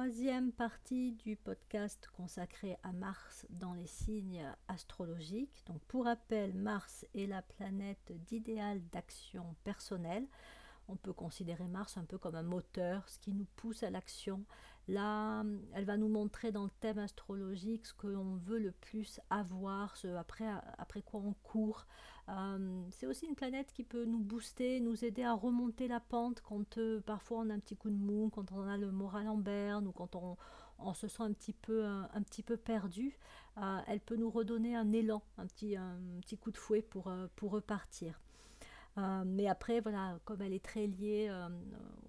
troisième 0.00 0.50
partie 0.50 1.12
du 1.12 1.36
podcast 1.36 2.08
consacré 2.16 2.78
à 2.82 2.90
Mars 2.90 3.46
dans 3.50 3.74
les 3.74 3.86
signes 3.86 4.42
astrologiques. 4.66 5.62
Donc 5.66 5.82
pour 5.88 6.06
rappel, 6.06 6.54
Mars 6.54 7.04
est 7.14 7.26
la 7.26 7.42
planète 7.42 8.10
d'idéal 8.26 8.80
d'action 8.92 9.54
personnelle. 9.62 10.26
On 10.88 10.96
peut 10.96 11.12
considérer 11.12 11.66
Mars 11.66 11.98
un 11.98 12.06
peu 12.06 12.16
comme 12.16 12.34
un 12.34 12.42
moteur, 12.42 13.06
ce 13.10 13.18
qui 13.18 13.34
nous 13.34 13.46
pousse 13.56 13.82
à 13.82 13.90
l'action. 13.90 14.42
Là, 14.90 15.44
elle 15.72 15.84
va 15.84 15.96
nous 15.96 16.08
montrer 16.08 16.50
dans 16.50 16.64
le 16.64 16.70
thème 16.80 16.98
astrologique 16.98 17.86
ce 17.86 17.94
que 17.94 18.08
l'on 18.08 18.34
veut 18.34 18.58
le 18.58 18.72
plus 18.72 19.20
avoir, 19.30 19.96
ce 19.96 20.08
après, 20.08 20.50
quoi 21.02 21.20
on 21.20 21.32
court. 21.44 21.86
Euh, 22.28 22.82
c'est 22.90 23.06
aussi 23.06 23.26
une 23.26 23.36
planète 23.36 23.72
qui 23.72 23.84
peut 23.84 24.04
nous 24.04 24.18
booster, 24.18 24.80
nous 24.80 25.04
aider 25.04 25.22
à 25.22 25.32
remonter 25.32 25.86
la 25.86 26.00
pente 26.00 26.40
quand 26.40 26.78
euh, 26.78 27.00
parfois 27.02 27.38
on 27.38 27.50
a 27.50 27.54
un 27.54 27.60
petit 27.60 27.76
coup 27.76 27.88
de 27.88 27.94
mou, 27.94 28.30
quand 28.34 28.50
on 28.50 28.66
a 28.66 28.76
le 28.76 28.90
moral 28.90 29.28
en 29.28 29.36
berne 29.36 29.86
ou 29.86 29.92
quand 29.92 30.16
on, 30.16 30.94
se 30.94 31.06
sent 31.06 31.22
un 31.22 31.32
petit 31.34 31.52
peu, 31.52 31.84
un, 31.84 32.22
petit 32.22 32.42
peu 32.42 32.56
perdu. 32.56 33.16
Euh, 33.58 33.78
elle 33.86 34.00
peut 34.00 34.16
nous 34.16 34.30
redonner 34.30 34.74
un 34.74 34.90
élan, 34.90 35.22
un 35.38 35.46
petit, 35.46 35.76
un 35.76 36.00
coup 36.40 36.50
de 36.50 36.58
fouet 36.58 36.82
pour 36.82 37.04
repartir. 37.42 38.20
Euh, 39.00 39.22
mais 39.26 39.46
après, 39.46 39.80
voilà, 39.80 40.18
comme 40.24 40.42
elle 40.42 40.52
est 40.52 40.64
très 40.64 40.86
liée 40.86 41.28
euh, 41.30 41.48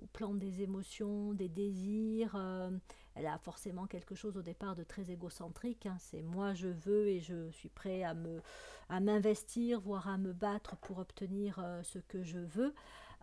au 0.01 0.07
plan 0.07 0.33
des 0.33 0.61
émotions, 0.61 1.33
des 1.33 1.47
désirs, 1.47 2.35
euh, 2.35 2.69
elle 3.15 3.27
a 3.27 3.37
forcément 3.37 3.87
quelque 3.87 4.15
chose 4.15 4.37
au 4.37 4.41
départ 4.41 4.75
de 4.75 4.83
très 4.83 5.09
égocentrique. 5.11 5.85
Hein. 5.85 5.97
c'est 5.99 6.21
moi 6.21 6.53
je 6.53 6.67
veux 6.67 7.07
et 7.07 7.19
je 7.19 7.49
suis 7.51 7.69
prêt 7.69 8.03
à 8.03 8.13
me 8.13 8.41
à 8.89 8.99
m'investir, 8.99 9.79
voire 9.79 10.09
à 10.09 10.17
me 10.17 10.33
battre 10.33 10.75
pour 10.77 10.97
obtenir 10.99 11.63
ce 11.83 11.99
que 11.99 12.23
je 12.23 12.39
veux. 12.39 12.73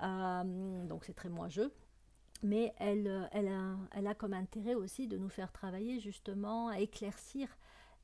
donc 0.00 1.04
c'est 1.04 1.14
très 1.14 1.28
moi 1.28 1.48
je. 1.48 1.62
Mais 2.42 2.72
elle, 2.78 3.28
elle, 3.32 3.48
a, 3.48 3.76
elle 3.92 4.06
a 4.06 4.14
comme 4.14 4.32
intérêt 4.32 4.74
aussi 4.74 5.08
de 5.08 5.18
nous 5.18 5.28
faire 5.28 5.52
travailler 5.52 5.98
justement 6.00 6.68
à 6.68 6.78
éclaircir 6.78 7.48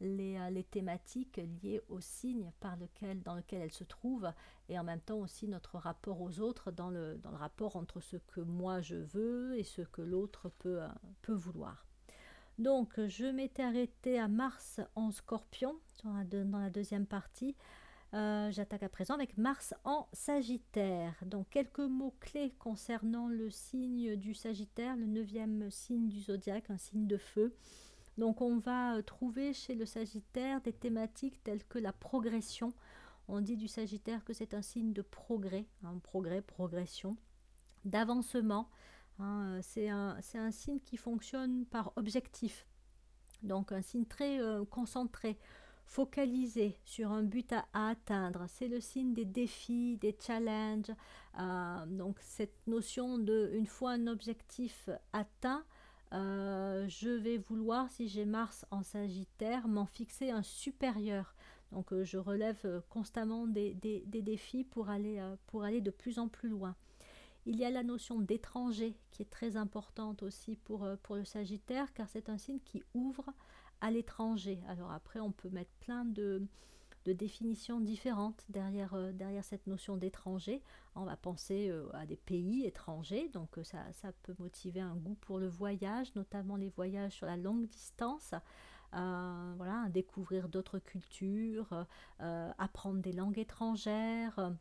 euh, 0.02 0.50
les, 0.50 0.64
thématiques 0.64 1.40
liées 1.62 1.80
au 1.88 2.00
signe 2.00 2.50
par 2.60 2.76
lequel, 2.76 3.22
dans 3.22 3.34
lequel 3.34 3.62
elle 3.62 3.72
se 3.72 3.84
trouve 3.84 4.30
et 4.68 4.78
en 4.78 4.84
même 4.84 5.00
temps 5.00 5.18
aussi 5.18 5.46
notre 5.46 5.78
rapport 5.78 6.20
aux 6.20 6.40
autres 6.40 6.70
dans 6.72 6.90
le, 6.90 7.16
dans 7.18 7.30
le 7.30 7.36
rapport 7.36 7.76
entre 7.76 8.00
ce 8.00 8.16
que 8.16 8.40
moi 8.40 8.80
je 8.80 8.96
veux 8.96 9.58
et 9.58 9.64
ce 9.64 9.82
que 9.82 10.02
l'autre 10.02 10.50
peut, 10.58 10.82
euh, 10.82 10.88
peut 11.22 11.34
vouloir. 11.34 11.86
Donc 12.58 13.00
je 13.08 13.26
m'étais 13.26 13.62
arrêtée 13.62 14.18
à 14.18 14.28
Mars 14.28 14.80
en 14.94 15.10
scorpion 15.10 15.76
dans 16.04 16.58
la, 16.58 16.70
deuxième 16.70 17.06
partie. 17.06 17.56
Euh, 18.12 18.50
j'attaque 18.52 18.84
à 18.84 18.88
présent 18.88 19.14
avec 19.14 19.36
Mars 19.38 19.74
en 19.84 20.06
Sagittaire. 20.12 21.14
Donc 21.26 21.48
quelques 21.50 21.80
mots 21.80 22.14
clés 22.20 22.54
concernant 22.58 23.26
le 23.26 23.50
signe 23.50 24.14
du 24.14 24.34
Sagittaire, 24.34 24.96
le 24.96 25.06
neuvième 25.06 25.68
signe 25.70 26.08
du 26.08 26.20
zodiaque, 26.20 26.70
un 26.70 26.78
signe 26.78 27.08
de 27.08 27.16
feu. 27.16 27.56
Donc 28.18 28.40
on 28.40 28.58
va 28.58 28.96
euh, 28.96 29.02
trouver 29.02 29.52
chez 29.52 29.74
le 29.74 29.86
Sagittaire 29.86 30.60
des 30.60 30.72
thématiques 30.72 31.42
telles 31.42 31.64
que 31.64 31.78
la 31.78 31.92
progression. 31.92 32.72
On 33.26 33.40
dit 33.40 33.56
du 33.56 33.68
Sagittaire 33.68 34.24
que 34.24 34.32
c'est 34.32 34.54
un 34.54 34.62
signe 34.62 34.92
de 34.92 35.02
progrès, 35.02 35.66
hein, 35.82 35.98
progrès, 36.02 36.42
progression, 36.42 37.16
d'avancement. 37.84 38.68
Hein, 39.18 39.56
euh, 39.56 39.60
c'est 39.62 39.88
un, 39.88 40.18
un, 40.34 40.50
signe 40.50 40.80
qui 40.80 40.96
fonctionne 40.96 41.64
par 41.66 41.92
objectif. 41.96 42.66
Donc 43.42 43.72
un 43.72 43.82
signe 43.82 44.06
très 44.06 44.40
euh, 44.40 44.64
concentré, 44.64 45.38
focalisé 45.86 46.78
sur 46.84 47.10
un 47.10 47.22
but 47.22 47.52
à, 47.52 47.66
atteindre. 47.72 48.44
C'est 48.48 48.68
le 48.68 48.80
signe 48.80 49.12
des 49.12 49.24
défis, 49.24 49.96
des 49.96 50.16
challenges. 50.18 50.92
donc 51.88 52.18
cette 52.20 52.66
notion 52.68 53.18
de, 53.18 53.50
une 53.54 53.66
fois 53.66 53.92
un 53.92 54.06
objectif 54.06 54.88
atteint, 55.12 55.64
euh, 56.14 56.86
je 56.88 57.10
vais 57.10 57.38
vouloir, 57.38 57.90
si 57.90 58.08
j'ai 58.08 58.24
Mars 58.24 58.64
en 58.70 58.82
Sagittaire, 58.82 59.66
m'en 59.68 59.86
fixer 59.86 60.30
un 60.30 60.42
supérieur. 60.42 61.34
Donc 61.72 61.92
euh, 61.92 62.04
je 62.04 62.18
relève 62.18 62.60
euh, 62.64 62.80
constamment 62.88 63.46
des, 63.46 63.74
défis 64.06 64.64
pour 64.64 64.90
aller, 64.90 65.20
pour 65.48 65.64
aller 65.64 65.80
de 65.80 65.90
plus 65.90 66.18
en 66.18 66.28
plus 66.28 66.48
loin. 66.48 66.76
Il 67.46 67.56
y 67.56 67.64
a 67.64 67.70
la 67.70 67.82
notion 67.82 68.20
d'étranger 68.20 68.96
qui 69.10 69.22
est 69.22 69.30
très 69.30 69.56
importante 69.56 70.22
aussi 70.22 70.56
pour, 70.56 70.88
pour 71.02 71.16
le 71.16 71.24
Sagittaire 71.24 71.92
car 71.92 72.08
c'est 72.08 72.30
un 72.30 72.38
signe 72.38 72.60
qui 72.64 72.82
ouvre 72.94 73.26
à 73.80 73.90
l'étranger. 73.90 74.62
Alors 74.68 74.92
après 74.92 75.20
on 75.20 75.30
peut 75.30 75.50
mettre 75.50 75.72
plein 75.80 76.06
de, 76.06 76.46
de 77.04 77.12
définitions 77.12 77.80
différentes 77.80 78.44
derrière, 78.48 78.94
euh, 78.94 79.12
derrière 79.12 79.44
cette 79.44 79.66
notion 79.66 79.96
d'étranger. 79.96 80.62
On 80.94 81.04
va 81.04 81.16
penser 81.16 81.68
euh, 81.68 81.88
à 81.92 82.06
des 82.06 82.16
pays 82.16 82.64
étrangers, 82.64 83.28
donc 83.28 83.58
euh, 83.58 83.64
ça, 83.64 83.78
ça, 83.92 84.12
peut 84.22 84.34
motiver 84.38 84.80
un 84.80 84.96
goût 84.96 85.16
pour 85.20 85.38
le 85.38 85.48
voyage, 85.48 86.14
notamment 86.14 86.56
les 86.56 86.70
voyages 86.70 87.12
sur 87.12 87.26
la 87.26 87.36
longue 87.36 87.66
distance. 87.68 88.34
voilà, 88.92 89.88
découvrir 89.90 90.48
d'autres 90.48 90.78
cultures, 90.78 91.86
apprendre 92.20 93.00
des 93.00 93.12
langues 93.12 93.38
étrangères 93.38 94.52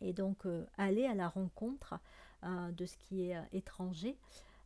et 0.00 0.12
donc 0.12 0.46
aller 0.78 1.04
à 1.04 1.14
la 1.14 1.28
rencontre 1.28 1.98
de 2.44 2.86
ce 2.86 2.96
qui 2.96 3.22
est 3.22 3.36
étranger 3.52 4.16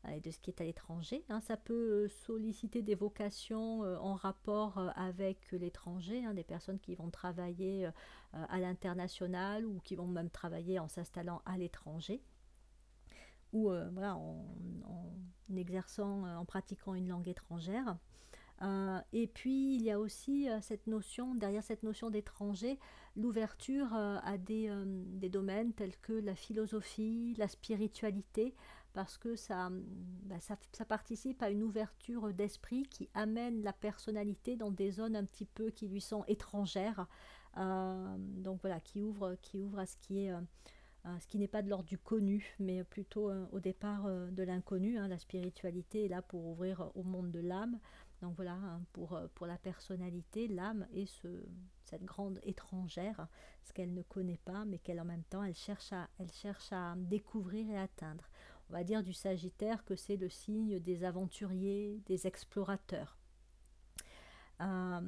et 0.09 0.21
de 0.21 0.31
ce 0.31 0.41
qui 0.41 0.51
est 0.51 0.61
à 0.61 0.65
l'étranger. 0.65 1.25
Hein. 1.29 1.41
Ça 1.41 1.57
peut 1.57 1.75
euh, 2.05 2.09
solliciter 2.09 2.83
des 2.83 2.95
vocations 2.95 3.85
euh, 3.85 3.97
en 3.99 4.15
rapport 4.15 4.79
euh, 4.79 4.89
avec 4.97 5.53
l'étranger, 5.53 6.25
hein, 6.25 6.35
des 6.35 6.45
personnes 6.45 6.79
qui 6.79 6.95
vont 6.95 7.11
travailler 7.11 7.89
à 8.33 8.61
l'international 8.61 9.67
ou 9.67 9.81
qui 9.81 9.97
vont 9.97 10.07
même 10.07 10.31
travailler 10.31 10.79
en 10.79 10.89
s'installant 10.89 11.43
à 11.45 11.59
l'étranger 11.59 12.23
ou 13.53 13.65
voilà, 13.65 14.15
en, 14.15 14.47
exerçant, 15.57 16.25
en 16.25 16.45
pratiquant 16.45 16.95
une 16.95 17.09
langue 17.09 17.27
étrangère. 17.27 17.97
et 19.13 19.27
puis 19.27 19.75
il 19.75 19.83
y 19.83 19.91
a 19.91 19.99
aussi 19.99 20.47
cette 20.61 20.87
notion, 20.87 21.35
derrière 21.35 21.65
cette 21.65 21.83
notion 21.83 22.11
d'étranger, 22.11 22.79
l'ouverture 23.17 23.93
à 23.93 24.39
des, 24.39 24.73
des, 24.87 25.29
domaines 25.29 25.73
tels 25.73 25.97
que 25.97 26.13
la 26.13 26.37
philosophie, 26.37 27.35
la 27.37 27.49
spiritualité, 27.49 28.55
parce 28.93 29.19
que 29.19 29.35
bah, 30.25 30.41
ça, 30.41 30.57
ça, 30.73 30.85
participe 30.85 31.43
à 31.43 31.51
une 31.51 31.63
ouverture 31.63 32.33
d'esprit 32.33 32.83
qui 32.85 33.09
amène 33.15 33.63
la 33.63 33.73
personnalité 33.73 34.57
dans 34.57 34.71
des 34.71 34.91
zones 34.91 35.17
un 35.17 35.25
petit 35.25 35.47
peu 35.47 35.71
qui 35.71 35.89
lui 35.89 36.01
sont 36.01 36.25
étrangères. 36.27 37.07
Euh, 37.57 38.17
donc 38.19 38.61
voilà, 38.61 38.81
qui 38.81 39.01
ouvre, 39.03 39.37
qui 39.43 39.59
ouvre 39.59 39.79
à 39.79 39.87
ce 39.87 39.97
qui 39.97 40.25
est... 40.25 40.33
Euh, 40.33 40.41
ce 41.19 41.27
qui 41.27 41.39
n'est 41.39 41.49
pas 41.49 41.63
de 41.63 41.71
l'ordre 41.71 41.87
du 41.87 41.97
connu, 41.97 42.55
mais 42.59 42.85
plutôt 42.85 43.31
euh, 43.31 43.47
au 43.53 43.59
départ 43.59 44.05
de 44.05 44.43
l'inconnu. 44.43 44.99
Hein. 44.99 45.09
La 45.09 45.17
spiritualité 45.17 46.05
est 46.05 46.09
là 46.09 46.21
pour 46.21 46.45
ouvrir 46.45 46.91
au 46.95 47.03
monde 47.03 47.31
de 47.31 47.41
l'âme. 47.41 47.79
Donc 48.21 48.35
voilà, 48.37 48.53
hein, 48.53 48.83
pour, 48.93 49.19
pour 49.35 49.47
la 49.47 49.57
personnalité, 49.57 50.47
l'âme 50.47 50.87
est 50.93 51.07
ce, 51.07 51.29
cette 51.85 52.05
grande 52.05 52.39
étrangère, 52.43 53.29
ce 53.65 53.73
qu'elle 53.73 53.95
ne 53.95 54.03
connaît 54.03 54.41
pas, 54.45 54.67
mais 54.67 54.79
qu'elle 54.79 55.01
en 55.01 55.07
même 55.07 55.25
temps, 55.25 55.43
elle 55.43 55.55
cherche, 55.55 55.91
à, 55.95 56.07
elle 56.19 56.31
cherche 56.31 56.71
à 56.71 56.95
découvrir 56.97 57.71
et 57.71 57.79
atteindre 57.79 58.29
on 58.71 58.73
va 58.73 58.85
dire 58.85 59.03
du 59.03 59.13
Sagittaire 59.13 59.85
que 59.85 59.97
c'est 59.97 60.17
le 60.17 60.29
signe 60.29 60.79
des 60.79 61.03
aventuriers, 61.03 62.01
des 62.07 62.29
explorateurs. 62.29 63.19
Euh, 64.61 65.01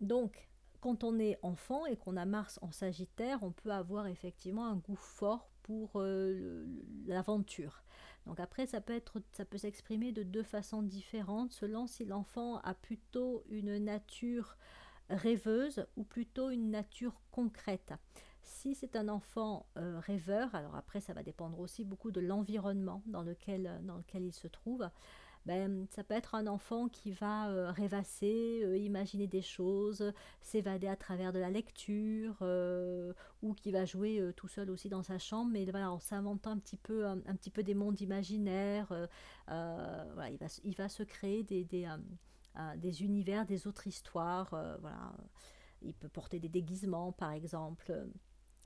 donc, 0.00 0.48
quand 0.80 1.02
on 1.02 1.18
est 1.18 1.36
enfant 1.42 1.86
et 1.86 1.96
qu'on 1.96 2.16
a 2.16 2.24
Mars 2.24 2.60
en 2.62 2.70
Sagittaire, 2.70 3.40
on 3.42 3.50
peut 3.50 3.72
avoir 3.72 4.06
effectivement 4.06 4.66
un 4.66 4.76
goût 4.76 4.96
fort 4.96 5.50
pour 5.64 5.90
euh, 5.96 6.66
l'aventure. 7.06 7.82
Donc 8.26 8.38
après, 8.38 8.66
ça 8.66 8.80
peut 8.80 8.94
être, 8.94 9.20
ça 9.32 9.44
peut 9.44 9.58
s'exprimer 9.58 10.12
de 10.12 10.22
deux 10.22 10.44
façons 10.44 10.82
différentes 10.82 11.52
selon 11.52 11.88
si 11.88 12.04
l'enfant 12.04 12.58
a 12.58 12.74
plutôt 12.74 13.42
une 13.50 13.76
nature 13.78 14.56
rêveuse 15.08 15.84
ou 15.96 16.04
plutôt 16.04 16.50
une 16.50 16.70
nature 16.70 17.20
concrète. 17.32 17.92
Si 18.42 18.74
c'est 18.74 18.96
un 18.96 19.08
enfant 19.08 19.66
euh, 19.76 19.98
rêveur, 20.00 20.54
alors 20.54 20.74
après 20.74 21.00
ça 21.00 21.12
va 21.12 21.22
dépendre 21.22 21.58
aussi 21.60 21.84
beaucoup 21.84 22.10
de 22.10 22.20
l'environnement 22.20 23.02
dans 23.06 23.22
lequel, 23.22 23.66
euh, 23.66 23.78
dans 23.82 23.96
lequel 23.96 24.24
il 24.24 24.32
se 24.32 24.48
trouve, 24.48 24.88
ben, 25.46 25.86
ça 25.88 26.04
peut 26.04 26.12
être 26.14 26.34
un 26.34 26.46
enfant 26.46 26.88
qui 26.88 27.12
va 27.12 27.48
euh, 27.48 27.70
rêvasser, 27.70 28.62
imaginer 28.78 29.26
des 29.26 29.40
choses, 29.40 30.12
s'évader 30.42 30.88
à 30.88 30.96
travers 30.96 31.32
de 31.32 31.38
la 31.38 31.48
lecture, 31.48 32.42
ou 33.42 33.54
qui 33.54 33.72
va 33.72 33.86
jouer 33.86 34.32
tout 34.36 34.48
seul 34.48 34.70
aussi 34.70 34.90
dans 34.90 35.02
sa 35.02 35.18
chambre, 35.18 35.50
mais 35.50 35.64
voilà, 35.64 35.90
en 35.90 35.98
s'inventant 35.98 36.50
un 36.50 36.58
petit 36.58 36.76
peu, 36.76 37.06
un, 37.06 37.16
petit 37.36 37.50
peu 37.50 37.62
des 37.62 37.74
mondes 37.74 38.00
imaginaires, 38.02 38.88
voilà, 39.46 40.28
il, 40.30 40.36
va, 40.36 40.46
il 40.64 40.76
va 40.76 40.90
se 40.90 41.02
créer 41.02 41.42
des, 41.42 41.64
des, 41.64 41.88
des 42.76 43.02
univers, 43.02 43.46
des 43.46 43.66
autres 43.66 43.86
histoires, 43.86 44.50
voilà. 44.50 45.14
Il 45.82 45.94
peut 45.94 46.10
porter 46.10 46.38
des 46.38 46.50
déguisements, 46.50 47.10
par 47.10 47.32
exemple 47.32 48.06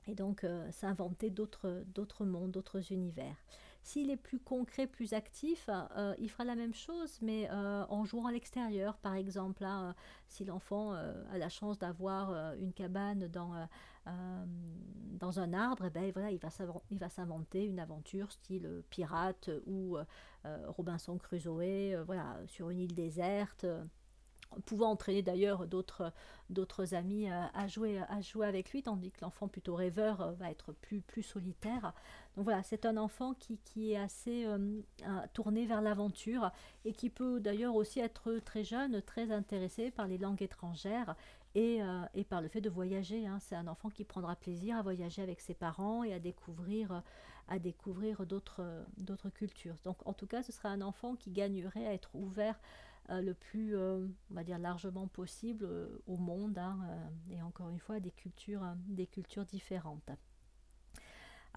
et 0.07 0.15
donc 0.15 0.43
euh, 0.43 0.69
s'inventer 0.71 1.29
d'autres 1.29 2.25
mondes, 2.25 2.51
d'autres 2.51 2.91
univers. 2.91 3.35
S'il 3.83 4.09
est 4.09 4.17
plus 4.17 4.39
concret, 4.39 4.87
plus 4.87 5.13
actif, 5.13 5.69
euh, 5.69 6.15
il 6.17 6.29
fera 6.31 6.43
la 6.43 6.55
même 6.55 6.73
chose, 6.73 7.19
mais 7.21 7.47
euh, 7.51 7.85
en 7.87 8.03
jouant 8.03 8.25
à 8.25 8.31
l'extérieur, 8.31 8.97
par 8.97 9.13
exemple. 9.13 9.63
Hein, 9.63 9.93
si 10.27 10.43
l'enfant 10.43 10.93
a 10.93 11.37
la 11.37 11.49
chance 11.49 11.77
d'avoir 11.77 12.55
une 12.55 12.73
cabane 12.73 13.27
dans, 13.27 13.53
dans 14.05 15.39
un 15.39 15.53
arbre, 15.53 15.85
eh 15.85 15.91
ben, 15.91 16.11
voilà, 16.11 16.31
il 16.31 16.97
va 16.97 17.09
s'inventer 17.09 17.63
une 17.63 17.79
aventure 17.79 18.31
style 18.31 18.81
pirate 18.89 19.51
ou 19.67 19.97
Robinson 20.43 21.19
Crusoe, 21.19 22.03
voilà, 22.07 22.39
sur 22.47 22.71
une 22.71 22.79
île 22.79 22.95
déserte 22.95 23.67
pouvant 24.65 24.91
entraîner 24.91 25.21
d'ailleurs 25.21 25.67
d'autres 25.67 26.11
d'autres 26.49 26.93
amis 26.93 27.29
euh, 27.29 27.43
à 27.53 27.67
jouer 27.67 27.99
à 28.07 28.21
jouer 28.21 28.45
avec 28.45 28.71
lui 28.71 28.83
tandis 28.83 29.11
que 29.11 29.21
l'enfant 29.21 29.47
plutôt 29.47 29.75
rêveur 29.75 30.21
euh, 30.21 30.31
va 30.33 30.51
être 30.51 30.73
plus 30.73 31.01
plus 31.01 31.23
solitaire 31.23 31.93
donc 32.35 32.45
voilà 32.45 32.61
c'est 32.61 32.85
un 32.85 32.97
enfant 32.97 33.33
qui, 33.33 33.57
qui 33.59 33.93
est 33.93 33.97
assez 33.97 34.45
euh, 34.45 34.81
tourné 35.33 35.65
vers 35.65 35.81
l'aventure 35.81 36.51
et 36.83 36.93
qui 36.93 37.09
peut 37.09 37.39
d'ailleurs 37.39 37.75
aussi 37.75 37.99
être 37.99 38.39
très 38.45 38.63
jeune 38.63 39.01
très 39.01 39.31
intéressé 39.31 39.89
par 39.89 40.07
les 40.07 40.17
langues 40.17 40.43
étrangères 40.43 41.15
et, 41.55 41.79
et 42.13 42.25
par 42.25 42.41
le 42.41 42.49
fait 42.49 42.59
de 42.59 42.69
voyager 42.69 43.25
hein. 43.25 43.37
c'est 43.39 43.55
un 43.55 43.67
enfant 43.67 43.89
qui 43.89 44.03
prendra 44.03 44.35
plaisir 44.35 44.75
à 44.75 44.81
voyager 44.81 45.21
avec 45.21 45.39
ses 45.39 45.53
parents 45.53 46.03
et 46.03 46.13
à 46.13 46.19
découvrir 46.19 47.01
à 47.47 47.59
découvrir 47.59 48.25
d'autres 48.25 48.61
d'autres 48.97 49.29
cultures 49.29 49.75
donc 49.85 50.05
en 50.05 50.11
tout 50.11 50.27
cas 50.27 50.43
ce 50.43 50.51
sera 50.51 50.67
un 50.67 50.81
enfant 50.81 51.15
qui 51.15 51.31
gagnerait 51.31 51.87
à 51.87 51.93
être 51.93 52.13
ouvert 52.13 52.59
le 53.09 53.33
plus, 53.33 53.75
euh, 53.75 54.07
on 54.31 54.33
va 54.33 54.43
dire, 54.43 54.59
largement 54.59 55.07
possible 55.07 55.65
euh, 55.65 55.87
au 56.07 56.17
monde, 56.17 56.57
hein, 56.57 56.79
et 57.29 57.41
encore 57.41 57.69
une 57.69 57.79
fois, 57.79 57.99
des 57.99 58.11
cultures, 58.11 58.63
des 58.87 59.07
cultures 59.07 59.45
différentes. 59.45 60.09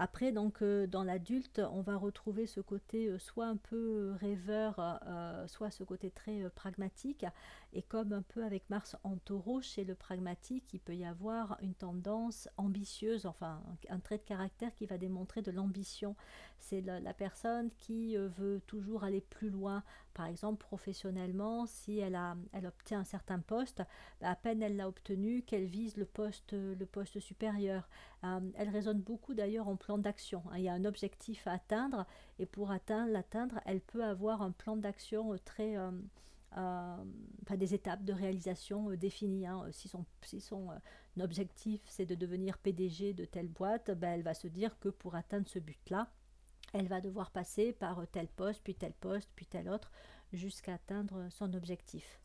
Après, 0.00 0.30
donc, 0.30 0.62
dans 0.62 1.02
l'adulte, 1.02 1.60
on 1.72 1.80
va 1.80 1.96
retrouver 1.96 2.46
ce 2.46 2.60
côté 2.60 3.18
soit 3.18 3.46
un 3.46 3.56
peu 3.56 4.12
rêveur, 4.20 5.00
soit 5.48 5.72
ce 5.72 5.82
côté 5.82 6.12
très 6.12 6.48
pragmatique. 6.50 7.26
Et 7.72 7.82
comme 7.82 8.12
un 8.12 8.22
peu 8.22 8.44
avec 8.44 8.70
Mars 8.70 8.96
en 9.02 9.16
taureau, 9.16 9.60
chez 9.60 9.82
le 9.82 9.96
pragmatique, 9.96 10.72
il 10.72 10.78
peut 10.78 10.94
y 10.94 11.04
avoir 11.04 11.58
une 11.62 11.74
tendance 11.74 12.48
ambitieuse, 12.58 13.26
enfin 13.26 13.60
un 13.88 13.98
trait 13.98 14.18
de 14.18 14.22
caractère 14.22 14.72
qui 14.76 14.86
va 14.86 14.98
démontrer 14.98 15.42
de 15.42 15.50
l'ambition. 15.50 16.14
C'est 16.60 16.80
la, 16.80 17.12
personne 17.12 17.68
qui 17.76 18.16
veut 18.16 18.60
toujours 18.68 19.02
aller 19.02 19.20
plus 19.20 19.50
loin, 19.50 19.82
par 20.18 20.26
exemple, 20.26 20.66
professionnellement, 20.66 21.66
si 21.66 22.00
elle, 22.00 22.16
a, 22.16 22.36
elle 22.52 22.66
obtient 22.66 22.98
un 22.98 23.04
certain 23.04 23.38
poste, 23.38 23.84
à 24.20 24.34
peine 24.34 24.64
elle 24.64 24.74
l'a 24.74 24.88
obtenu 24.88 25.42
qu'elle 25.42 25.66
vise 25.66 25.96
le 25.96 26.06
poste, 26.06 26.54
le 26.54 26.86
poste 26.86 27.20
supérieur. 27.20 27.88
Euh, 28.24 28.40
elle 28.56 28.68
raisonne 28.68 29.00
beaucoup 29.00 29.32
d'ailleurs 29.32 29.68
en 29.68 29.76
plan 29.76 29.96
d'action. 29.96 30.42
Hein. 30.50 30.58
Il 30.58 30.64
y 30.64 30.68
a 30.68 30.72
un 30.72 30.84
objectif 30.84 31.46
à 31.46 31.52
atteindre 31.52 32.04
et 32.40 32.46
pour 32.46 32.72
atteindre, 32.72 33.12
l'atteindre, 33.12 33.60
elle 33.64 33.80
peut 33.80 34.02
avoir 34.02 34.42
un 34.42 34.50
plan 34.50 34.76
d'action 34.76 35.34
euh, 35.34 35.38
très... 35.38 35.76
Euh, 35.76 35.92
des 37.56 37.74
étapes 37.74 38.02
de 38.02 38.12
réalisation 38.12 38.90
définies. 38.94 39.46
Hein. 39.46 39.66
Si 39.70 39.86
son, 39.86 40.04
si 40.22 40.40
son 40.40 40.70
objectif 41.20 41.80
c'est 41.86 42.06
de 42.06 42.16
devenir 42.16 42.58
PDG 42.58 43.12
de 43.12 43.24
telle 43.24 43.48
boîte, 43.48 43.92
bah, 43.92 44.08
elle 44.08 44.22
va 44.22 44.34
se 44.34 44.48
dire 44.48 44.76
que 44.80 44.88
pour 44.88 45.14
atteindre 45.14 45.46
ce 45.48 45.60
but-là, 45.60 46.10
elle 46.72 46.88
va 46.88 47.00
devoir 47.00 47.30
passer 47.30 47.72
par 47.72 48.06
tel 48.08 48.28
poste, 48.28 48.62
puis 48.62 48.74
tel 48.74 48.92
poste, 48.92 49.30
puis 49.34 49.46
tel 49.46 49.68
autre, 49.68 49.90
jusqu'à 50.32 50.74
atteindre 50.74 51.28
son 51.30 51.54
objectif. 51.54 52.20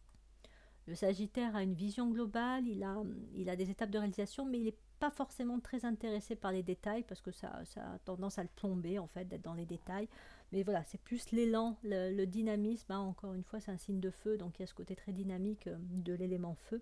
Le 0.85 0.95
Sagittaire 0.95 1.55
a 1.55 1.63
une 1.63 1.73
vision 1.73 2.09
globale, 2.09 2.67
il 2.67 2.83
a, 2.83 3.55
des 3.55 3.69
étapes 3.69 3.89
de 3.89 3.97
réalisation, 3.97 4.45
mais 4.45 4.59
il 4.59 4.65
n'est 4.65 4.77
pas 4.99 5.09
forcément 5.09 5.59
très 5.59 5.85
intéressé 5.85 6.35
par 6.35 6.51
les 6.51 6.63
détails, 6.63 7.03
parce 7.03 7.21
que 7.21 7.31
ça, 7.31 7.61
a 7.77 7.99
tendance 7.99 8.37
à 8.37 8.43
le 8.43 8.49
plomber, 8.53 8.99
en 8.99 9.07
fait, 9.07 9.25
d'être 9.25 9.43
dans 9.43 9.53
les 9.53 9.65
détails. 9.65 10.09
Mais 10.51 10.61
voilà, 10.63 10.83
c'est 10.83 10.99
plus 10.99 11.31
l'élan, 11.31 11.77
le, 11.83 12.25
dynamisme. 12.25 12.91
Hein. 12.91 12.99
Encore 12.99 13.33
une 13.33 13.43
fois, 13.43 13.61
c'est 13.61 13.71
un 13.71 13.77
signe 13.77 14.01
de 14.01 14.11
feu, 14.11 14.37
donc 14.37 14.59
il 14.59 14.63
y 14.63 14.63
a 14.63 14.67
ce 14.67 14.73
côté 14.73 14.95
très 14.95 15.13
dynamique 15.13 15.67
euh, 15.67 15.77
de 15.79 16.13
l'élément 16.13 16.55
feu. 16.55 16.81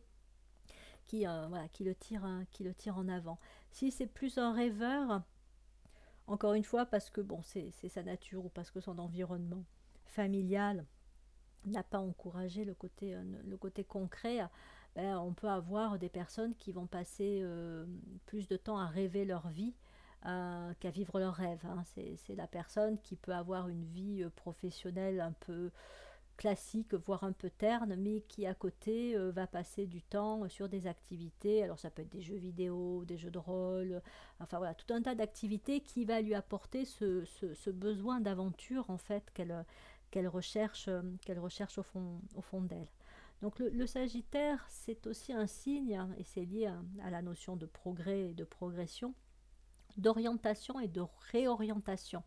Qui, 1.07 1.27
euh, 1.27 1.45
voilà, 1.47 1.67
qui, 1.67 1.83
le 1.83 1.93
tire, 1.93 2.27
qui 2.51 2.63
le 2.63 2.73
tire 2.73 2.97
en 2.97 3.07
avant. 3.07 3.37
Si 3.71 3.91
c'est 3.91 4.07
plus 4.07 4.37
un 4.37 4.53
rêveur, 4.53 5.21
encore 6.27 6.53
une 6.53 6.63
fois, 6.63 6.85
parce 6.85 7.09
que 7.09 7.21
bon, 7.21 7.41
c'est 7.41 7.71
sa 7.89 8.03
nature 8.03 8.45
ou 8.45 8.49
parce 8.49 8.71
que 8.71 8.79
son 8.79 8.99
environnement 8.99 9.63
familial 10.05 10.85
n'a 11.65 11.83
pas 11.83 11.99
encouragé 11.99 12.65
le 12.65 12.73
côté, 12.73 13.13
euh, 13.15 13.83
concret, 13.87 14.39
ben, 14.95 15.17
on 15.19 15.33
peut 15.33 15.49
avoir 15.49 15.99
des 15.99 16.09
personnes 16.09 16.55
qui 16.55 16.71
vont 16.71 16.87
passer 16.87 17.39
euh, 17.41 17.85
plus 18.25 18.47
de 18.47 18.57
temps 18.57 18.77
à 18.77 18.87
rêver 18.87 19.25
leur 19.25 19.49
vie 19.49 19.73
euh, 20.25 20.73
qu'à 20.79 20.89
vivre 20.89 21.19
leur 21.19 21.33
rêve. 21.33 21.63
Hein. 21.65 21.83
C'est 21.85 22.35
la 22.35 22.47
personne 22.47 22.99
qui 22.99 23.15
peut 23.15 23.33
avoir 23.33 23.69
une 23.69 23.85
vie 23.85 24.25
professionnelle 24.35 25.21
un 25.21 25.33
peu 25.33 25.71
classique, 26.41 26.95
voire 26.95 27.23
un 27.23 27.33
peu 27.33 27.51
terne, 27.51 27.95
mais 27.95 28.21
qui 28.21 28.47
à 28.47 28.55
côté 28.55 29.15
euh, 29.15 29.29
va 29.31 29.45
passer 29.45 29.85
du 29.85 30.01
temps 30.01 30.49
sur 30.49 30.69
des 30.69 30.87
activités. 30.87 31.61
Alors 31.61 31.77
ça 31.77 31.91
peut 31.91 32.01
être 32.01 32.09
des 32.09 32.23
jeux 32.23 32.37
vidéo, 32.37 33.05
des 33.05 33.19
jeux 33.19 33.29
de 33.29 33.37
rôle, 33.37 34.01
enfin 34.39 34.57
voilà, 34.57 34.73
tout 34.73 34.91
un 34.91 35.03
tas 35.03 35.13
d'activités 35.13 35.81
qui 35.81 36.03
va 36.03 36.19
lui 36.19 36.33
apporter 36.33 36.83
ce, 36.85 37.69
besoin 37.69 38.21
d'aventure 38.21 38.89
en 38.89 38.97
fait 38.97 39.31
qu'elle 39.35 40.27
recherche, 40.27 40.89
qu'elle 41.23 41.37
recherche 41.37 41.77
au 41.77 41.83
fond, 41.83 42.19
au 42.35 42.41
fond 42.41 42.61
d'elle. 42.61 42.87
Donc 43.43 43.59
le, 43.59 43.85
Sagittaire, 43.85 44.65
c'est 44.67 45.05
aussi 45.05 45.33
un 45.33 45.45
signe, 45.45 45.95
hein, 45.95 46.09
et 46.17 46.23
c'est 46.23 46.45
lié 46.45 46.71
à, 47.03 47.11
la 47.11 47.21
notion 47.21 47.55
de 47.55 47.67
progrès 47.67 48.29
et 48.29 48.33
de 48.33 48.43
progression, 48.43 49.13
d'orientation 49.95 50.79
et 50.79 50.87
de 50.87 51.03
réorientation. 51.31 52.23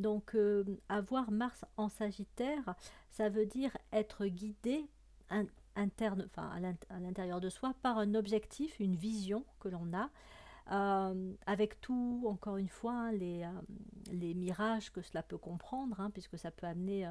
Donc 0.00 0.34
euh, 0.34 0.64
avoir 0.88 1.30
Mars 1.30 1.64
en 1.76 1.90
Sagittaire, 1.90 2.74
ça 3.10 3.28
veut 3.28 3.44
dire 3.44 3.76
être 3.92 4.26
guidé 4.26 4.86
à 5.28 5.42
l'intérieur 5.76 7.40
de 7.40 7.50
soi 7.50 7.74
par 7.82 7.98
un 7.98 8.14
objectif, 8.14 8.80
une 8.80 8.96
vision 8.96 9.44
que 9.60 9.68
l'on 9.68 9.92
a. 9.92 10.08
Euh, 10.72 11.32
avec 11.46 11.80
tout, 11.80 12.24
encore 12.28 12.56
une 12.56 12.68
fois, 12.68 12.92
hein, 12.92 13.12
les, 13.12 13.42
euh, 13.42 13.48
les, 14.12 14.34
mirages 14.34 14.90
que 14.90 15.02
cela 15.02 15.22
peut 15.22 15.38
comprendre, 15.38 16.00
hein, 16.00 16.10
puisque 16.10 16.38
ça 16.38 16.50
peut 16.50 16.66
amener 16.66 17.06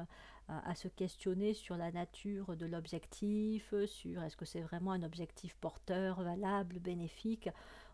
à 0.48 0.74
se 0.74 0.88
questionner 0.88 1.54
sur 1.54 1.76
la 1.76 1.92
nature 1.92 2.56
de 2.56 2.66
l'objectif, 2.66 3.72
sur 3.86 4.22
est-ce 4.24 4.36
que 4.36 4.44
c'est 4.44 4.62
vraiment 4.62 4.90
un 4.90 5.04
objectif 5.04 5.54
porteur, 5.54 6.22
valable, 6.22 6.80
bénéfique, 6.80 7.50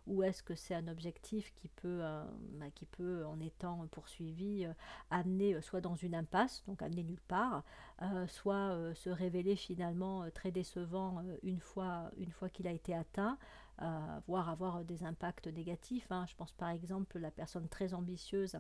ou 0.07 0.23
est-ce 0.23 0.43
que 0.43 0.55
c'est 0.55 0.75
un 0.75 0.89
objectif 0.89 1.53
qui 1.57 1.69
peut, 1.69 1.99
euh, 2.03 2.25
bah, 2.59 2.67
qui 2.75 2.87
peut 2.87 3.25
en 3.27 3.41
étant 3.41 3.87
poursuivi, 3.91 4.65
euh, 4.65 4.73
amener 5.11 5.55
euh, 5.55 5.61
soit 5.61 5.81
dans 5.81 5.97
une 5.97 6.15
impasse, 6.15 6.63
donc 6.67 6.83
amener 6.83 7.03
nulle 7.03 7.21
part, 7.29 7.65
soit 8.29 8.77
se 8.95 9.09
révéler 9.09 9.57
finalement 9.57 10.29
très 10.35 10.51
décevant 10.51 11.23
une 11.43 11.61
fois, 11.61 12.11
une 12.19 12.31
fois 12.31 12.51
qu'il 12.51 12.69
a 12.69 12.71
été 12.71 12.95
atteint, 12.95 13.39
voire 14.27 14.51
avoir 14.51 14.85
des 14.85 15.03
impacts 15.03 15.47
négatifs. 15.47 16.07
Hein. 16.11 16.27
Je 16.29 16.35
pense 16.37 16.53
par 16.53 16.69
exemple 16.69 17.19
la 17.19 17.31
personne 17.31 17.69
très 17.69 17.95
ambitieuse 17.95 18.59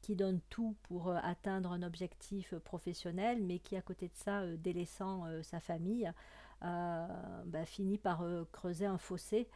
qui 0.00 0.14
donne 0.14 0.40
tout 0.48 0.76
pour 0.84 1.10
atteindre 1.10 1.72
un 1.72 1.82
objectif 1.82 2.54
professionnel, 2.58 3.42
mais 3.42 3.58
qui 3.58 3.76
à 3.76 3.82
côté 3.82 4.06
de 4.06 4.14
ça, 4.16 4.46
délaissant 4.58 5.24
sa 5.42 5.58
famille, 5.58 6.12
bah, 6.60 7.64
finit 7.64 7.98
par 7.98 8.24
creuser 8.52 8.86
un 8.86 8.98
fossé 8.98 9.48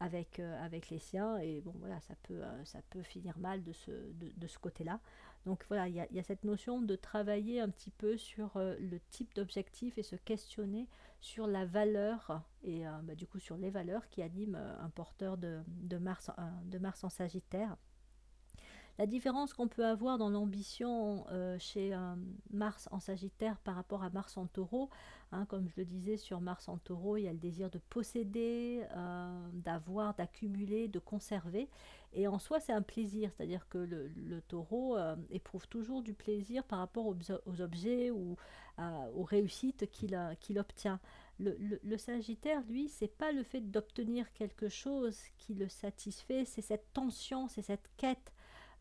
avec, 0.00 0.40
euh, 0.40 0.64
avec 0.64 0.90
les 0.90 0.98
siens. 0.98 1.38
Et 1.38 1.60
bon, 1.60 1.74
voilà, 1.78 2.00
ça 2.00 2.14
peut, 2.22 2.42
euh, 2.42 2.64
ça 2.64 2.80
peut 2.90 3.02
finir 3.02 3.38
mal 3.38 3.62
de 3.62 3.72
ce, 3.72 3.90
de, 3.90 4.46
ce 4.46 4.58
côté-là. 4.58 5.00
Donc 5.46 5.64
voilà, 5.68 5.88
il 5.88 5.94
y, 5.94 6.14
y, 6.14 6.18
a 6.18 6.22
cette 6.22 6.44
notion 6.44 6.80
de 6.80 6.96
travailler 6.96 7.60
un 7.60 7.68
petit 7.70 7.90
peu 7.90 8.16
sur 8.16 8.52
le 8.56 9.00
type 9.10 9.34
d'objectif 9.34 9.96
et 9.96 10.02
se 10.02 10.16
questionner 10.16 10.86
sur 11.20 11.46
la 11.46 11.64
valeur 11.64 12.42
et 12.62 12.84
bah, 13.04 13.14
du 13.14 13.26
coup 13.26 13.38
sur 13.38 13.56
les 13.56 13.70
valeurs 13.70 14.06
qui 14.10 14.20
animent 14.20 14.56
un 14.56 14.90
porteur 14.90 15.38
de, 15.38 15.60
de, 15.66 15.96
Mars, 15.96 16.30
de 16.64 16.78
Mars 16.78 17.04
en 17.04 17.08
Sagittaire. 17.08 17.74
La 19.00 19.06
différence 19.06 19.54
qu'on 19.54 19.66
peut 19.66 19.86
avoir 19.86 20.18
dans 20.18 20.28
l'ambition 20.28 21.24
euh, 21.30 21.58
chez 21.58 21.94
euh, 21.94 22.14
Mars 22.50 22.86
en 22.90 23.00
Sagittaire 23.00 23.56
par 23.60 23.74
rapport 23.74 24.02
à 24.02 24.10
Mars 24.10 24.36
en 24.36 24.44
Taureau, 24.44 24.90
hein, 25.32 25.46
comme 25.46 25.66
je 25.70 25.72
le 25.78 25.86
disais 25.86 26.18
sur 26.18 26.42
Mars 26.42 26.68
en 26.68 26.76
Taureau, 26.76 27.16
il 27.16 27.22
y 27.22 27.28
a 27.28 27.32
le 27.32 27.38
désir 27.38 27.70
de 27.70 27.78
posséder, 27.78 28.84
euh, 28.94 29.48
d'avoir, 29.54 30.12
d'accumuler, 30.16 30.86
de 30.86 30.98
conserver. 30.98 31.70
Et 32.12 32.28
en 32.28 32.38
soi, 32.38 32.60
c'est 32.60 32.74
un 32.74 32.82
plaisir, 32.82 33.30
c'est-à-dire 33.34 33.66
que 33.70 33.78
le, 33.78 34.42
taureau 34.48 34.98
éprouve 35.30 35.66
toujours 35.66 36.02
du 36.02 36.12
plaisir 36.12 36.62
par 36.64 36.80
rapport 36.80 37.06
aux, 37.06 37.60
objets 37.62 38.10
ou 38.10 38.36
aux 39.14 39.22
réussites 39.22 39.90
qu'il 39.90 40.58
obtient. 40.58 41.00
Le, 41.38 41.56
le, 41.58 41.96
Sagittaire, 41.96 42.60
lui, 42.68 42.88
c'est 42.88 43.16
pas 43.16 43.32
le 43.32 43.44
fait 43.44 43.62
d'obtenir 43.62 44.30
quelque 44.34 44.68
chose 44.68 45.18
qui 45.38 45.54
le 45.54 45.68
satisfait, 45.68 46.44
c'est 46.44 46.62
cette 46.62 46.92
tension, 46.92 47.48
c'est 47.48 47.62
cette 47.62 47.88
quête 47.96 48.32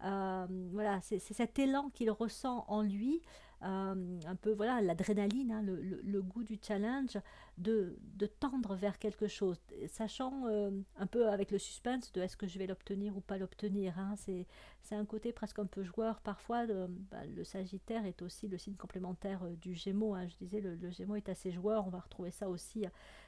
euh, 0.03 0.45
voilà, 0.71 0.99
c'est 1.01 1.19
cet 1.19 1.59
élan 1.59 1.89
qu'il 1.89 2.09
ressent 2.11 2.63
en 2.67 2.81
lui, 2.81 3.21
euh, 3.63 4.19
un 4.25 4.35
peu 4.35 4.53
voilà 4.53 4.81
l'adrénaline, 4.81 5.51
hein, 5.51 5.61
le, 5.61 6.21
goût 6.21 6.43
du 6.43 6.57
challenge, 6.65 7.17
de, 7.57 7.97
tendre 8.39 8.75
vers 8.75 8.97
quelque 8.97 9.27
chose, 9.27 9.59
sachant 9.87 10.47
euh, 10.47 10.71
un 10.95 11.07
peu 11.07 11.27
avec 11.27 11.51
le 11.51 11.57
suspense 11.57 12.13
de 12.13 12.21
est-ce 12.21 12.37
que 12.37 12.47
je 12.47 12.57
vais 12.57 12.67
l'obtenir 12.67 13.17
ou 13.17 13.21
pas 13.21 13.37
l'obtenir. 13.37 13.99
Hein. 13.99 14.15
c'est 14.17 14.95
un 14.95 15.05
côté 15.05 15.33
presque 15.33 15.59
un 15.59 15.65
peu 15.65 15.83
joueur 15.83 16.21
parfois. 16.21 16.65
Bah, 17.11 17.25
le 17.25 17.43
Sagittaire 17.43 18.05
est 18.05 18.21
aussi 18.21 18.47
le 18.47 18.57
signe 18.57 18.75
complémentaire 18.75 19.41
du 19.61 19.73
Gémeaux. 19.73 20.15
Hein. 20.15 20.27
je 20.29 20.37
disais 20.37 20.61
le, 20.61 20.75
le, 20.75 20.91
Gémeaux 20.91 21.17
est 21.17 21.27
assez 21.27 21.51
joueur, 21.51 21.85
on 21.85 21.89
va 21.89 21.99
retrouver 21.99 22.31
ça 22.31 22.47
aussi 22.47 22.85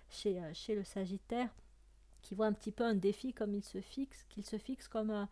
chez, 0.08 0.42
chez 0.54 0.76
le 0.76 0.86
Sagittaire. 0.86 1.50
qui 2.22 2.36
voit 2.36 2.46
un 2.46 2.54
petit 2.54 2.72
peu 2.72 2.86
un 2.86 2.96
défi 2.96 3.34
comme 3.34 3.54
il 3.54 3.64
se 3.64 3.82
fixe, 3.82 4.24
qu'il 4.30 4.46
se 4.46 4.58
fixe 4.58 4.88
comme 4.88 5.10
un, 5.10 5.28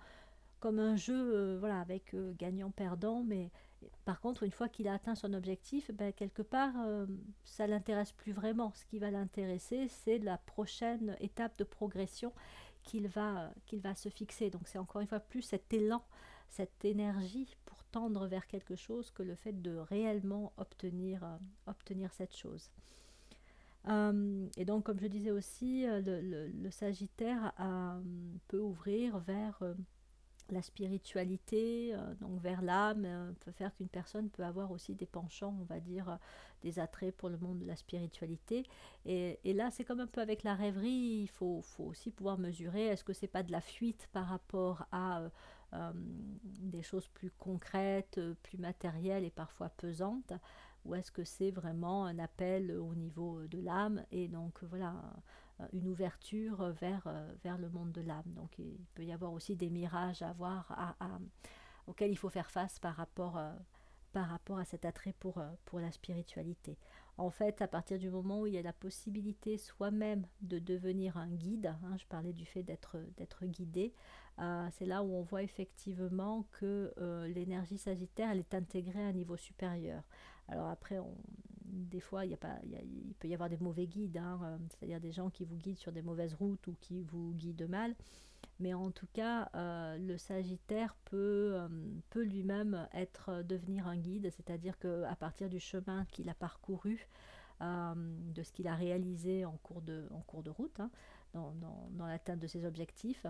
comme 0.59 0.79
un 0.79 0.95
jeu 0.95 1.57
voilà, 1.57 1.79
avec 1.79 2.15
gagnant-perdant, 2.37 3.23
mais 3.23 3.51
par 4.05 4.19
contre, 4.19 4.43
une 4.43 4.51
fois 4.51 4.67
qu'il 4.67 4.87
a 4.87 4.93
atteint 4.93 5.15
son 5.15 5.33
objectif, 5.33 5.91
ben, 5.91 6.11
quelque 6.11 6.41
part, 6.41 6.73
ça 7.45 7.65
l'intéresse 7.65 8.11
plus 8.11 8.33
vraiment. 8.33 8.73
Ce 8.75 8.85
qui 8.85 8.99
va 8.99 9.09
l'intéresser, 9.09 9.87
c'est 9.87 10.19
la 10.19 10.37
prochaine 10.37 11.15
étape 11.21 11.57
de 11.57 11.63
progression 11.63 12.33
qu'il 12.83 13.07
va, 13.07 13.51
va 13.73 13.95
se 13.95 14.09
fixer. 14.09 14.49
Donc 14.49 14.67
c'est 14.67 14.79
encore 14.79 15.01
une 15.01 15.07
fois 15.07 15.19
plus 15.19 15.41
cet 15.41 15.73
élan, 15.73 16.03
cette 16.49 16.83
énergie 16.83 17.55
pour 17.65 17.83
tendre 17.85 18.27
vers 18.27 18.47
quelque 18.47 18.75
chose 18.75 19.11
que 19.11 19.23
le 19.23 19.35
fait 19.35 19.61
de 19.61 19.77
réellement 19.77 20.53
obtenir, 20.57 21.23
euh, 21.23 21.37
obtenir 21.67 22.11
cette 22.13 22.35
chose. 22.35 22.69
Euh, 23.87 24.47
et 24.57 24.65
donc, 24.65 24.85
comme 24.85 24.99
je 24.99 25.07
disais 25.07 25.31
aussi, 25.31 25.87
euh, 25.87 26.01
le, 26.03 26.71
Sagittaire 26.71 27.53
peut 28.47 28.59
ouvrir 28.59 29.19
vers 29.19 29.63
la 30.51 30.61
spiritualité, 30.61 31.95
donc 32.21 32.39
vers 32.41 32.61
l'âme, 32.61 33.35
peut 33.39 33.51
faire 33.51 33.73
qu'une 33.75 33.87
personne 33.87 34.29
peut 34.29 34.43
avoir 34.43 34.71
aussi 34.71 34.95
des 34.95 35.05
penchants, 35.05 35.55
on 35.59 35.63
va 35.65 35.79
dire, 35.79 36.17
des 36.61 36.79
attraits 36.79 37.15
pour 37.15 37.29
le 37.29 37.37
monde 37.37 37.59
de 37.59 37.65
la 37.65 37.75
spiritualité. 37.75 38.65
Et, 39.05 39.37
là, 39.53 39.71
c'est 39.71 39.83
comme 39.83 39.99
un 39.99 40.07
peu 40.07 40.21
avec 40.21 40.43
la 40.43 40.55
rêverie, 40.55 41.21
il 41.23 41.29
faut, 41.29 41.61
faut 41.61 41.85
aussi 41.85 42.11
pouvoir 42.11 42.37
mesurer, 42.37 42.87
est-ce 42.87 43.03
que 43.03 43.13
c'est 43.13 43.27
pas 43.27 43.43
de 43.43 43.51
la 43.51 43.61
fuite 43.61 44.07
par 44.11 44.27
rapport 44.27 44.85
à 44.91 45.29
euh, 45.73 45.91
des 45.93 46.81
choses 46.81 47.07
plus 47.09 47.29
concrètes, 47.31 48.19
plus 48.41 48.57
matérielles 48.57 49.23
et 49.23 49.29
parfois 49.29 49.69
pesantes, 49.69 50.33
ou 50.83 50.95
est-ce 50.95 51.11
que 51.11 51.23
c'est 51.23 51.51
vraiment 51.51 52.05
un 52.05 52.17
appel 52.17 52.71
au 52.71 52.95
niveau 52.95 53.45
de 53.45 53.59
l'âme 53.59 54.03
et 54.11 54.27
donc 54.27 54.63
voilà 54.63 54.95
une 55.73 55.87
ouverture 55.87 56.63
vers, 56.71 57.07
vers 57.43 57.57
le 57.57 57.69
monde 57.69 57.91
de 57.91 58.01
l'âme. 58.01 58.31
Donc 58.35 58.57
il 58.59 58.77
peut 58.95 59.03
y 59.03 59.11
avoir 59.11 59.33
aussi 59.33 59.55
des 59.55 59.69
mirages 59.69 60.21
à 60.21 60.33
voir, 60.33 60.97
auxquels 61.87 62.11
il 62.11 62.17
faut 62.17 62.29
faire 62.29 62.51
face 62.51 62.79
par 62.79 62.95
rapport, 62.95 63.39
par 64.13 64.27
rapport 64.29 64.57
à 64.57 64.65
cet 64.65 64.85
attrait 64.85 65.13
pour, 65.19 65.41
pour 65.65 65.79
la 65.79 65.91
spiritualité. 65.91 66.77
En 67.17 67.31
fait, 67.31 67.61
à 67.61 67.67
partir 67.67 67.99
du 67.99 68.09
moment 68.09 68.41
où 68.41 68.47
il 68.47 68.53
y 68.53 68.57
a 68.57 68.61
la 68.61 68.71
possibilité 68.71 69.57
soi-même 69.57 70.25
de 70.41 70.57
devenir 70.57 71.17
un 71.17 71.27
guide, 71.27 71.75
hein, 71.83 71.97
je 71.97 72.05
parlais 72.05 72.31
du 72.31 72.45
fait 72.45 72.63
d'être 72.63 72.97
guidé, 73.45 73.93
euh, 74.39 74.67
c'est 74.71 74.85
là 74.85 75.03
où 75.03 75.13
on 75.13 75.21
voit 75.21 75.43
effectivement 75.43 76.45
que 76.51 76.93
euh, 76.97 77.27
l'énergie 77.27 77.77
sagittaire, 77.77 78.31
elle 78.31 78.39
est 78.39 78.53
intégrée 78.53 79.03
à 79.03 79.07
un 79.07 79.11
niveau 79.11 79.35
supérieur. 79.35 80.01
Alors 80.47 80.69
après, 80.69 80.97
des 81.71 81.99
fois, 81.99 82.25
il, 82.25 82.31
y 82.31 82.33
a 82.33 82.37
pas, 82.37 82.57
il, 82.63 83.13
peut 83.19 83.27
y 83.27 83.33
avoir 83.33 83.49
des 83.49 83.57
mauvais 83.57 83.87
guides, 83.87 84.17
hein, 84.17 84.39
euh, 84.43 84.57
c'est-à-dire 84.69 84.99
des 84.99 85.11
gens 85.11 85.29
qui 85.29 85.45
vous 85.45 85.55
guident 85.55 85.77
sur 85.77 85.91
des 85.91 86.01
mauvaises 86.01 86.33
routes 86.33 86.67
ou 86.67 86.75
qui 86.81 87.03
vous 87.03 87.33
guident 87.33 87.67
mal. 87.69 87.95
Mais 88.59 88.73
en 88.73 88.91
tout 88.91 89.07
cas, 89.13 89.49
le 89.53 90.17
Sagittaire 90.17 90.95
peut, 91.05 91.57
peut 92.09 92.23
lui-même 92.23 92.87
être 92.93 93.41
devenir 93.43 93.87
un 93.87 93.97
guide, 93.97 94.29
c'est-à-dire 94.31 94.77
qu'à 94.79 95.15
partir 95.17 95.49
du 95.49 95.59
chemin 95.59 96.05
qu'il 96.05 96.29
a 96.29 96.33
parcouru, 96.33 97.07
de 97.61 98.43
ce 98.43 98.51
qu'il 98.51 98.67
a 98.67 98.75
réalisé 98.75 99.45
en 99.45 99.57
cours 99.63 99.81
de, 99.81 100.07
en 100.11 100.21
cours 100.21 100.43
de 100.43 100.49
route, 100.49 100.79
hein, 100.79 100.89
dans, 101.33 101.53
dans 101.91 102.05
l'atteinte 102.05 102.39
de 102.39 102.47
ses 102.47 102.65
objectifs, 102.65 103.25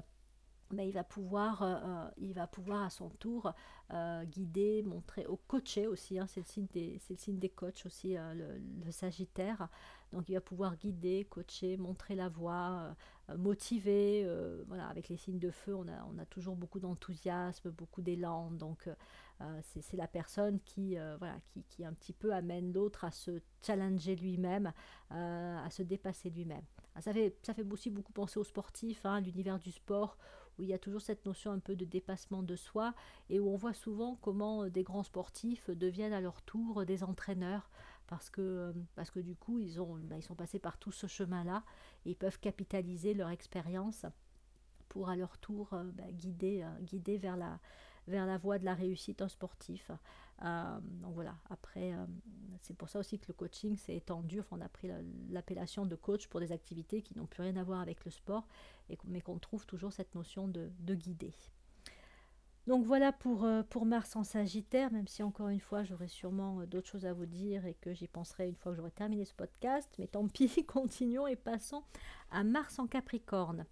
mais 0.72 0.88
il 0.88 0.92
va 0.92 1.04
pouvoir, 1.04 1.62
euh, 1.62 1.76
euh, 1.76 2.10
il 2.18 2.34
va 2.34 2.48
pouvoir 2.48 2.84
à 2.84 2.90
son 2.90 3.10
tour 3.10 3.54
euh, 3.92 4.24
guider, 4.26 4.84
montrer, 4.84 5.26
au 5.26 5.38
coacher 5.38 5.88
aussi, 5.88 6.20
hein, 6.20 6.28
c'est 6.28 6.42
le, 6.42 6.46
signe 6.46 6.68
des, 6.72 7.02
le 7.10 7.16
signe 7.16 7.40
des 7.40 7.50
coachs 7.50 7.86
aussi, 7.86 8.16
le, 8.16 8.92
Sagittaire. 8.92 9.68
Donc 10.12 10.28
il 10.30 10.34
va 10.34 10.42
pouvoir 10.42 10.76
guider, 10.76 11.26
coacher, 11.30 11.78
montrer 11.78 12.16
la 12.16 12.30
voie, 12.30 12.96
motiver. 13.38 14.28
voilà, 14.68 14.88
avec 14.88 15.10
les 15.10 15.18
signes 15.18 15.40
de 15.40 15.52
feu, 15.52 15.76
on 15.76 15.88
a, 15.88 16.04
on 16.14 16.18
a 16.18 16.26
toujours 16.26 16.56
beaucoup 16.56 16.80
d'enthousiasme, 16.80 17.70
beaucoup 17.70 18.02
d'élan. 18.02 18.50
Donc 18.52 18.90
c'est 19.62 19.98
la 19.98 20.08
personne 20.08 20.60
qui, 20.62 20.96
voilà, 21.20 21.36
qui, 21.46 21.64
qui, 21.64 21.86
un 21.86 21.94
petit 21.94 22.14
peu 22.14 22.34
amène 22.34 22.74
l'autre 22.74 23.06
à 23.06 23.12
se 23.12 23.40
challenger 23.62 24.16
lui-même, 24.16 24.74
à 25.12 25.70
se 25.70 25.84
dépasser 25.84 26.32
lui-même. 26.32 26.66
Ah, 26.96 27.02
ça 27.02 27.14
fait, 27.14 27.38
ça 27.44 27.54
fait 27.54 27.66
aussi 27.72 27.90
beaucoup 27.90 28.12
penser 28.12 28.40
aux 28.40 28.44
sportifs, 28.44 29.06
hein, 29.06 29.22
l'univers 29.22 29.60
du 29.60 29.72
sport 29.72 30.18
où 30.60 30.64
il 30.64 30.70
y 30.70 30.74
a 30.74 30.80
toujours 30.80 31.02
cette 31.02 31.26
notion 31.26 31.52
un 31.52 31.60
peu 31.60 31.76
de 31.76 31.86
dépassement 31.86 32.44
de 32.44 32.56
soi 32.56 32.94
et 33.30 33.40
où 33.40 33.50
on 33.50 33.56
voit 33.56 33.74
souvent 33.74 34.18
comment 34.22 34.64
euh, 34.64 34.70
des 34.70 34.84
grands 34.84 35.04
sportifs 35.04 35.70
deviennent 35.70 36.14
à 36.14 36.22
leur 36.22 36.42
tour 36.42 36.86
des 36.86 37.04
entraîneurs 37.04 37.70
parce 38.08 38.30
que, 38.30 38.42
euh, 38.42 38.74
parce 38.96 39.10
que 39.10 39.20
du 39.20 39.36
coup 39.36 39.60
ils, 39.60 39.82
ont, 39.82 39.98
bah, 40.04 40.18
ils 40.18 40.24
sont 40.24 40.36
passés 40.36 40.60
par 40.60 40.78
tout 40.78 40.92
ce 40.92 41.08
chemin-là 41.08 41.64
et 42.06 42.12
ils 42.12 42.16
peuvent 42.16 42.40
capitaliser 42.40 43.14
leur 43.14 43.30
expérience 43.30 44.06
pour 44.90 45.10
à 45.10 45.16
leur 45.16 45.38
tour 45.38 45.74
euh, 45.74 45.84
bah, 45.94 46.12
guider, 46.12 46.66
guider 46.82 47.18
vers, 47.18 47.38
la, 47.38 47.60
vers 48.08 48.26
la 48.26 48.38
voie 48.38 48.60
de 48.60 48.66
la 48.66 48.74
réussite 48.74 49.22
en 49.22 49.30
sportif. 49.30 49.92
Euh, 50.44 50.80
donc 51.02 51.14
voilà, 51.14 51.36
après, 51.50 51.94
euh, 51.94 52.06
c'est 52.62 52.76
pour 52.76 52.90
ça 52.90 53.00
aussi 53.00 53.20
que 53.20 53.26
le 53.28 53.34
coaching 53.34 53.76
s'est 53.76 53.96
étendu. 53.96 54.42
On 54.52 54.62
a 54.62 54.70
pris 54.70 54.90
l'appellation 55.30 55.86
de 55.86 55.96
coach 55.96 56.28
pour 56.28 56.40
des 56.40 56.52
activités 56.52 57.02
qui 57.02 57.18
n'ont 57.18 57.26
plus 57.26 57.44
rien 57.44 57.56
à 57.58 57.64
voir 57.64 57.82
avec 57.82 58.06
le 58.06 58.12
sport, 58.12 58.48
mais 59.06 59.22
qu'on 59.22 59.40
trouve 59.40 59.66
toujours 59.66 59.94
cette 59.94 60.16
notion 60.16 60.48
de, 60.48 60.72
guider. 60.96 61.34
Donc 62.68 62.86
voilà 62.86 63.12
pour, 63.12 63.46
euh, 63.46 63.64
pour 63.64 63.86
Mars 63.86 64.16
en 64.16 64.24
Sagittaire, 64.24 64.92
même 64.92 65.08
si 65.08 65.24
encore 65.24 65.50
une 65.50 65.60
fois 65.60 65.84
j'aurai 65.84 66.08
sûrement 66.08 66.66
d'autres 66.68 66.88
choses 66.88 67.06
à 67.06 67.14
vous 67.14 67.26
dire 67.26 67.66
et 67.66 67.74
que 67.74 67.94
j'y 67.94 68.08
penserai 68.08 68.48
une 68.48 68.56
fois 68.56 68.72
que 68.72 68.78
j'aurai 68.78 68.92
terminé 68.92 69.26
ce 69.26 69.34
podcast. 69.34 69.90
Mais 69.98 70.08
tant 70.08 70.28
pis, 70.28 70.64
continuons 70.68 71.26
et 71.26 71.36
passons 71.36 71.84
à 72.30 72.44
Mars 72.44 72.78
en 72.78 72.86
Capricorne. 72.86 73.66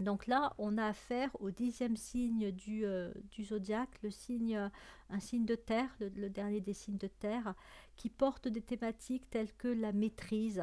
Donc 0.00 0.26
là, 0.26 0.54
on 0.56 0.78
a 0.78 0.86
affaire 0.86 1.30
au 1.40 1.50
dixième 1.50 1.96
signe 1.96 2.50
du, 2.52 2.86
euh, 2.86 3.12
zodiaque, 3.38 4.00
euh, 4.02 4.68
un 5.10 5.20
signe 5.20 5.44
de 5.44 5.54
terre, 5.54 5.94
le, 6.00 6.30
dernier 6.30 6.60
des 6.60 6.72
signes 6.72 6.96
de 6.96 7.06
terre, 7.06 7.54
qui 7.96 8.08
porte 8.08 8.48
des 8.48 8.62
thématiques 8.62 9.28
telles 9.28 9.52
que 9.52 9.68
la 9.68 9.92
maîtrise, 9.92 10.62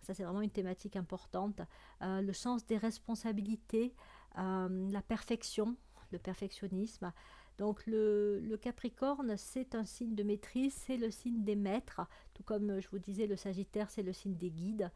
ça 0.00 0.14
c'est 0.14 0.22
vraiment 0.24 0.40
une 0.40 0.50
thématique 0.50 0.96
importante, 0.96 1.60
euh, 2.00 2.22
le 2.22 2.32
sens 2.32 2.64
des 2.64 2.78
responsabilités, 2.78 3.94
la 4.36 5.02
perfection, 5.02 5.76
le 6.12 6.18
perfectionnisme. 6.18 7.12
Donc 7.58 7.82
le 7.86 8.56
Capricorne, 8.62 9.36
c'est 9.36 9.74
un 9.74 9.84
signe 9.84 10.14
de 10.14 10.22
maîtrise, 10.22 10.72
c'est 10.72 10.96
le 10.96 11.10
signe 11.10 11.42
des 11.42 11.56
maîtres, 11.56 12.00
tout 12.32 12.44
comme 12.44 12.80
je 12.80 12.88
vous 12.88 13.00
disais, 13.00 13.26
le 13.26 13.36
Sagittaire, 13.36 13.90
c'est 13.90 14.04
le 14.04 14.12
signe 14.12 14.36
des 14.36 14.50
guides. 14.50 14.90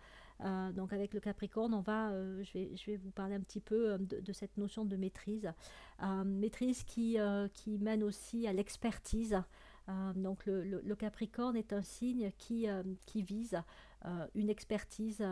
Euh, 0.44 0.72
donc 0.72 0.92
avec 0.92 1.14
le 1.14 1.20
Capricorne, 1.20 1.74
on 1.74 1.80
va, 1.80 2.10
euh, 2.10 2.42
je, 2.42 2.86
vais, 2.86 2.96
vous 2.96 3.10
parler 3.10 3.34
un 3.34 3.40
petit 3.40 3.60
peu 3.60 3.92
euh, 3.92 3.98
de, 3.98 4.32
cette 4.32 4.56
notion 4.56 4.84
de 4.84 4.96
maîtrise. 4.96 5.52
maîtrise 6.24 6.82
qui, 6.84 7.18
mène 7.66 8.02
aussi 8.02 8.46
à 8.46 8.52
l'expertise. 8.52 9.40
donc 10.16 10.46
le, 10.46 10.94
Capricorne 10.94 11.56
est 11.56 11.72
un 11.72 11.82
signe 11.82 12.32
qui 12.38 12.66
vise 13.14 13.60
une 14.34 14.50
expertise, 14.50 15.24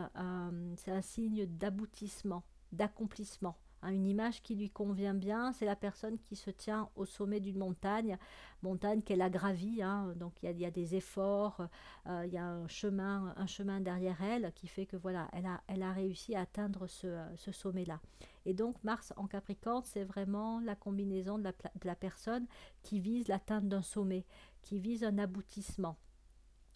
c'est 0.77 0.91
un 0.91 1.01
signe 1.01 1.45
d'aboutissement, 1.45 2.43
d'accomplissement. 2.71 3.57
Hein, 3.81 3.91
une 3.91 4.05
image 4.05 4.41
qui 4.41 4.55
lui 4.55 4.69
convient 4.69 5.13
bien, 5.13 5.53
c'est 5.53 5.65
la 5.65 5.75
personne 5.75 6.17
qui 6.19 6.35
se 6.35 6.51
tient 6.51 6.89
au 6.95 7.05
sommet 7.05 7.39
d'une 7.39 7.57
montagne, 7.57 8.17
montagne 8.61 9.01
qu'elle 9.01 9.21
a 9.21 9.29
gravie, 9.29 9.81
hein, 9.81 10.13
donc 10.17 10.33
il 10.43 10.59
y, 10.59 10.65
a 10.65 10.71
des 10.71 10.95
efforts, 10.95 11.67
euh, 12.07 12.23
il 12.25 12.33
y 12.33 12.37
a 12.37 12.45
un 12.45 12.67
chemin, 12.67 13.33
un 13.37 13.47
chemin 13.47 13.81
derrière 13.81 14.21
elle 14.21 14.51
qui 14.53 14.67
fait 14.67 14.85
que 14.85 14.97
voilà, 14.97 15.29
elle 15.33 15.45
a, 15.45 15.61
elle 15.67 15.81
a 15.81 15.91
réussi 15.91 16.35
à 16.35 16.41
atteindre 16.41 16.87
ce, 16.87 17.51
sommet-là. 17.51 17.99
Et 18.45 18.53
donc 18.53 18.83
Mars 18.83 19.13
en 19.17 19.27
Capricorne, 19.27 19.83
c'est 19.83 20.03
vraiment 20.03 20.59
la 20.59 20.75
combinaison 20.75 21.37
de 21.37 21.51
la, 21.83 21.95
personne 21.95 22.45
qui 22.83 22.99
vise 22.99 23.27
l'atteinte 23.27 23.67
d'un 23.67 23.81
sommet, 23.81 24.25
qui 24.61 24.79
vise 24.79 25.03
un 25.03 25.17
aboutissement, 25.17 25.97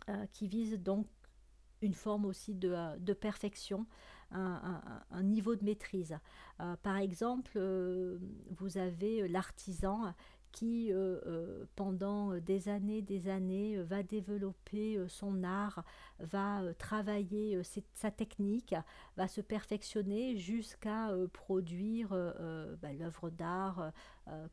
euh, 0.09 0.25
qui 0.31 0.47
vise 0.47 0.79
donc 0.79 1.07
une 1.81 1.93
forme 1.93 2.25
aussi 2.25 2.55
de, 2.55 2.71
euh, 2.71 2.97
de 2.97 3.13
perfection 3.13 3.85
un, 4.35 5.23
niveau 5.23 5.55
de 5.55 5.63
maîtrise. 5.63 6.17
Euh, 6.59 6.75
par 6.83 6.97
exemple, 6.97 7.53
euh, 7.55 8.17
vous 8.57 8.77
avez 8.77 9.27
l'artisan 9.27 10.13
qui, 10.55 10.87
euh, 10.93 11.65
pendant 11.75 12.33
des 12.39 12.69
années, 12.69 13.01
des 13.01 13.27
années, 13.27 13.75
va 13.83 14.03
développer 14.03 14.97
son 15.09 15.43
art, 15.43 15.83
va 16.19 16.61
travailler 16.77 17.61
sa 17.93 18.09
technique, 18.09 18.73
va 19.17 19.27
se 19.27 19.41
perfectionner 19.41 20.37
jusqu'à 20.37 21.11
produire 21.33 22.11
bah, 22.81 22.93
l'œuvre 22.97 23.29
d'art, 23.29 23.91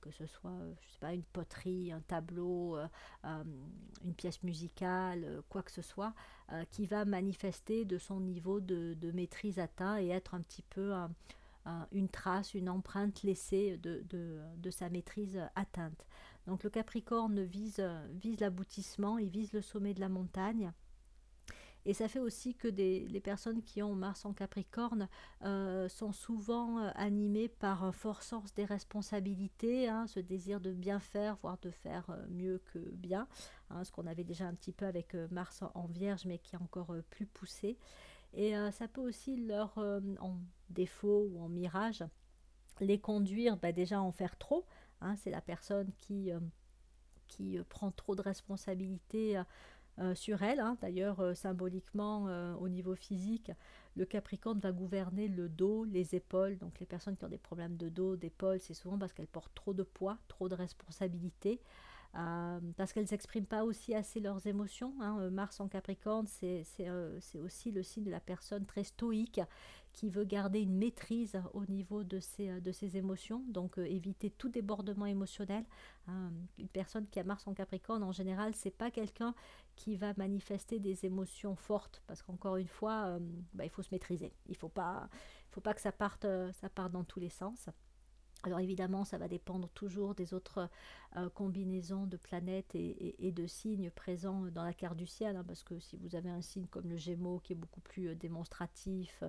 que 0.00 0.10
ce 0.10 0.26
soit, 0.26 0.58
je 0.80 0.88
sais 0.90 0.98
pas, 0.98 1.14
une 1.14 1.22
poterie, 1.22 1.92
un 1.92 2.00
tableau, 2.00 2.76
une 3.22 4.14
pièce 4.16 4.42
musicale, 4.42 5.40
quoi 5.48 5.62
que 5.62 5.70
ce 5.70 5.82
soit, 5.82 6.14
qui 6.72 6.86
va 6.86 7.04
manifester 7.04 7.84
de 7.84 7.98
son 7.98 8.18
niveau 8.18 8.58
de, 8.58 8.94
de 8.94 9.12
maîtrise 9.12 9.60
atteint 9.60 10.00
et 10.00 10.08
être 10.08 10.34
un 10.34 10.40
petit 10.40 10.62
peu 10.62 10.92
une 11.92 12.08
trace, 12.08 12.54
une 12.54 12.68
empreinte 12.68 13.22
laissée 13.22 13.76
de, 13.78 14.04
de, 14.08 14.70
sa 14.70 14.88
maîtrise 14.88 15.40
atteinte. 15.54 16.06
Donc 16.46 16.64
le 16.64 16.70
Capricorne 16.70 17.42
vise, 17.42 17.82
vise 18.12 18.40
l'aboutissement, 18.40 19.18
il 19.18 19.28
vise 19.28 19.52
le 19.52 19.62
sommet 19.62 19.94
de 19.94 20.00
la 20.00 20.08
montagne. 20.08 20.72
Et 21.84 21.94
ça 21.94 22.06
fait 22.06 22.20
aussi 22.20 22.54
que 22.54 22.68
des, 22.68 23.06
les 23.08 23.20
personnes 23.20 23.62
qui 23.62 23.82
ont 23.82 23.94
Mars 23.94 24.24
en 24.24 24.32
Capricorne 24.32 25.08
euh, 25.44 25.88
sont 25.88 26.12
souvent 26.12 26.78
euh, 26.78 26.90
animées 26.94 27.48
par 27.48 27.82
un 27.82 27.90
fort 27.90 28.22
sens 28.22 28.54
des 28.54 28.64
responsabilités, 28.64 29.88
hein, 29.88 30.06
ce 30.06 30.20
désir 30.20 30.60
de 30.60 30.72
bien 30.72 31.00
faire, 31.00 31.36
voire 31.42 31.58
de 31.60 31.70
faire 31.70 32.08
euh, 32.10 32.24
mieux 32.30 32.62
que 32.72 32.78
bien, 32.78 33.26
hein, 33.70 33.82
ce 33.82 33.90
qu'on 33.90 34.06
avait 34.06 34.22
déjà 34.22 34.46
un 34.46 34.54
petit 34.54 34.72
peu 34.72 34.86
avec 34.86 35.14
Mars 35.32 35.64
en 35.74 35.86
Vierge, 35.86 36.24
mais 36.24 36.38
qui 36.38 36.54
est 36.54 36.62
encore 36.62 36.94
plus 37.10 37.26
poussé. 37.26 37.78
Et 38.34 38.54
ça 38.70 38.88
peut 38.88 39.00
aussi 39.00 39.36
leur, 39.36 39.76
en 39.76 40.38
défaut 40.70 41.28
ou 41.30 41.40
en 41.40 41.48
mirage, 41.48 42.02
les 42.80 42.98
conduire 42.98 43.58
bah, 43.58 43.72
déjà 43.72 43.98
à 43.98 44.00
en 44.00 44.12
faire 44.12 44.38
trop. 44.38 44.64
Hein, 45.02 45.16
c'est 45.16 45.30
la 45.30 45.42
personne 45.42 45.90
qui, 45.98 46.30
qui 47.26 47.58
prend 47.68 47.90
trop 47.90 48.14
de 48.14 48.22
responsabilités 48.22 49.38
euh, 49.98 50.14
sur 50.14 50.42
elle. 50.42 50.58
Hein. 50.58 50.78
D'ailleurs, 50.80 51.20
euh, 51.20 51.34
symboliquement, 51.34 52.26
euh, 52.28 52.54
au 52.54 52.70
niveau 52.70 52.94
physique, 52.94 53.52
le 53.94 54.06
Capricorne 54.06 54.58
va 54.58 54.72
gouverner 54.72 55.28
le 55.28 55.50
dos, 55.50 55.84
les 55.84 56.14
épaules. 56.14 56.56
Donc 56.56 56.80
les 56.80 56.86
personnes 56.86 57.16
qui 57.16 57.26
ont 57.26 57.28
des 57.28 57.36
problèmes 57.36 57.76
de 57.76 57.90
dos, 57.90 58.16
d'épaules, 58.16 58.58
c'est 58.58 58.72
souvent 58.72 58.96
parce 58.96 59.12
qu'elles 59.12 59.26
portent 59.26 59.54
trop 59.54 59.74
de 59.74 59.82
poids, 59.82 60.16
trop 60.28 60.48
de 60.48 60.54
responsabilités. 60.54 61.60
Euh, 62.14 62.60
parce 62.76 62.92
qu'elles 62.92 63.08
n'expriment 63.10 63.46
pas 63.46 63.64
aussi 63.64 63.94
assez 63.94 64.20
leurs 64.20 64.46
émotions. 64.46 64.94
Hein. 65.00 65.18
Euh, 65.20 65.30
Mars 65.30 65.60
en 65.60 65.68
Capricorne, 65.68 66.26
euh, 66.42 67.18
c'est 67.20 67.38
aussi 67.38 67.70
le 67.70 67.82
signe 67.82 68.04
de 68.04 68.10
la 68.10 68.20
personne 68.20 68.66
très 68.66 68.84
stoïque 68.84 69.40
qui 69.94 70.10
veut 70.10 70.24
garder 70.24 70.60
une 70.60 70.76
maîtrise 70.76 71.40
au 71.52 71.64
niveau 71.66 72.02
de 72.02 72.18
ses, 72.20 72.96
émotions, 72.96 73.44
donc 73.48 73.76
éviter 73.76 74.30
tout 74.30 74.48
débordement 74.48 75.04
émotionnel. 75.04 75.64
Hein. 76.06 76.32
Une 76.58 76.68
personne 76.68 77.06
qui 77.08 77.18
a 77.20 77.24
Mars 77.24 77.46
en 77.46 77.52
Capricorne, 77.52 78.02
en 78.02 78.12
général, 78.12 78.54
c'est 78.54 78.70
pas 78.70 78.90
quelqu'un 78.90 79.34
qui 79.76 79.96
va 79.96 80.14
manifester 80.16 80.80
des 80.80 81.04
émotions 81.04 81.56
fortes, 81.56 82.02
parce 82.06 82.22
qu'encore 82.22 82.56
une 82.56 82.68
fois, 82.68 83.18
bah, 83.52 83.64
il 83.64 83.70
faut 83.70 83.82
se 83.82 83.90
maîtriser. 83.92 84.32
Il 84.48 84.56
faut 84.56 84.70
pas, 84.70 85.10
faut 85.50 85.60
pas 85.60 85.74
que 85.74 85.80
ça 85.82 85.92
parte 85.92 86.26
dans 86.26 87.04
tous 87.04 87.20
les 87.20 87.28
sens. 87.28 87.68
Alors 88.44 88.58
évidemment, 88.58 89.04
ça 89.04 89.18
va 89.18 89.28
dépendre 89.28 89.68
toujours 89.70 90.14
des 90.14 90.34
autres 90.34 90.68
euh, 91.16 91.28
combinaisons 91.30 92.06
de 92.06 92.16
planètes 92.16 92.74
et, 92.74 93.32
de 93.32 93.46
signes 93.46 93.90
présents 93.90 94.42
dans 94.46 94.64
la 94.64 94.72
carte 94.72 94.96
du 94.96 95.06
ciel, 95.06 95.36
hein, 95.36 95.44
parce 95.46 95.62
que 95.62 95.78
si 95.78 95.96
vous 95.96 96.16
avez 96.16 96.28
un 96.28 96.42
signe 96.42 96.66
comme 96.66 96.88
le 96.88 96.96
Gémeaux 96.96 97.38
qui 97.38 97.52
est 97.52 97.56
beaucoup 97.56 97.80
plus 97.80 98.08
euh, 98.08 98.14
démonstratif 98.16 99.22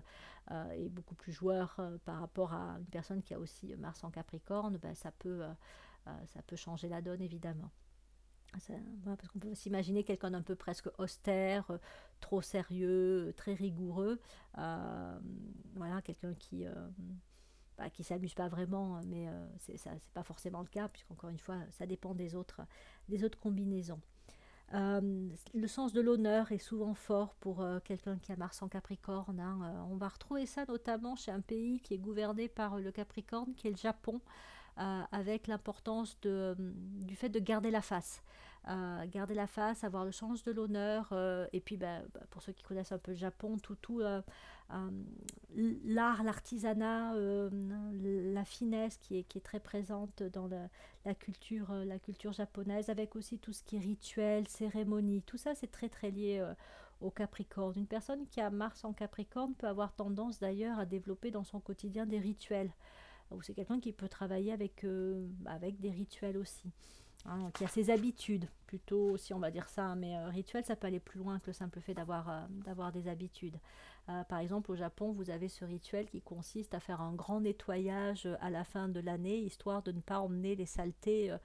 euh, 0.52 0.72
et 0.72 0.90
beaucoup 0.90 1.14
plus 1.14 1.32
joueur 1.32 1.80
par 2.06 2.20
rapport 2.20 2.54
à 2.54 2.78
une 2.80 2.86
personne 2.86 3.22
qui 3.22 3.36
a 3.36 3.40
aussi 3.40 3.76
Mars 3.76 4.04
en 4.04 4.10
Capricorne, 4.10 4.78
ben, 4.78 4.96
ça, 4.96 5.12
peut, 5.12 5.44
ça 6.06 6.42
peut 6.48 6.56
changer 6.56 6.90
la 6.90 7.02
donne 7.02 7.22
évidemment. 7.22 7.70
parce 8.52 9.28
qu'on 9.32 9.40
peut 9.40 9.54
s'imaginer 9.54 10.04
quelqu'un 10.04 10.32
d'un 10.32 10.42
peu 10.42 10.56
presque 10.56 10.90
austère, 10.98 11.80
trop 12.20 12.42
sérieux, 12.42 13.34
très 13.38 13.54
rigoureux. 13.54 14.20
voilà, 14.56 16.02
quelqu'un 16.04 16.34
qui 16.34 16.66
bah, 17.78 17.90
qui 17.90 18.04
s'amusent 18.04 18.36
pas 18.36 18.48
vraiment, 18.48 19.02
mais 19.08 19.28
euh, 19.28 19.48
c'est 19.60 19.78
ça, 19.78 19.92
c'est 20.00 20.12
pas 20.14 20.24
forcément 20.24 20.62
le 20.62 20.68
cas, 20.68 20.88
puisqu'encore 20.88 21.30
une 21.30 21.40
fois, 21.40 21.58
ça 21.72 21.86
dépend 21.86 22.14
des 22.14 22.36
autres, 22.36 22.62
des 23.10 23.24
autres 23.24 23.40
combinaisons. 23.40 24.00
Euh, 24.74 25.30
le 25.54 25.68
sens 25.68 25.94
de 25.94 26.02
l'honneur 26.02 26.52
est 26.52 26.58
souvent 26.58 26.94
fort 26.94 27.36
pour 27.36 27.62
euh, 27.62 27.80
quelqu'un 27.84 28.18
qui 28.18 28.32
a 28.32 28.36
Mars 28.36 28.62
en 28.62 28.68
Capricorne. 28.68 29.40
Hein. 29.40 29.86
on 29.92 29.98
va 29.98 30.08
retrouver 30.08 30.46
ça 30.46 30.66
notamment 30.68 31.16
chez 31.16 31.32
un 31.32 31.42
pays 31.42 31.80
qui 31.80 31.94
est 31.94 32.00
gouverné 32.00 32.48
par 32.48 32.80
le 32.80 32.92
Capricorne, 32.92 33.54
qui 33.56 33.68
est 33.68 33.72
le 33.72 33.78
Japon, 33.78 34.22
avec 34.76 35.46
l'importance 35.46 36.20
de, 36.22 36.56
du 36.58 37.16
fait 37.16 37.30
de 37.30 37.40
garder 37.40 37.70
la 37.70 37.84
face. 37.84 38.24
Euh, 38.70 39.06
garder 39.08 39.34
la 39.34 39.46
face, 39.46 39.84
avoir 39.84 40.06
le 40.06 40.14
sens 40.14 40.46
de 40.46 40.52
l'honneur, 40.54 41.10
euh, 41.12 41.46
et 41.52 41.60
puis 41.60 41.76
ben, 41.76 42.06
ben, 42.14 42.22
pour 42.30 42.42
ceux 42.42 42.54
qui 42.54 42.64
connaissent 42.64 42.94
un 42.94 42.98
peu 42.98 43.12
le 43.12 43.18
Japon, 43.18 43.58
tout, 43.58 43.76
tout 43.76 44.00
euh, 44.00 44.22
l'art, 45.86 46.24
l'artisanat, 46.24 47.14
la 47.16 48.46
finesse 48.46 48.98
qui 48.98 49.18
est, 49.18 49.24
qui 49.24 49.38
est 49.38 49.42
très 49.42 49.60
présente 49.60 50.24
dans 50.24 50.50
la, 51.06 51.16
culture, 51.16 51.72
la 51.74 52.00
culture 52.00 52.34
japonaise, 52.34 52.90
avec 52.90 53.16
aussi 53.16 53.40
tout 53.40 53.54
ce 53.54 53.64
qui 53.64 53.78
est 53.78 53.80
rituel, 53.80 54.48
cérémonie, 54.48 55.22
tout 55.22 55.38
ça 55.38 55.54
c'est 55.56 55.72
très 55.72 55.90
très 55.90 56.12
lié 56.12 56.44
au 57.02 57.12
Capricorne. 57.12 57.74
Une 57.78 57.88
personne 57.88 58.26
qui 58.28 58.42
a 58.42 58.50
Mars 58.50 58.84
en 58.84 58.94
Capricorne 58.94 59.54
peut 59.54 59.68
avoir 59.68 59.94
tendance 59.94 60.40
d'ailleurs 60.40 60.80
à 60.80 60.86
développer 60.86 61.30
dans 61.30 61.44
son 61.44 61.60
quotidien 61.60 62.06
des 62.06 62.20
rituels, 62.20 62.72
ou 63.32 63.42
c'est 63.42 63.54
quelqu'un 63.54 63.80
qui 63.80 63.92
peut 63.92 64.10
travailler 64.10 64.52
avec, 64.52 64.86
avec 65.46 65.80
des 65.80 65.92
rituels 65.92 66.38
aussi. 66.38 66.72
Hein, 67.26 67.52
qui 67.54 67.64
a 67.64 67.70
ses 67.70 67.90
habitudes, 67.90 68.50
plutôt 68.68 69.16
si 69.16 69.34
on 69.34 69.40
va 69.40 69.50
dire 69.50 69.70
ça, 69.70 69.96
mais 69.96 70.18
euh, 70.18 70.28
rituel, 70.28 70.66
ça 70.66 70.76
peut 70.76 70.88
aller 70.88 71.00
plus 71.00 71.20
loin 71.20 71.40
que 71.40 71.48
le 71.48 71.54
simple 71.54 71.80
fait 71.80 71.94
d'avoir 71.94 72.30
euh, 72.30 72.92
des 72.92 73.08
habitudes. 73.08 73.56
Euh, 74.10 74.24
par 74.26 74.40
exemple, 74.40 74.72
au 74.72 74.76
Japon, 74.76 75.12
vous 75.12 75.30
avez 75.30 75.48
ce 75.48 75.64
rituel 75.64 76.10
qui 76.10 76.22
consiste 76.22 76.74
à 76.74 76.80
faire 76.80 77.02
un 77.02 77.14
grand 77.14 77.42
nettoyage 77.42 78.28
à 78.42 78.50
la 78.50 78.64
fin 78.64 78.90
de 78.90 79.00
l'année, 79.00 79.40
histoire 79.40 79.82
de 79.82 79.92
ne 79.92 80.02
pas 80.02 80.20
emmener 80.20 80.56
les 80.56 80.66
saletés 80.66 81.36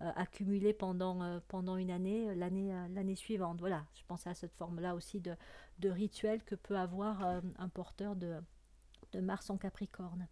accumulées 0.00 0.72
pendant, 0.72 1.76
une 1.76 1.90
année, 1.90 2.34
l'année 2.34 3.14
suivante. 3.14 3.58
Voilà, 3.60 3.84
je 3.94 4.02
pensais 4.06 4.30
à 4.30 4.34
cette 4.34 4.54
forme-là 4.54 4.94
aussi 4.94 5.20
de, 5.20 5.34
de, 5.78 5.90
rituel 5.90 6.42
que 6.42 6.54
peut 6.54 6.76
avoir 6.76 7.22
un 7.22 7.68
porteur 7.68 8.16
de, 8.16 8.36
de 9.12 9.20
Mars 9.20 9.50
en 9.50 9.56
Capricorne. 9.56 10.26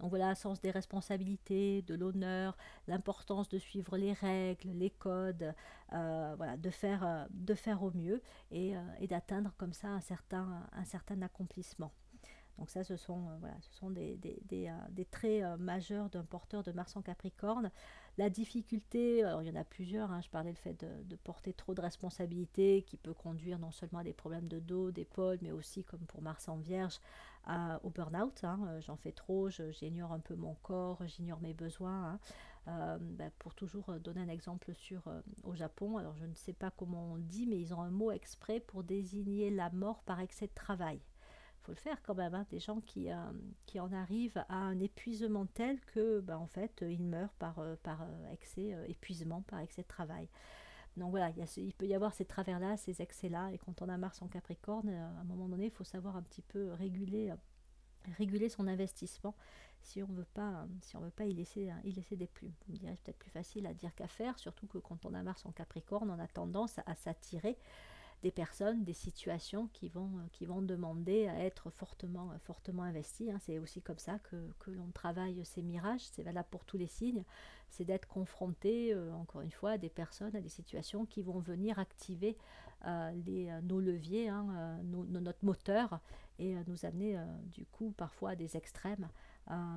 Donc 0.00 0.10
voilà, 0.10 0.34
sens 0.34 0.60
des 0.60 0.70
responsabilités, 0.70 1.82
de 1.82 1.94
l'honneur, 1.94 2.56
l'importance 2.86 3.48
de 3.48 3.58
suivre 3.58 3.96
les 3.96 4.12
règles, 4.12 4.70
les 4.70 4.90
codes, 4.90 5.54
euh, 5.92 6.34
voilà, 6.36 6.56
de 6.56 6.70
faire, 6.70 7.04
euh, 7.04 7.24
de 7.30 7.54
faire 7.54 7.82
au 7.82 7.90
mieux 7.90 8.22
et, 8.50 8.76
euh, 8.76 9.06
d'atteindre 9.08 9.52
comme 9.56 9.72
ça 9.72 9.88
un 9.88 10.00
certain, 10.00 10.62
accomplissement. 11.22 11.92
Donc 12.58 12.70
ça, 12.70 12.84
ce 12.84 12.96
sont, 12.96 13.28
des 13.90 15.06
traits 15.10 15.44
majeurs 15.58 16.10
d'un 16.10 16.24
porteur 16.24 16.62
de 16.62 16.72
Mars 16.72 16.96
en 16.96 17.02
Capricorne. 17.02 17.70
La 18.18 18.30
difficulté, 18.30 19.22
alors 19.22 19.42
il 19.42 19.48
y 19.48 19.50
en 19.52 19.60
a 19.60 19.62
plusieurs, 19.62 20.10
hein, 20.10 20.20
je 20.20 20.28
parlais 20.28 20.50
le 20.50 20.56
fait 20.56 20.74
de, 20.74 21.16
porter 21.16 21.52
trop 21.52 21.72
de 21.72 21.80
responsabilités 21.80 22.82
qui 22.82 22.96
peut 22.96 23.14
conduire 23.14 23.60
non 23.60 23.70
seulement 23.70 24.00
à 24.00 24.02
des 24.02 24.12
problèmes 24.12 24.48
de 24.48 24.58
dos, 24.58 24.90
d'épaule, 24.90 25.38
mais 25.40 25.52
aussi 25.52 25.84
comme 25.84 26.00
pour 26.00 26.20
Mars 26.20 26.48
en 26.48 26.56
Vierge, 26.56 26.98
au 27.84 27.90
burn-out. 27.90 28.42
Hein, 28.42 28.58
euh, 28.66 28.80
j'en 28.80 28.96
fais 28.96 29.12
trop, 29.12 29.50
j'ignore 29.50 30.12
un 30.12 30.18
peu 30.18 30.34
mon 30.34 30.54
corps, 30.54 30.98
j'ignore 31.06 31.40
mes 31.40 31.54
besoins. 31.54 32.12
Hein. 32.12 32.18
Euh, 32.66 32.98
ben, 33.00 33.30
pour 33.38 33.54
toujours 33.54 33.92
donner 34.00 34.20
un 34.20 34.28
exemple 34.28 34.74
sur 34.74 35.06
euh, 35.06 35.20
au 35.44 35.54
Japon, 35.54 35.96
alors 35.96 36.16
je 36.16 36.26
ne 36.26 36.34
sais 36.34 36.52
pas 36.52 36.72
comment 36.72 37.12
on 37.12 37.18
dit, 37.18 37.46
mais 37.46 37.60
ils 37.60 37.72
ont 37.72 37.80
un 37.80 37.90
mot 37.90 38.10
exprès 38.10 38.58
pour 38.58 38.82
désigner 38.82 39.48
la 39.48 39.70
mort 39.70 40.02
par 40.02 40.18
excès 40.18 40.48
de 40.48 40.54
travail. 40.54 41.00
Il 41.68 41.72
le 41.72 41.76
faire 41.76 42.02
quand 42.02 42.14
même, 42.14 42.34
hein, 42.34 42.46
des 42.50 42.60
gens 42.60 42.80
qui, 42.80 43.08
qui 43.66 43.78
en 43.78 43.92
arrivent 43.92 44.42
à 44.48 44.56
un 44.56 44.80
épuisement 44.80 45.46
tel 45.46 45.78
que, 45.80 46.20
ben, 46.20 46.38
en 46.38 46.46
fait, 46.46 46.82
ils 46.88 47.02
meurent 47.02 47.34
par, 47.34 47.60
par 47.82 48.06
excès, 48.32 48.74
épuisement, 48.88 49.42
par 49.42 49.60
excès 49.60 49.82
de 49.82 49.88
travail. 49.88 50.28
Donc 50.98 51.10
voilà, 51.10 51.30
il, 51.56 51.74
peut 51.74 51.86
y 51.86 51.94
avoir 51.94 52.12
ces 52.12 52.24
travers-là, 52.24 52.76
ces 52.76 53.00
excès-là, 53.00 53.50
et 53.52 53.58
quand 53.58 53.82
on 53.82 53.88
a 53.88 53.96
Mars 53.96 54.20
en 54.20 54.28
Capricorne, 54.28 54.88
euh, 54.88 55.18
à 55.18 55.20
un 55.20 55.24
moment 55.24 55.48
donné, 55.48 55.66
il 55.66 55.70
faut 55.70 55.84
savoir 55.84 56.16
un 56.16 56.22
petit 56.22 56.42
peu 56.42 56.72
réguler, 56.72 57.30
euh, 57.30 57.36
réguler 58.18 58.48
son 58.48 58.66
investissement 58.66 59.34
si 59.80 60.02
on 60.02 60.06
veut 60.06 60.26
pas, 60.34 60.66
si 60.82 60.96
on 60.96 61.00
veut 61.00 61.10
pas 61.10 61.24
y 61.24 61.32
laisser, 61.32 61.70
y 61.84 61.92
laisser 61.92 62.16
des 62.16 62.26
plumes. 62.26 62.52
Vous 62.66 62.72
me 62.72 62.78
direz, 62.78 62.96
peut-être 63.04 63.18
plus 63.18 63.30
facile 63.30 63.66
à 63.66 63.74
dire 63.74 63.94
qu'à 63.94 64.08
faire, 64.08 64.36
surtout 64.38 64.66
que 64.66 64.78
quand 64.78 65.06
on 65.06 65.14
a 65.14 65.22
Mars 65.22 65.46
en 65.46 65.52
Capricorne, 65.52 66.10
on 66.10 66.18
a 66.18 66.26
tendance 66.26 66.80
à 66.84 66.94
s'attirer 66.96 67.56
des 68.22 68.32
personnes, 68.32 68.84
des 68.84 68.94
situations 68.94 69.68
qui 69.72 69.88
vont, 69.88 70.10
euh, 70.18 70.26
qui 70.32 70.44
vont 70.44 70.60
demander 70.60 71.28
à 71.28 71.38
être 71.44 71.70
fortement, 71.70 72.30
euh, 72.32 72.38
fortement 72.38 72.82
investies. 72.82 73.30
Hein. 73.30 73.38
C'est 73.40 73.58
aussi 73.58 73.80
comme 73.80 73.98
ça 73.98 74.18
que, 74.18 74.36
que 74.58 74.70
l'on 74.70 74.90
travaille 74.92 75.44
ces 75.44 75.62
mirages, 75.62 76.04
c'est 76.12 76.22
valable 76.22 76.48
pour 76.50 76.64
tous 76.64 76.76
les 76.76 76.88
signes, 76.88 77.24
c'est 77.68 77.84
d'être 77.84 78.08
confronté, 78.08 78.92
euh, 78.92 79.12
encore 79.14 79.42
une 79.42 79.52
fois, 79.52 79.72
à 79.72 79.78
des 79.78 79.90
personnes, 79.90 80.34
à 80.34 80.40
des 80.40 80.48
situations 80.48 81.06
qui 81.06 81.22
vont 81.22 81.38
venir 81.38 81.78
activer 81.78 82.36
nos 83.64 83.80
leviers, 83.80 84.28
hein, 84.28 84.78
notre 84.84 85.44
moteur, 85.44 85.98
et 86.38 86.54
nous 86.68 86.84
amener 86.86 87.18
du 87.46 87.66
coup 87.66 87.92
parfois 87.96 88.30
à 88.30 88.36
des 88.36 88.56
extrêmes. 88.56 89.08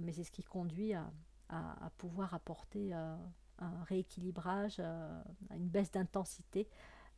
mais 0.04 0.14
c'est 0.14 0.24
ce 0.24 0.30
qui 0.30 0.44
conduit 0.44 0.94
à, 0.94 1.12
à, 1.50 1.90
pouvoir 1.98 2.36
apporter 2.36 2.94
un 2.94 3.84
rééquilibrage, 3.86 4.80
une 5.50 5.68
baisse 5.68 5.90
d'intensité 5.90 6.70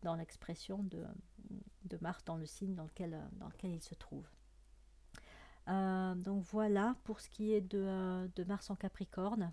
dans 0.04 0.16
l'expression 0.16 0.84
de, 0.84 1.04
de, 1.86 1.98
Mars 2.02 2.24
dans 2.26 2.38
le 2.38 2.46
signe 2.46 2.76
dans 2.76 2.84
lequel, 2.84 3.20
dans 3.40 3.48
lequel 3.48 3.72
il 3.72 3.82
se 3.82 3.96
trouve. 3.96 4.28
Euh, 5.70 6.16
donc 6.16 6.44
voilà 6.52 6.96
pour 7.04 7.22
ce 7.22 7.30
qui 7.30 7.54
est 7.54 7.62
de, 7.62 7.80
euh, 7.80 8.28
de, 8.36 8.44
Mars 8.44 8.70
en 8.70 8.76
Capricorne. 8.76 9.52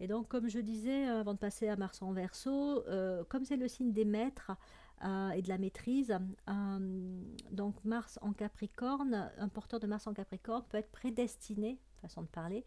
Et 0.00 0.06
donc 0.06 0.28
comme 0.28 0.48
je 0.48 0.58
disais 0.58 1.08
euh, 1.08 1.20
avant 1.20 1.34
de 1.34 1.38
passer 1.38 1.68
à 1.68 1.76
Mars 1.76 2.02
en 2.02 2.12
Verseau, 2.12 2.84
comme 3.28 3.44
c'est 3.44 3.56
le 3.56 3.68
signe 3.68 3.92
des 3.92 4.04
maîtres 4.04 4.52
et 5.34 5.42
de 5.42 5.48
la 5.48 5.58
maîtrise, 5.58 6.16
donc 7.50 7.84
Mars 7.84 8.18
en 8.22 8.32
Capricorne, 8.32 9.30
un 9.38 9.48
porteur 9.48 9.80
de 9.80 9.86
Mars 9.86 10.06
en 10.06 10.14
Capricorne 10.14 10.64
peut 10.68 10.78
être 10.78 10.90
prédestiné, 10.90 11.78
façon 12.00 12.22
de 12.22 12.26
parler, 12.26 12.64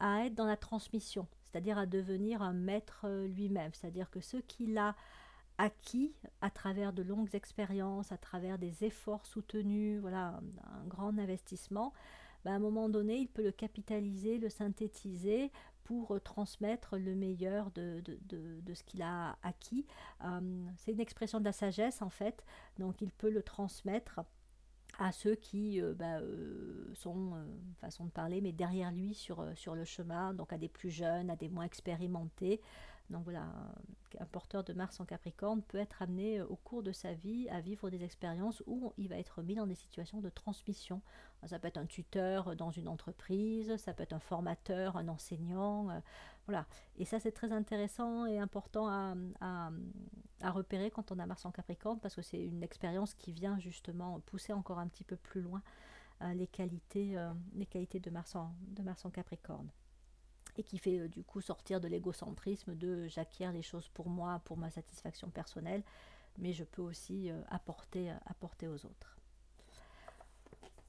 à 0.00 0.26
être 0.26 0.34
dans 0.34 0.46
la 0.46 0.56
transmission, 0.56 1.26
c'est-à-dire 1.44 1.78
à 1.78 1.86
devenir 1.86 2.42
un 2.42 2.54
maître 2.54 3.08
lui-même, 3.26 3.72
c'est-à-dire 3.72 4.10
que 4.10 4.20
ce 4.20 4.38
qu'il 4.38 4.76
a 4.78 4.96
acquis 5.58 6.14
à 6.40 6.50
travers 6.50 6.92
de 6.92 7.02
longues 7.02 7.34
expériences, 7.34 8.12
à 8.12 8.18
travers 8.18 8.58
des 8.58 8.84
efforts 8.84 9.26
soutenus, 9.26 10.00
voilà, 10.00 10.40
un, 10.64 10.86
grand 10.86 11.18
investissement, 11.18 11.92
ben, 12.44 12.52
à 12.52 12.54
un 12.56 12.60
moment 12.60 12.88
donné, 12.88 13.16
il 13.16 13.28
peut 13.28 13.42
le 13.42 13.52
capitaliser, 13.52 14.38
le 14.38 14.50
synthétiser 14.50 15.50
pour 15.84 16.20
transmettre 16.20 16.96
le 16.96 17.14
meilleur 17.14 17.70
de, 17.70 18.02
ce 18.74 18.82
qu'il 18.82 19.02
a 19.02 19.38
acquis. 19.42 19.86
c'est 20.76 20.92
une 20.92 21.00
expression 21.00 21.38
de 21.38 21.44
la 21.44 21.52
sagesse 21.52 22.02
en 22.02 22.10
fait, 22.10 22.44
donc 22.78 23.00
il 23.00 23.10
peut 23.12 23.30
le 23.30 23.42
transmettre 23.42 24.20
à 24.98 25.12
ceux 25.12 25.34
qui 25.34 25.80
euh, 25.80 25.94
bah, 25.94 26.18
euh, 26.20 26.90
sont, 26.94 27.34
euh, 27.34 27.44
façon 27.80 28.06
de 28.06 28.10
parler, 28.10 28.40
mais 28.40 28.52
derrière 28.52 28.90
lui 28.92 29.14
sur 29.14 29.44
le 29.44 29.84
chemin, 29.84 30.34
donc 30.34 30.52
à 30.52 30.58
des 30.58 30.68
plus 30.68 30.90
jeunes, 30.90 31.30
à 31.30 31.36
des 31.36 31.48
moins 31.48 31.64
expérimentés. 31.64 32.60
Donc 33.10 33.24
voilà, 33.24 33.46
un 34.18 34.24
porteur 34.26 34.64
de 34.64 34.72
Mars 34.72 34.98
en 35.00 35.04
Capricorne 35.04 35.62
peut 35.62 35.78
être 35.78 36.02
amené 36.02 36.40
au 36.42 36.56
cours 36.56 36.82
de 36.82 36.92
sa 36.92 37.12
vie 37.12 37.48
à 37.50 37.60
vivre 37.60 37.88
des 37.90 38.02
expériences 38.02 38.62
où 38.66 38.92
il 38.96 39.08
va 39.08 39.16
être 39.16 39.42
mis 39.42 39.54
dans 39.54 39.66
des 39.66 39.74
situations 39.74 40.20
de 40.20 40.28
transmission. 40.28 41.00
Ça 41.46 41.58
peut 41.58 41.68
être 41.68 41.76
un 41.76 41.86
tuteur 41.86 42.56
dans 42.56 42.70
une 42.70 42.88
entreprise, 42.88 43.76
ça 43.76 43.92
peut 43.92 44.02
être 44.02 44.12
un 44.12 44.18
formateur, 44.18 44.96
un 44.96 45.08
enseignant. 45.08 45.88
Voilà. 46.46 46.66
Et 46.96 47.04
ça, 47.04 47.20
c'est 47.20 47.32
très 47.32 47.52
intéressant 47.52 48.26
et 48.26 48.38
important 48.38 48.88
à, 48.88 49.70
repérer 50.42 50.90
quand 50.90 51.12
on 51.12 51.18
a 51.18 51.26
Mars 51.26 51.44
en 51.44 51.50
Capricorne 51.50 51.98
parce 52.00 52.14
que 52.14 52.22
c'est 52.22 52.42
une 52.42 52.62
expérience 52.62 53.14
qui 53.14 53.32
vient 53.32 53.58
justement 53.58 54.20
pousser 54.20 54.52
encore 54.52 54.78
un 54.78 54.88
petit 54.88 55.04
peu 55.04 55.16
plus 55.16 55.40
loin 55.40 55.62
euh, 56.22 56.32
les, 56.34 56.46
qualités, 56.46 57.16
euh, 57.16 57.32
de 57.54 58.10
Mars 58.10 58.36
en 58.36 59.10
Capricorne. 59.10 59.68
Et 60.56 60.62
qui 60.62 60.78
fait 60.78 60.98
euh, 60.98 61.08
du 61.08 61.22
coup 61.22 61.40
sortir 61.40 61.80
de 61.80 61.88
l'égocentrisme 61.88 62.74
de 62.74 63.06
j'acquiers 63.08 63.52
les 63.52 63.62
choses 63.62 63.88
pour 63.88 64.08
moi, 64.08 64.40
pour 64.44 64.56
ma 64.56 64.70
satisfaction 64.70 65.28
personnelle, 65.30 65.82
mais 66.38 66.52
je 66.52 66.64
peux 66.64 66.82
aussi 66.82 67.30
apporter, 67.48 68.10
apporter 68.26 68.68
aux 68.68 68.84
autres. 68.84 69.16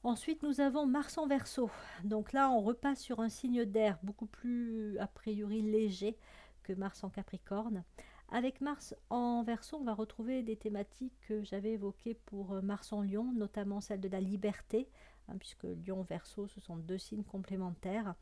Ensuite, 0.04 0.42
nous 0.42 0.60
avons 0.60 0.86
Mars 0.86 1.18
en 1.18 1.26
verso. 1.26 1.70
Donc 2.04 2.32
là, 2.32 2.50
on 2.50 2.60
repasse 2.60 3.00
sur 3.00 3.20
un 3.20 3.28
signe 3.28 3.64
d'air 3.64 3.98
beaucoup 4.02 4.26
plus, 4.26 4.96
a 4.98 5.08
priori, 5.08 5.60
léger 5.60 6.16
que 6.62 6.72
Mars 6.72 7.02
en 7.02 7.10
Capricorne. 7.10 7.82
Avec 8.30 8.60
Mars 8.60 8.94
en 9.10 9.42
verso, 9.42 9.78
on 9.78 9.84
va 9.84 9.94
retrouver 9.94 10.42
des 10.42 10.56
thématiques 10.56 11.18
que 11.26 11.42
j'avais 11.42 11.72
évoquées 11.72 12.14
pour 12.14 12.52
euh, 12.52 12.60
Mars 12.60 12.92
en 12.92 13.02
lion, 13.02 13.32
notamment 13.32 13.80
celle 13.80 14.00
de 14.00 14.08
la 14.08 14.20
liberté, 14.20 14.88
hein, 15.28 15.36
puisque 15.38 15.64
lion 15.64 16.02
verso, 16.02 16.46
ce 16.46 16.60
sont 16.60 16.76
deux 16.76 16.98
signes 16.98 17.24
complémentaires. 17.24 18.14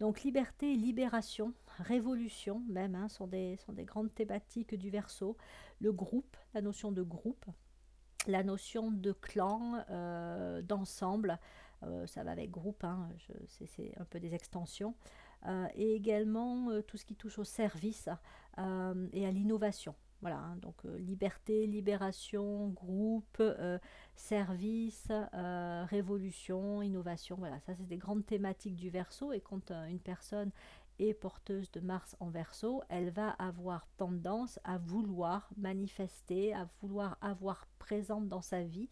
Donc 0.00 0.22
liberté, 0.22 0.74
libération, 0.76 1.52
révolution 1.78 2.62
même, 2.68 2.94
hein, 2.94 3.08
sont, 3.08 3.26
des, 3.26 3.56
sont 3.56 3.72
des 3.72 3.84
grandes 3.84 4.14
thématiques 4.14 4.74
du 4.76 4.90
verso. 4.90 5.36
Le 5.80 5.92
groupe, 5.92 6.36
la 6.54 6.60
notion 6.60 6.92
de 6.92 7.02
groupe, 7.02 7.44
la 8.28 8.44
notion 8.44 8.90
de 8.90 9.12
clan, 9.12 9.84
euh, 9.90 10.62
d'ensemble, 10.62 11.38
euh, 11.82 12.06
ça 12.06 12.22
va 12.22 12.32
avec 12.32 12.50
groupe, 12.50 12.84
hein, 12.84 13.08
c'est 13.46 13.92
un 13.98 14.04
peu 14.04 14.20
des 14.20 14.34
extensions, 14.34 14.94
euh, 15.46 15.66
et 15.74 15.94
également 15.94 16.80
tout 16.82 16.96
ce 16.96 17.04
qui 17.04 17.16
touche 17.16 17.38
au 17.38 17.44
service 17.44 18.08
et 19.12 19.26
à 19.26 19.30
l'innovation. 19.30 19.94
Voilà, 20.20 20.38
hein, 20.38 20.56
donc 20.60 20.82
liberté, 20.98 21.66
libération, 21.66 22.68
groupe, 22.68 23.40
service, 24.16 25.06
révolution, 25.32 26.82
innovation, 26.82 27.36
voilà, 27.36 27.60
ça 27.60 27.74
c'est 27.76 27.86
des 27.86 27.98
grandes 27.98 28.26
thématiques 28.26 28.74
du 28.74 28.90
verso 28.90 29.32
et 29.32 29.40
quand 29.40 29.70
une 29.70 30.00
personne 30.00 30.50
et 30.98 31.14
porteuse 31.14 31.70
de 31.70 31.80
Mars 31.80 32.16
en 32.20 32.28
verso, 32.28 32.82
elle 32.88 33.10
va 33.10 33.30
avoir 33.30 33.86
tendance 33.96 34.58
à 34.64 34.78
vouloir 34.78 35.48
manifester, 35.56 36.52
à 36.54 36.68
vouloir 36.80 37.16
avoir 37.20 37.66
présente 37.78 38.28
dans 38.28 38.42
sa 38.42 38.62
vie 38.62 38.88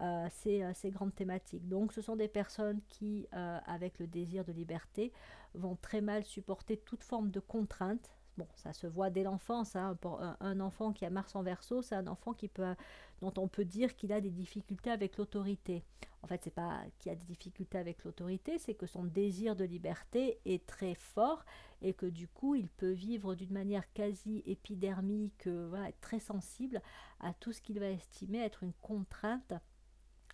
euh, 0.00 0.26
ces, 0.30 0.62
euh, 0.62 0.90
grandes 0.90 1.14
thématiques. 1.14 1.68
Donc 1.68 1.92
ce 1.92 2.00
sont 2.00 2.16
des 2.16 2.28
personnes 2.28 2.80
qui, 2.88 3.28
euh, 3.34 3.58
avec 3.66 3.98
le 3.98 4.06
désir 4.06 4.44
de 4.44 4.52
liberté, 4.52 5.12
vont 5.54 5.76
très 5.76 6.00
mal 6.00 6.24
supporter 6.24 6.78
toute 6.78 7.04
forme 7.04 7.30
de 7.30 7.40
contrainte 7.40 8.10
Ça 8.54 8.72
se 8.72 8.86
voit 8.86 9.10
dès 9.10 9.22
l'enfance. 9.22 9.76
Hein. 9.76 9.96
Un, 10.40 10.60
enfant 10.60 10.92
qui 10.92 11.04
a 11.04 11.10
Mars 11.10 11.34
en 11.34 11.42
verso, 11.42 11.82
c'est 11.82 11.94
un 11.94 12.06
enfant 12.06 12.32
qui 12.32 12.48
peut, 12.48 12.74
dont 13.20 13.32
on 13.36 13.48
peut 13.48 13.64
dire 13.64 13.96
qu'il 13.96 14.12
a 14.12 14.20
des 14.20 14.30
difficultés 14.30 14.90
avec 14.90 15.16
l'autorité. 15.16 15.84
En 16.22 16.28
fait, 16.28 16.40
c'est 16.44 16.54
pas 16.54 16.82
qu'il 16.98 17.10
a 17.10 17.16
des 17.16 17.24
difficultés 17.24 17.78
avec 17.78 18.04
l'autorité, 18.04 18.58
c'est 18.58 18.74
que 18.74 18.86
son 18.86 19.04
désir 19.04 19.56
de 19.56 19.64
liberté 19.64 20.38
est 20.44 20.64
très 20.66 20.94
fort 20.94 21.44
et 21.80 21.94
que 21.94 22.06
du 22.06 22.28
coup, 22.28 22.54
il 22.54 22.68
peut 22.68 22.92
vivre 22.92 23.34
d'une 23.34 23.52
manière 23.52 23.92
quasi 23.92 24.42
épidermique, 24.46 25.48
euh, 25.48 25.84
être 25.84 26.00
très 26.00 26.20
sensible 26.20 26.80
à 27.20 27.34
tout 27.34 27.52
ce 27.52 27.60
qu'il 27.60 27.80
va 27.80 27.88
estimer 27.88 28.38
être 28.38 28.62
une 28.62 28.72
contrainte 28.74 29.52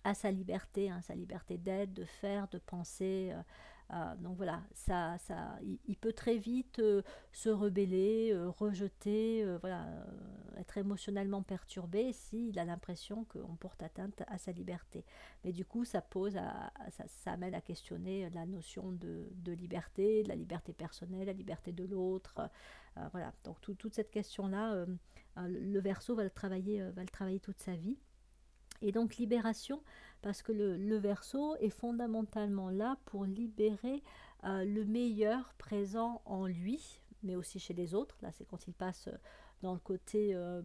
à 0.03 0.13
sa 0.13 0.31
liberté, 0.31 0.89
hein, 0.89 1.01
sa 1.01 1.15
liberté 1.15 1.57
d'être, 1.57 1.93
de 1.93 2.05
faire, 2.05 2.47
de 2.49 2.59
penser. 2.59 3.31
Euh, 3.33 3.41
euh, 3.91 4.15
donc 4.17 4.37
voilà, 4.37 4.61
ça, 4.73 5.17
ça, 5.17 5.57
il, 5.87 5.97
peut 5.97 6.13
très 6.13 6.37
vite 6.37 6.77
euh, 6.79 7.01
se 7.31 7.49
rebeller, 7.49 8.31
euh, 8.31 8.49
rejeter, 8.49 9.43
voilà, 9.61 9.87
être 10.57 10.77
émotionnellement 10.77 11.41
perturbé 11.41 12.13
s'il 12.13 12.59
a 12.59 12.65
l'impression 12.65 13.25
qu'on 13.25 13.55
porte 13.55 13.81
atteinte 13.81 14.23
à 14.27 14.37
sa 14.37 14.51
liberté. 14.51 15.05
Mais 15.43 15.51
du 15.51 15.65
coup, 15.65 15.85
ça 15.85 16.01
pose, 16.01 16.33
ça, 16.33 17.31
amène 17.31 17.55
à 17.55 17.61
questionner 17.61 18.29
la 18.29 18.45
notion 18.45 18.91
de, 18.91 19.51
liberté, 19.51 20.23
de 20.23 20.29
la 20.29 20.35
liberté 20.35 20.73
personnelle, 20.73 21.25
la 21.25 21.33
liberté 21.33 21.71
de 21.71 21.85
l'autre. 21.85 22.49
voilà, 23.11 23.33
donc 23.43 23.59
toute 23.61 23.93
cette 23.93 24.11
question-là, 24.11 24.85
le 25.37 25.79
verso 25.79 26.13
va 26.13 26.23
le 26.23 26.29
travailler, 26.29 26.81
va 26.91 27.01
le 27.01 27.09
travailler 27.09 27.39
toute 27.39 27.59
sa 27.59 27.75
vie. 27.75 27.97
Et 28.81 28.91
donc 28.91 29.17
libération, 29.17 29.81
parce 30.21 30.41
que 30.41 30.51
le, 30.51 30.77
le 30.77 30.97
verso 30.97 31.55
est 31.57 31.69
fondamentalement 31.69 32.69
là 32.69 32.97
pour 33.05 33.25
libérer 33.25 34.03
euh, 34.45 34.63
le 34.63 34.85
meilleur 34.85 35.53
présent 35.57 36.21
en 36.25 36.45
lui, 36.45 37.01
mais 37.23 37.35
aussi 37.35 37.59
chez 37.59 37.73
les 37.73 37.93
autres. 37.93 38.17
Là, 38.21 38.31
c'est 38.31 38.45
quand 38.45 38.67
il 38.67 38.73
passe 38.73 39.07
euh, 39.07 39.17
dans 39.61 39.73
le 39.73 39.79
côté 39.79 40.31
euh, 40.33 40.61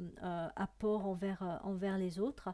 apport 0.55 1.07
envers, 1.07 1.99
les 1.99 2.21
autres. 2.21 2.51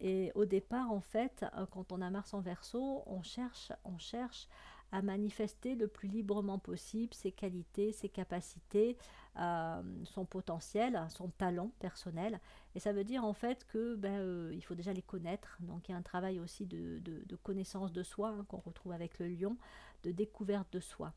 et 0.00 0.32
au 0.34 0.46
départ, 0.46 0.90
en 0.90 1.02
fait, 1.02 1.44
quand 1.70 1.92
on 1.92 2.00
a 2.00 2.08
Mars 2.08 2.32
en 2.32 2.40
verso, 2.40 3.02
on 3.04 3.22
cherche, 3.22 3.70
on 3.84 3.98
cherche 3.98 4.48
à 4.92 5.02
manifester 5.02 5.74
le 5.74 5.86
plus 5.86 6.08
librement 6.08 6.58
possible 6.58 7.12
ses 7.14 7.32
qualités, 7.32 7.92
ses 7.92 8.08
capacités, 8.08 8.96
euh, 9.38 9.82
son 10.04 10.24
potentiel, 10.24 11.00
son 11.10 11.28
talent 11.28 11.70
personnel. 11.78 12.40
Et 12.74 12.80
ça 12.80 12.92
veut 12.92 13.04
dire 13.04 13.24
en 13.24 13.34
fait 13.34 13.66
que 13.66 13.94
ben, 13.94 14.18
euh, 14.20 14.50
il 14.54 14.62
faut 14.62 14.74
déjà 14.74 14.92
les 14.92 15.02
connaître. 15.02 15.58
Donc 15.60 15.88
il 15.88 15.92
y 15.92 15.94
a 15.94 15.98
un 15.98 16.02
travail 16.02 16.40
aussi 16.40 16.66
de, 16.66 17.00
connaissance 17.42 17.92
de 17.92 18.02
soi 18.02 18.30
hein, 18.30 18.44
qu'on 18.48 18.58
retrouve 18.58 18.92
avec 18.92 19.18
le 19.18 19.28
lion, 19.28 19.56
de 20.02 20.10
découverte 20.10 20.72
de 20.72 20.80
soi. 20.80 21.12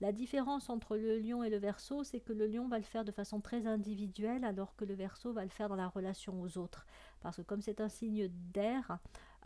La 0.00 0.10
différence 0.10 0.68
entre 0.68 0.96
le 0.96 1.16
lion 1.20 1.44
et 1.44 1.50
le 1.50 1.58
verso, 1.58 2.02
c'est 2.02 2.18
que 2.18 2.32
le 2.32 2.48
lion 2.48 2.66
va 2.66 2.78
le 2.78 2.84
faire 2.84 3.04
de 3.04 3.12
façon 3.12 3.40
très 3.40 3.68
individuelle, 3.68 4.42
alors 4.42 4.74
que 4.74 4.84
le 4.84 4.94
verso 4.94 5.32
va 5.32 5.44
le 5.44 5.48
faire 5.48 5.68
dans 5.68 5.76
la 5.76 5.86
relation 5.86 6.42
aux 6.42 6.58
autres. 6.58 6.86
Parce 7.20 7.36
que 7.36 7.42
comme 7.42 7.62
c'est 7.62 7.80
un 7.80 7.88
signe 7.88 8.26
d'air, 8.52 8.98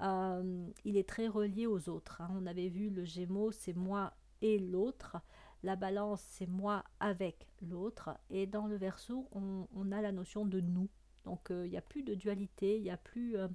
euh, 0.03 0.69
il 0.85 0.97
est 0.97 1.09
très 1.09 1.29
relié 1.29 1.67
aux 1.67 1.89
autres. 1.89 2.21
Hein. 2.21 2.29
On 2.33 2.47
avait 2.47 2.69
vu 2.69 2.91
le 2.91 3.05
Gémeaux, 3.05 3.53
c'est 3.53 3.75
moi 3.75 4.13
et 4.43 4.59
l'autre. 4.59 5.17
La 5.63 5.77
balance, 5.77 6.23
c'est 6.23 6.47
moi 6.47 6.85
avec 7.01 7.47
l'autre. 7.63 8.11
Et 8.31 8.47
dans 8.47 8.67
le 8.67 8.77
verso, 8.77 9.29
on, 9.33 9.93
a 9.93 10.01
la 10.01 10.13
notion 10.13 10.45
de 10.45 10.61
nous. 10.61 10.89
Donc 11.25 11.51
euh, 11.51 11.67
il 11.67 11.71
n'y 11.71 11.79
a 11.79 11.83
plus 11.83 12.03
de 12.03 12.15
dualité, 12.15 12.77
il 12.77 12.83
n'y 12.83 12.91
a 12.91 12.97
plus... 12.97 13.37
Euh, 13.37 13.49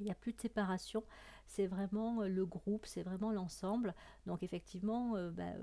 il 0.00 0.08
a 0.08 0.14
plus 0.14 0.32
de 0.32 0.40
séparation, 0.40 1.02
c'est 1.48 1.66
vraiment 1.66 2.22
le 2.22 2.46
groupe, 2.46 2.86
c'est 2.86 3.02
vraiment 3.02 3.32
l'ensemble. 3.32 3.96
Donc 4.26 4.44
effectivement, 4.44 5.14
bah, 5.32 5.54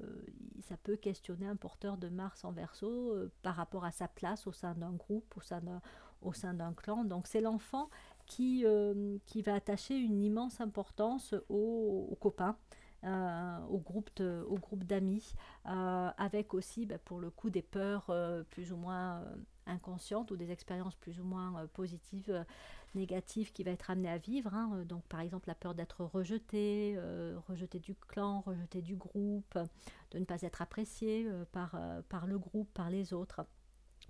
ça 0.59 0.75
peut 0.75 0.97
questionner 0.97 1.47
un 1.47 1.55
porteur 1.55 1.95
de 1.95 2.09
Mars 2.09 2.43
en 2.43 2.51
verso 2.51 3.15
par 3.43 3.55
rapport 3.55 3.85
à 3.85 3.91
sa 3.91 4.09
place 4.09 4.45
au 4.45 4.51
sein 4.51 4.75
d'un 4.75 4.91
groupe, 4.91 5.37
au 5.37 6.33
sein 6.33 6.53
d'un 6.53 6.73
clan. 6.73 7.05
Donc 7.05 7.27
c'est 7.27 7.39
l'enfant 7.39 7.89
qui, 8.25 8.63
euh, 8.65 9.17
qui 9.25 9.41
va 9.41 9.55
attacher 9.55 9.95
une 9.97 10.21
immense 10.21 10.61
importance 10.61 11.35
aux, 11.49 12.17
copains. 12.19 12.57
Euh, 13.03 13.59
au 13.69 13.77
groupe 13.77 14.83
d'amis 14.83 15.35
euh, 15.67 16.09
avec 16.17 16.55
aussi 16.55 16.87
bah, 16.87 16.97
pour 16.97 17.19
le 17.19 17.29
coup 17.29 17.51
des 17.51 17.61
peurs 17.61 18.11
plus 18.49 18.71
ou 18.71 18.77
moins 18.77 19.23
inconscientes 19.67 20.31
ou 20.31 20.37
des 20.37 20.49
expériences 20.49 20.95
plus 20.95 21.19
ou 21.19 21.23
moins 21.23 21.67
positives 21.73 22.43
négatives 22.95 23.51
qui 23.51 23.63
va 23.63 23.69
être 23.71 23.91
amené 23.91 24.09
à 24.09 24.17
vivre 24.17 24.55
hein. 24.55 24.83
donc 24.85 25.03
par 25.03 25.19
exemple 25.19 25.49
la 25.49 25.53
peur 25.53 25.75
d'être 25.75 26.03
rejeté 26.03 26.97
rejeté 27.47 27.77
du 27.77 27.93
clan 27.93 28.41
rejeté 28.41 28.81
du 28.81 28.95
groupe 28.95 29.59
de 30.09 30.17
ne 30.17 30.25
pas 30.25 30.41
être 30.41 30.63
apprécié 30.63 31.29
par, 31.51 31.77
par 32.09 32.25
le 32.25 32.39
groupe 32.39 32.73
par 32.73 32.89
les 32.89 33.13
autres 33.13 33.45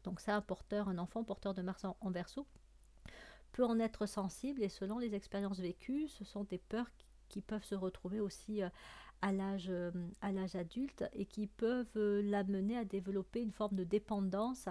donc 0.06 0.22
ça 0.22 0.38
un 0.38 0.42
porteur 0.42 0.88
un 0.88 1.00
enfant 1.00 1.22
porteur 1.26 1.54
de 1.54 1.62
Mars 1.62 1.86
en 2.00 2.12
verso 2.12 2.48
peut 3.56 3.64
en 3.64 3.80
être 3.80 4.06
sensible 4.06 4.64
et 4.64 4.70
selon 4.70 5.00
les 5.00 5.16
expériences 5.16 5.60
vécues, 5.60 6.10
ce 6.10 6.26
sont 6.26 6.44
des 6.44 6.58
peurs 6.58 6.92
qui 7.30 7.40
peuvent 7.42 7.64
se 7.64 7.74
retrouver 7.74 8.20
aussi 8.20 8.62
à 9.22 9.32
l'âge 9.32 9.72
à 10.22 10.34
l'âge 10.34 10.58
adulte 10.58 11.06
et 11.14 11.26
qui 11.26 11.48
peuvent 11.48 11.98
l'amener 12.22 12.78
à 12.78 12.84
développer 12.84 13.42
une 13.42 13.54
forme 13.54 13.78
de 13.78 13.86
dépendance 13.86 14.68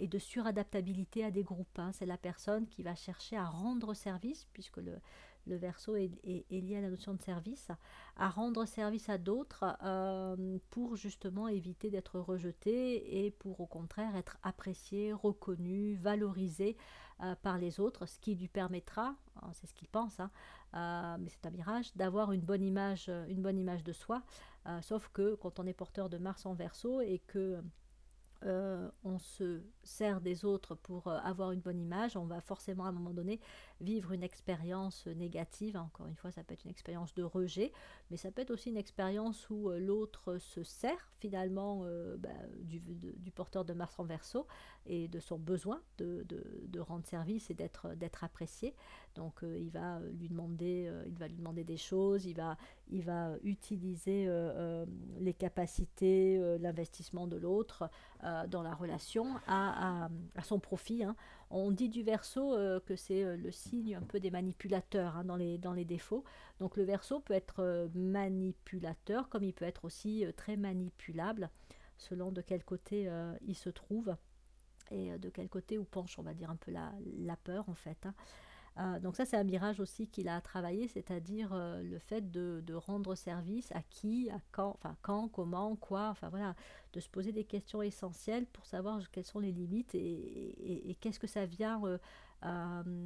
et 0.00 0.06
de 0.06 0.18
suradaptabilité 0.18 1.24
à 1.24 1.30
des 1.30 1.42
groupes. 1.42 1.78
Hein. 1.78 1.92
C'est 1.92 2.04
la 2.04 2.18
personne 2.18 2.66
qui 2.68 2.82
va 2.82 2.94
chercher 2.94 3.38
à 3.38 3.46
rendre 3.46 3.94
service, 3.94 4.46
puisque 4.52 4.76
le, 4.76 4.98
le 5.46 5.56
verso 5.56 5.96
est, 5.96 6.10
lié 6.50 6.76
à 6.76 6.80
la 6.80 6.90
notion 6.90 7.14
de 7.14 7.22
service, 7.22 7.70
à 8.16 8.28
rendre 8.28 8.64
service 8.66 9.08
à 9.08 9.18
d'autres 9.18 9.64
euh, 9.82 10.58
pour 10.70 10.96
justement 10.96 11.48
éviter 11.48 11.90
d'être 11.90 12.20
rejeté 12.20 13.24
et 13.24 13.30
pour 13.30 13.60
au 13.60 13.66
contraire 13.66 14.16
être 14.16 14.38
apprécié, 14.42 15.12
reconnu, 15.12 15.94
valorisé 15.94 16.76
euh, 17.22 17.34
par 17.42 17.58
les 17.58 17.80
autres, 17.80 18.06
ce 18.06 18.18
qui 18.18 18.34
lui 18.34 18.48
permettra, 18.48 19.14
hein, 19.42 19.50
c'est 19.52 19.66
ce 19.66 19.74
qu'il 19.74 19.88
pense, 19.88 20.20
hein, 20.20 20.30
euh, 20.74 21.16
mais 21.18 21.30
c'est 21.30 21.46
un 21.46 21.50
mirage, 21.50 21.94
d'avoir 21.96 22.32
une 22.32 22.42
bonne 22.42 22.62
image, 22.62 23.10
une 23.28 23.42
bonne 23.42 23.58
image 23.58 23.84
de 23.84 23.92
soi. 23.92 24.22
sauf 24.82 25.08
que 25.12 25.34
quand 25.36 25.58
on 25.58 25.66
est 25.66 25.74
porteur 25.74 26.08
de 26.08 26.18
Mars 26.18 26.46
en 26.46 26.54
verso 26.54 27.00
et 27.00 27.20
que 27.26 27.62
on 28.42 29.18
se 29.18 29.60
sert 29.82 30.20
des 30.20 30.44
autres 30.44 30.74
pour 30.74 31.08
avoir 31.08 31.52
une 31.52 31.60
bonne 31.60 31.80
image, 31.80 32.16
on 32.16 32.24
va 32.24 32.40
forcément 32.40 32.84
à 32.84 32.88
un 32.88 32.92
moment 32.92 33.10
donné 33.12 33.40
vivre 33.80 34.12
une 34.12 34.22
expérience 34.22 35.06
négative. 35.06 35.76
Encore 35.76 36.06
une 36.06 36.16
fois, 36.16 36.30
ça 36.30 36.42
peut 36.42 36.54
être 36.54 36.64
une 36.64 36.70
expérience 36.70 37.14
de 37.14 37.22
rejet, 37.22 37.72
mais 38.10 38.16
ça 38.16 38.30
peut 38.30 38.42
être 38.42 38.50
aussi 38.50 38.70
une 38.70 38.76
expérience 38.76 39.48
où 39.50 39.70
euh, 39.70 39.78
l'autre 39.78 40.38
se 40.38 40.62
sert 40.62 41.08
finalement 41.16 41.82
euh, 41.84 42.16
bah, 42.16 42.28
du, 42.62 42.80
porteur 43.30 43.64
de 43.64 43.72
Mars 43.72 43.98
en 43.98 44.04
verso 44.04 44.46
et 44.86 45.08
de 45.08 45.20
son 45.20 45.38
besoin 45.38 45.80
de, 45.98 46.24
rendre 46.80 47.06
service 47.06 47.50
et 47.50 47.54
d'être 47.54 48.24
apprécié. 48.24 48.74
Donc 49.14 49.42
euh, 49.42 49.58
il 49.58 49.70
va 49.70 50.00
lui 50.18 50.28
demander, 50.28 50.90
il 51.06 51.18
va 51.18 51.28
lui 51.28 51.36
demander 51.36 51.64
des 51.64 51.76
choses, 51.76 52.24
il 52.24 52.34
va, 52.34 52.56
il 52.88 53.02
va 53.02 53.34
utiliser 53.42 54.28
les 55.18 55.34
capacités, 55.34 56.58
l'investissement 56.58 57.26
de 57.26 57.36
l'autre 57.36 57.90
dans 58.48 58.62
la 58.62 58.74
relation 58.74 59.36
à, 59.46 60.08
son 60.42 60.58
profit. 60.58 61.04
Hein. 61.04 61.16
On 61.52 61.72
dit 61.72 61.88
du 61.88 62.04
verso 62.04 62.54
euh, 62.54 62.78
que 62.78 62.94
c'est 62.94 63.24
euh, 63.24 63.36
le 63.36 63.50
signe 63.50 63.96
un 63.96 64.02
peu 64.02 64.20
des 64.20 64.30
manipulateurs 64.30 65.16
hein, 65.16 65.24
dans, 65.24 65.34
les, 65.34 65.58
dans 65.58 65.72
les 65.72 65.84
défauts. 65.84 66.24
Donc 66.60 66.76
le 66.76 66.84
verso 66.84 67.18
peut 67.18 67.34
être 67.34 67.60
euh, 67.60 67.88
manipulateur 67.94 69.28
comme 69.28 69.42
il 69.42 69.52
peut 69.52 69.64
être 69.64 69.84
aussi 69.84 70.24
très 70.36 70.56
manipulable 70.56 71.50
selon 71.98 72.30
de 72.30 72.40
quel 72.40 72.64
côté 72.64 73.10
il 73.46 73.54
se 73.54 73.68
trouve 73.68 74.16
et 74.90 75.18
de 75.18 75.28
quel 75.30 75.48
côté 75.48 75.78
où 75.78 75.84
penche, 75.84 76.18
on 76.18 76.22
va 76.22 76.34
dire, 76.34 76.50
un 76.50 76.56
peu 76.56 76.70
la, 76.70 76.92
la 77.18 77.36
peur 77.36 77.68
en 77.68 77.74
fait. 77.74 78.06
Hein. 78.06 78.14
Euh, 78.80 78.98
donc 78.98 79.16
ça, 79.16 79.26
c'est 79.26 79.36
un 79.36 79.44
mirage 79.44 79.78
aussi 79.80 80.08
qu'il 80.08 80.28
a 80.28 80.40
travaillé, 80.40 80.88
c'est-à-dire 80.88 81.50
euh, 81.52 81.82
le 81.82 81.98
fait 81.98 82.30
de, 82.30 82.62
rendre 82.74 83.14
service 83.14 83.70
à 83.72 83.82
qui, 83.82 84.30
à 84.30 84.38
quand, 84.52 84.70
enfin 84.70 84.96
quand, 85.02 85.28
comment, 85.28 85.76
quoi, 85.76 86.08
enfin 86.08 86.28
voilà, 86.30 86.54
de 86.92 87.00
se 87.00 87.08
poser 87.08 87.32
des 87.32 87.44
questions 87.44 87.82
essentielles 87.82 88.46
pour 88.46 88.64
savoir 88.64 89.10
quelles 89.10 89.26
sont 89.26 89.40
les 89.40 89.52
limites 89.52 89.94
et, 89.94 90.96
qu'est-ce 91.00 91.18
que 91.18 91.26
ça 91.26 91.44
vient 91.46 91.82
euh, 92.44 93.02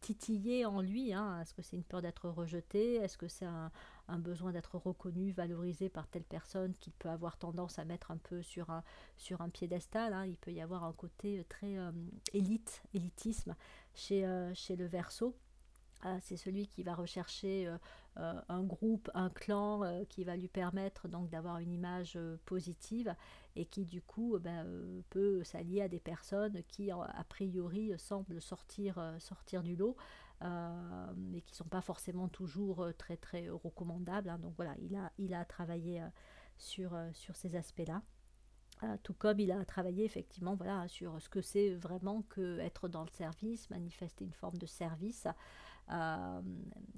titiller 0.00 0.64
en 0.64 0.80
lui. 0.80 1.12
Hein. 1.12 1.40
Est-ce 1.40 1.54
que 1.54 1.62
c'est 1.62 1.76
une 1.76 1.82
peur 1.82 2.02
d'être 2.02 2.28
rejeté? 2.28 2.96
Est-ce 2.96 3.18
que 3.18 3.26
c'est 3.26 3.46
un, 3.46 3.72
besoin 4.18 4.52
d'être 4.52 4.76
reconnu, 4.76 5.32
valorisé 5.32 5.88
par 5.88 6.06
telle 6.06 6.22
personne 6.22 6.72
qu'il 6.74 6.92
peut 6.92 7.08
avoir 7.08 7.36
tendance 7.36 7.80
à 7.80 7.84
mettre 7.84 8.12
un 8.12 8.16
peu 8.16 8.42
sur 8.42 8.70
un, 8.70 8.84
sur 9.16 9.40
un 9.40 9.48
piédestal. 9.48 10.12
Hein? 10.12 10.26
Il 10.26 10.36
peut 10.36 10.52
y 10.52 10.60
avoir 10.60 10.84
un 10.84 10.92
côté 10.92 11.44
très 11.48 11.76
euh, 11.76 11.90
élite, 12.32 12.82
élitisme 12.94 13.56
chez, 13.96 14.24
euh, 14.24 14.54
chez 14.54 14.76
le 14.76 14.86
verso. 14.86 15.36
Ah, 16.02 16.20
c'est 16.20 16.36
celui 16.36 16.68
qui 16.68 16.82
va 16.82 16.94
rechercher 16.94 17.66
euh, 18.18 18.40
un 18.48 18.62
groupe, 18.62 19.10
un 19.14 19.30
clan 19.30 20.04
qui 20.08 20.24
va 20.24 20.36
lui 20.36 20.46
permettre 20.46 21.08
donc 21.08 21.30
d'avoir 21.30 21.58
une 21.58 21.72
image 21.72 22.18
positive 22.44 23.14
et 23.56 23.64
qui 23.64 23.86
du 23.86 24.02
coup 24.02 24.38
ben, 24.38 25.02
peut 25.08 25.42
s'allier 25.42 25.80
à 25.80 25.88
des 25.88 25.98
personnes 25.98 26.62
qui 26.68 26.90
a 26.90 27.24
priori 27.28 27.92
semblent 27.96 28.40
sortir, 28.40 29.00
du 29.64 29.74
lot 29.74 29.96
euh, 30.42 31.12
mais 31.16 31.40
qui 31.40 31.52
ne 31.52 31.56
sont 31.56 31.68
pas 31.68 31.80
forcément 31.80 32.28
toujours 32.28 32.82
euh, 32.82 32.92
très 32.92 33.48
recommandables. 33.48 34.28
Hein. 34.28 34.38
Donc 34.38 34.54
voilà, 34.56 34.74
il 34.82 34.94
a, 34.94 35.10
il 35.18 35.32
a 35.32 35.44
travaillé 35.44 36.02
euh, 36.02 36.08
sur, 36.58 36.94
sur 37.14 37.36
ces 37.36 37.56
aspects-là. 37.56 38.02
Tout 39.02 39.14
comme 39.14 39.40
il 39.40 39.50
a 39.52 39.64
travaillé 39.64 40.04
effectivement 40.04 40.54
voilà, 40.54 40.86
sur 40.88 41.20
ce 41.20 41.28
que 41.28 41.40
c'est 41.40 41.74
vraiment 41.74 42.22
que 42.28 42.58
être 42.60 42.88
dans 42.88 43.04
le 43.04 43.10
service, 43.10 43.70
manifester 43.70 44.24
une 44.24 44.32
forme 44.32 44.58
de 44.58 44.66
service. 44.66 45.26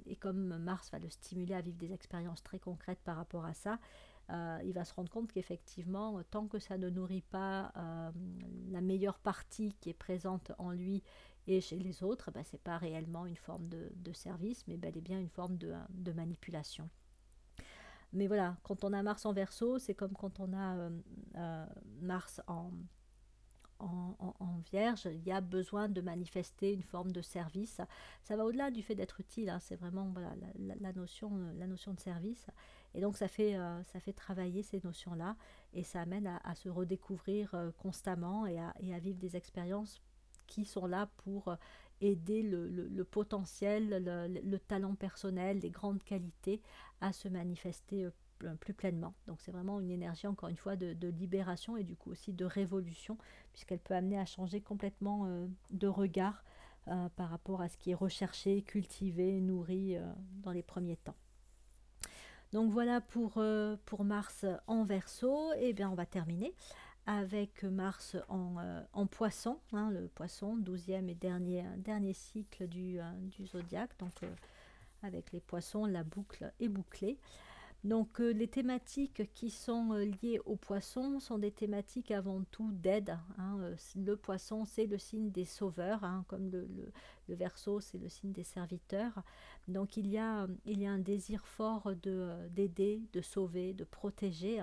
et 0.06 0.16
comme 0.16 0.58
Mars 0.58 0.90
va 0.90 0.98
le 0.98 1.08
stimuler 1.10 1.54
à 1.54 1.60
vivre 1.60 1.78
des 1.78 1.92
expériences 1.92 2.42
très 2.42 2.58
concrètes 2.58 3.00
par 3.04 3.16
rapport 3.16 3.44
à 3.44 3.54
ça, 3.54 3.78
il 4.64 4.72
va 4.72 4.84
se 4.84 4.92
rendre 4.94 5.10
compte 5.10 5.32
qu'effectivement, 5.32 6.20
tant 6.30 6.46
que 6.48 6.58
ça 6.58 6.78
ne 6.78 6.90
nourrit 6.90 7.22
pas 7.22 7.72
la 8.70 8.80
meilleure 8.80 9.18
partie 9.18 9.74
qui 9.80 9.90
est 9.90 9.94
présente 9.94 10.52
en 10.58 10.70
lui 10.70 11.02
et 11.48 11.62
chez 11.62 11.78
les 11.78 12.02
autres, 12.02 12.30
ben, 12.30 12.44
ce 12.44 12.52
n'est 12.52 12.60
pas 12.60 12.76
réellement 12.76 13.24
une 13.24 13.36
forme 13.36 13.68
de, 13.68 14.12
service, 14.12 14.66
mais 14.68 14.76
bel 14.76 14.96
et 14.96 15.00
bien 15.00 15.18
une 15.18 15.30
forme 15.30 15.56
de, 15.56 16.12
manipulation. 16.12 16.88
Mais 18.12 18.27
voilà, 18.27 18.57
quand 18.62 18.85
on 18.85 18.92
a 18.92 19.03
Mars 19.03 19.27
en 19.27 19.33
verso, 19.33 19.79
c'est 19.79 19.94
comme 19.94 20.12
quand 20.12 20.40
on 20.40 20.53
a 20.53 20.77
euh, 20.77 20.90
euh, 21.37 21.66
Mars 22.01 22.40
en, 22.47 22.71
en, 23.81 24.61
vierge, 24.71 25.07
il 25.07 25.23
y 25.23 25.31
a 25.31 25.40
besoin 25.40 25.88
de 25.88 26.01
manifester 26.01 26.73
une 26.73 26.83
forme 26.83 27.12
de 27.12 27.23
service. 27.23 27.81
Ça 28.23 28.37
va 28.37 28.44
au-delà 28.44 28.71
du 28.71 28.83
fait 28.83 28.94
d'être 28.94 29.21
utile, 29.21 29.51
hein. 29.51 29.61
c'est 29.61 29.77
vraiment 29.77 30.11
voilà, 30.12 30.33
la, 30.59 30.92
notion, 30.92 31.31
la 31.57 31.66
notion 31.66 31.94
de 31.94 32.01
service. 32.01 32.49
Et 32.94 33.01
donc 33.01 33.16
ça 33.16 33.29
fait, 33.29 33.55
euh, 33.55 33.83
ça 33.85 34.01
fait 34.01 34.12
travailler 34.12 34.62
ces 34.62 34.81
notions-là 34.83 35.37
et 35.75 35.85
ça 35.85 36.01
amène 36.01 36.27
à, 36.27 36.55
se 36.55 36.68
redécouvrir 36.68 37.55
constamment 37.79 38.47
et 38.47 38.59
à, 38.59 38.75
et 38.81 38.94
à, 38.94 38.99
vivre 38.99 39.18
des 39.18 39.37
expériences 39.37 40.01
qui 40.49 40.64
sont 40.64 40.87
là 40.87 41.09
pour 41.18 41.49
euh, 41.49 41.57
aider 42.00 42.42
le, 42.42 43.04
potentiel, 43.04 44.02
le, 44.44 44.58
talent 44.58 44.94
personnel, 44.94 45.58
les 45.61 45.70
grandes 45.70 46.02
qualités 46.02 46.61
à 47.00 47.12
se 47.12 47.28
manifester 47.28 48.08
euh, 48.44 48.54
plus 48.56 48.74
pleinement. 48.74 49.14
Donc 49.26 49.40
c'est 49.40 49.50
vraiment 49.50 49.80
une 49.80 49.90
énergie, 49.90 50.26
encore 50.26 50.48
une 50.48 50.56
fois, 50.56 50.76
de, 50.76 51.08
libération 51.08 51.76
et 51.76 51.84
du 51.84 51.96
coup 51.96 52.11
aussi 52.11 52.32
de 52.32 52.44
révolution, 52.44 53.18
puisqu'elle 53.52 53.80
peut 53.80 53.94
amener 53.94 54.18
à 54.18 54.26
changer 54.26 54.61
complètement 54.61 55.26
euh, 55.26 55.46
de 55.70 55.88
regard 55.88 56.44
par 57.16 57.28
rapport 57.28 57.61
à 57.61 57.68
ce 57.68 57.76
qui 57.76 57.90
est 57.90 57.94
recherché, 57.94 58.62
cultivé, 58.62 59.42
nourri 59.42 59.98
dans 60.42 60.52
les 60.52 60.62
premiers 60.62 60.96
temps. 60.96 61.16
Donc 62.54 62.70
voilà 62.70 63.02
pour, 63.02 63.42
pour 63.84 64.04
Mars 64.04 64.46
en 64.66 64.84
verso, 64.84 65.52
et 65.61 65.74
bien 65.74 65.90
on 65.90 65.94
va 65.94 66.06
terminer 66.06 66.54
avec 67.09 67.64
Mars 67.64 68.16
en, 68.29 68.57
euh, 68.59 69.05
poisson, 69.07 69.59
hein, 69.73 69.90
le 69.90 70.09
poisson, 70.09 70.57
douzième 70.59 71.09
et 71.09 71.14
dernier, 71.14 71.64
dernier 71.79 72.12
cycle 72.12 72.68
du, 72.68 73.01
euh, 73.01 73.11
du 73.23 73.47
zodiaque, 73.47 73.99
donc 73.99 74.12
euh, 74.23 74.31
avec 75.03 75.33
les 75.33 75.40
poissons, 75.40 75.87
la 75.87 76.05
boucle 76.05 76.53
est 76.61 76.68
bouclée. 76.68 77.18
Donc 77.83 78.18
les 78.18 78.49
thématiques 78.49 79.33
qui 79.33 79.51
sont 79.51 79.92
liées 79.92 80.40
au 80.44 80.57
poisson 80.57 81.21
sont 81.21 81.38
des 81.38 81.53
thématiques 81.53 82.11
avant 82.11 82.42
tout 82.51 82.73
d'aide. 82.73 83.16
Hein, 83.38 83.57
le 83.94 84.16
poisson, 84.16 84.64
c'est 84.64 84.87
le 84.87 84.99
signe 84.99 85.31
des 85.31 85.44
sauveurs, 85.44 86.03
hein, 86.03 86.25
comme 86.27 86.51
le, 86.51 86.66
le, 86.77 86.92
le 87.29 87.35
verso, 87.37 87.81
c'est 87.81 87.99
le 87.99 88.09
signe 88.09 88.33
des 88.33 88.42
serviteurs. 88.42 89.23
Donc 89.68 89.97
il 89.97 90.09
y 90.09 90.18
a, 90.18 90.49
il 90.66 90.83
y 90.83 90.87
a 90.87 90.90
un 90.90 90.99
désir 90.99 91.47
fort 91.47 91.92
d'aider, 91.94 93.01
de 93.12 93.21
sauver, 93.23 93.73
de 93.73 93.85
protéger. 93.85 94.61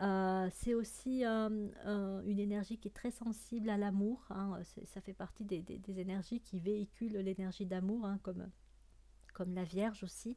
Euh, 0.00 0.48
c'est 0.52 0.74
aussi 0.74 1.24
euh, 1.24 1.66
euh, 1.86 2.22
une 2.24 2.38
énergie 2.38 2.78
qui 2.78 2.88
est 2.88 2.92
très 2.92 3.10
sensible 3.10 3.68
à 3.68 3.76
l'amour. 3.76 4.24
Hein. 4.30 4.60
Ça 4.84 5.00
fait 5.00 5.12
partie 5.12 5.44
des, 5.44 6.00
énergies 6.00 6.40
qui 6.40 6.60
véhiculent 6.60 7.18
l'énergie 7.18 7.66
d'amour, 7.66 8.06
hein, 8.06 8.18
comme, 8.22 8.48
comme 9.34 9.54
la 9.54 9.64
Vierge 9.64 10.04
aussi. 10.04 10.36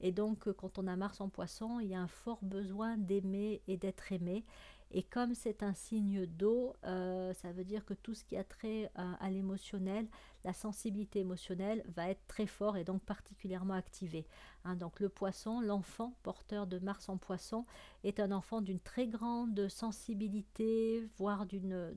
Et 0.00 0.12
donc, 0.12 0.52
quand 0.52 0.78
on 0.78 0.86
a 0.86 0.94
Mars 0.94 1.20
en 1.20 1.28
poisson, 1.28 1.80
il 1.80 1.88
y 1.88 1.94
a 1.94 2.00
un 2.00 2.08
fort 2.08 2.38
besoin 2.42 2.96
d'aimer 2.96 3.62
et 3.66 3.76
d'être 3.76 4.12
aimé. 4.12 4.44
Et 4.90 5.02
comme 5.02 5.34
c'est 5.34 5.62
un 5.62 5.74
signe 5.74 6.24
d'eau, 6.24 6.74
ça 6.82 7.52
veut 7.52 7.64
dire 7.64 7.84
que 7.84 7.94
tout 7.94 8.14
ce 8.14 8.24
qui 8.24 8.36
a 8.36 8.44
trait 8.44 8.90
euh, 8.98 9.12
à, 9.20 9.30
l'émotionnel, 9.30 10.06
la 10.48 10.54
sensibilité 10.54 11.20
émotionnelle 11.20 11.84
va 11.94 12.08
être 12.08 12.26
très 12.26 12.46
fort 12.46 12.78
et 12.78 12.84
donc 12.84 13.02
particulièrement 13.02 13.74
activée. 13.74 14.26
Hein. 14.64 14.76
donc 14.76 14.98
le 14.98 15.10
poisson, 15.10 15.60
l'enfant 15.60 16.14
porteur 16.22 16.66
de 16.66 16.78
Mars 16.78 17.10
en 17.10 17.18
poisson, 17.18 17.66
est 18.02 18.18
un 18.18 18.32
enfant 18.32 18.62
d'une 18.62 18.80
très 18.80 19.06
grande 19.08 19.68
sensibilité, 19.68 21.06
voire 21.18 21.44
d'une 21.44 21.94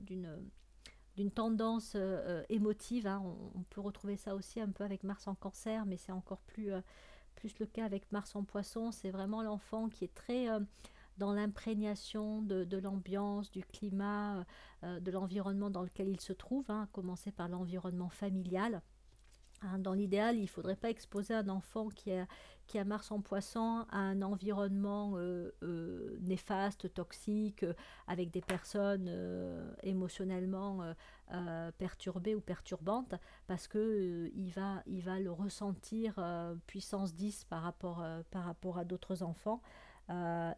d'une 1.16 1.30
tendance 1.30 1.94
euh, 1.96 2.42
émotive. 2.50 3.06
Hein. 3.06 3.22
On, 3.54 3.62
peut 3.70 3.80
retrouver 3.80 4.16
ça 4.16 4.34
aussi 4.34 4.60
un 4.60 4.68
peu 4.68 4.84
avec 4.84 5.02
Mars 5.02 5.26
en 5.28 5.34
cancer, 5.34 5.86
mais 5.86 5.96
c'est 5.96 6.12
encore 6.12 6.42
plus, 6.42 6.72
plus 7.34 7.58
le 7.58 7.64
cas 7.64 7.86
avec 7.86 8.12
Mars 8.12 8.36
en 8.36 8.44
poisson. 8.44 8.92
C'est 8.92 9.10
vraiment 9.10 9.42
l'enfant 9.42 9.88
qui 9.88 10.04
est 10.04 10.14
très 10.14 10.46
dans 11.18 11.32
l'imprégnation 11.32 12.42
de, 12.42 12.76
l'ambiance, 12.78 13.50
du 13.50 13.64
climat, 13.64 14.44
euh, 14.84 15.00
de 15.00 15.10
l'environnement 15.10 15.70
dans 15.70 15.82
lequel 15.82 16.08
il 16.08 16.20
se 16.20 16.32
trouve, 16.32 16.70
hein, 16.70 16.82
à 16.82 16.86
commencer 16.92 17.32
par 17.32 17.48
l'environnement 17.48 18.10
familial. 18.10 18.82
Hein, 19.64 19.78
dans 19.78 19.94
l'idéal, 19.94 20.36
il 20.36 20.42
ne 20.42 20.46
faudrait 20.46 20.76
pas 20.76 20.90
exposer 20.90 21.34
un 21.34 21.48
enfant 21.48 21.88
qui 21.88 22.12
a, 22.12 22.26
qui 22.66 22.78
a 22.78 22.84
Mars 22.84 23.10
en 23.10 23.20
poisson 23.20 23.86
à 23.90 23.98
un 23.98 24.22
environnement 24.22 25.12
euh, 25.16 25.52
euh, 25.62 26.18
néfaste, 26.20 26.92
toxique, 26.92 27.62
euh, 27.62 27.74
avec 28.08 28.30
des 28.30 28.40
personnes 28.40 29.10
émotionnellement 29.82 30.94
perturbées 31.78 32.34
ou 32.34 32.40
perturbantes, 32.40 33.14
parce 33.46 33.68
que 33.68 34.30
il, 34.34 34.50
va, 34.50 34.82
il 34.86 35.02
va 35.02 35.18
le 35.18 35.30
ressentir 35.30 36.20
puissance 36.66 37.14
10 37.14 37.44
par 37.44 37.62
rapport, 37.62 38.04
par 38.30 38.44
rapport 38.44 38.78
à 38.78 38.84
d'autres 38.84 39.22
enfants. 39.22 39.62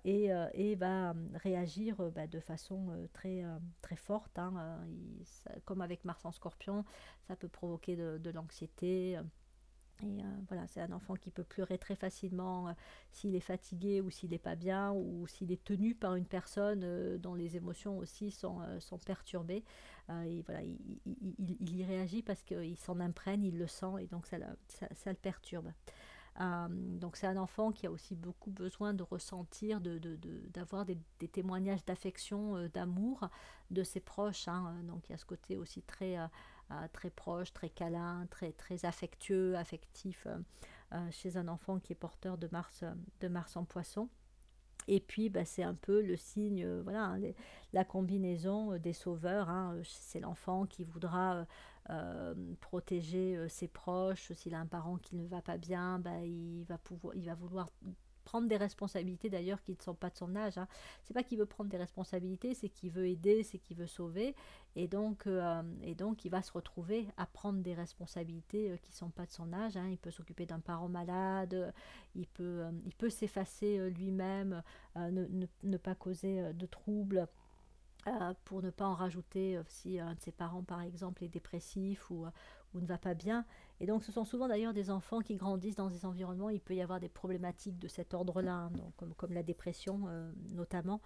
Et, 0.05 0.31
et, 0.55 0.75
va 0.75 1.15
réagir 1.35 1.97
bah, 2.13 2.27
de 2.27 2.41
façon 2.41 3.09
très, 3.13 3.45
très 3.83 3.97
forte. 3.97 4.39
Hein, 4.39 4.79
comme 5.65 5.81
avec 5.81 6.05
Mars 6.05 6.25
en 6.25 6.33
scorpion, 6.33 6.85
ça 7.29 7.37
peut 7.37 7.49
provoquer 7.49 7.97
de, 7.97 8.31
l'anxiété, 8.31 9.19
et 10.03 10.23
euh, 10.23 10.27
voilà, 10.49 10.67
c'est 10.67 10.81
un 10.81 10.93
enfant 10.93 11.15
qui 11.15 11.31
peut 11.31 11.45
pleurer 11.45 11.79
très 11.79 11.95
facilement 11.95 12.69
euh, 12.69 12.73
s'il 13.13 13.35
est 13.37 13.41
fatigué 13.41 14.01
ou 14.01 14.11
s'il 14.11 14.31
n'est 14.31 14.39
pas 14.39 14.57
bien 14.57 14.93
ou 14.93 15.27
s'il 15.29 15.53
est 15.53 15.63
tenu 15.63 15.95
par 15.95 16.17
une 16.17 16.27
personne 16.27 16.83
euh, 16.83 17.17
dont 17.17 17.35
les 17.35 17.57
émotions 17.57 17.99
aussi 17.99 18.31
sont, 18.31 18.61
perturbées. 19.07 19.65
il, 20.09 21.77
y 21.77 21.85
réagit 21.85 22.23
parce 22.23 22.43
qu'il 22.43 22.77
s'en 22.79 22.99
imprègne, 23.01 23.45
il 23.45 23.59
le 23.59 23.67
sent 23.67 24.01
et 24.01 24.07
donc 24.07 24.27
ça 24.27 24.39
le 24.39 25.15
perturbe. 25.15 25.71
Donc 26.39 27.17
c'est 27.17 27.29
un 27.29 27.37
enfant 27.37 27.71
qui 27.71 27.87
a 27.87 27.91
aussi 27.91 28.17
beaucoup 28.17 28.51
besoin 28.51 28.93
de 28.93 29.03
ressentir, 29.05 29.81
d'avoir 29.81 30.85
de, 30.85 30.95
de, 30.95 30.99
des, 30.99 31.05
des, 31.21 31.29
témoignages 31.29 31.85
d'affection, 31.85 32.69
d'amour 32.69 33.29
de 33.71 33.85
ses 33.85 34.01
proches. 34.01 34.49
Hein. 34.49 34.83
Donc 34.85 35.09
il 35.09 35.13
y 35.13 35.15
a 35.15 35.19
ce 35.19 35.25
côté 35.25 35.57
aussi 35.57 35.83
très 35.83 36.19
euh, 36.71 36.89
très 36.95 37.11
proche, 37.11 37.53
très 37.53 37.69
câlin, 37.69 38.27
très, 38.31 38.53
très 38.53 38.87
affectueux, 38.87 39.55
affectif 39.55 40.27
euh, 40.27 40.39
euh, 40.95 41.11
chez 41.11 41.37
un 41.37 41.49
enfant 41.49 41.79
qui 41.79 41.93
est 41.93 41.97
porteur 41.97 42.39
de 42.39 42.49
Mars, 42.51 42.85
de 43.21 43.29
Mars 43.29 43.57
en 43.57 43.65
poisson. 43.65 44.09
Et 44.89 45.01
puis, 45.01 45.29
bah, 45.29 45.45
c'est 45.45 45.63
un 45.63 45.75
peu 45.75 46.01
le 46.01 46.17
signe, 46.17 46.67
voilà, 46.81 47.05
hein, 47.05 47.21
la 47.75 47.85
combinaison 47.85 48.79
des 48.79 48.95
sauveurs. 48.95 49.51
Hein, 49.51 49.79
c'est 49.85 50.21
l'enfant 50.21 50.65
qui 50.65 50.85
voudra 50.85 51.47
protéger 52.61 53.49
ses 53.49 53.69
proches. 53.69 54.33
S'il 54.33 54.55
a 54.55 54.59
un 54.59 54.67
parent 54.67 54.97
qui 54.97 55.17
ne 55.17 55.27
va 55.27 55.43
pas 55.43 55.59
bien, 55.59 55.99
bah, 55.99 56.25
il, 56.25 56.65
va 56.65 56.79
pouvoir, 56.79 57.15
il 57.15 57.27
va 57.27 57.35
vouloir 57.35 57.69
prendre 58.25 58.49
des 58.49 58.57
responsabilités 58.57 59.31
d'ailleurs 59.31 59.63
qui 59.63 59.73
ne 59.73 59.83
sont 59.83 59.95
pas 59.95 60.11
de 60.11 60.17
son 60.17 60.35
âge. 60.35 60.59
Hein. 60.59 60.67
C'est 61.05 61.15
pas 61.15 61.23
qu'il 61.23 61.39
veut 61.39 61.47
prendre 61.47 61.71
des 61.71 61.77
responsabilités, 61.77 62.55
c'est 62.55 62.69
qu'il 62.69 62.91
veut 62.91 63.07
aider, 63.07 63.43
c'est 63.45 63.59
qu'il 63.59 63.77
veut 63.77 63.87
sauver. 63.87 64.35
Et 64.77 64.89
donc, 64.89 65.27
euh, 65.27 65.63
et 65.83 65.95
donc, 65.95 66.25
il 66.25 66.31
va 66.31 66.43
se 66.43 66.53
retrouver 66.53 67.07
à 67.17 67.27
prendre 67.27 67.61
des 67.63 67.75
responsabilités 67.75 68.71
euh, 68.71 68.77
qui 68.79 68.91
ne 68.91 68.97
sont 68.97 69.11
pas 69.11 69.27
de 69.27 69.31
son 69.31 69.53
âge. 69.53 69.77
Hein. 69.77 69.89
Il 69.91 69.99
peut 69.99 70.11
s'occuper 70.11 70.47
d'un 70.47 70.61
parent 70.61 70.89
malade, 70.89 71.73
il 72.15 72.27
peut, 72.27 72.63
euh, 72.65 72.71
peut 72.99 73.11
s'effacer 73.11 73.91
lui-même, 73.91 74.63
ne, 74.97 75.47
ne, 75.63 75.77
pas 75.77 75.95
causer 75.95 76.53
de 76.55 76.67
troubles. 76.67 77.29
Pour 78.45 78.63
ne 78.63 78.71
pas 78.71 78.87
en 78.87 78.95
rajouter 78.95 79.59
si 79.67 79.99
un 79.99 80.15
de 80.15 80.21
ses 80.21 80.33
parents 80.33 80.63
par 80.63 80.83
exemple 80.83 81.25
est 81.25 81.29
dépressif 81.29 82.11
ou, 82.11 82.27
ou 82.75 82.81
ne 82.81 82.87
va 82.87 82.99
pas 82.99 83.15
bien. 83.15 83.45
Et 83.81 83.87
donc 83.87 84.05
ce 84.05 84.13
sont 84.13 84.25
souvent 84.25 84.49
d'ailleurs 84.49 84.73
des 84.73 84.91
enfants 84.91 85.21
qui 85.21 85.37
grandissent 85.37 85.77
dans 85.77 85.89
des 85.89 86.05
environnements, 86.05 86.51
il 86.51 86.61
peut 86.61 86.75
y 86.75 86.83
avoir 86.83 87.01
des 87.01 87.09
problématiques 87.09 87.79
de 87.79 87.89
cet 87.89 88.15
ordre-là, 88.15 88.53
hein, 88.53 88.73
comme, 88.97 89.15
comme, 89.15 89.33
la 89.33 89.43
dépression 89.43 90.03
euh, 90.09 90.31
notamment, 90.53 91.01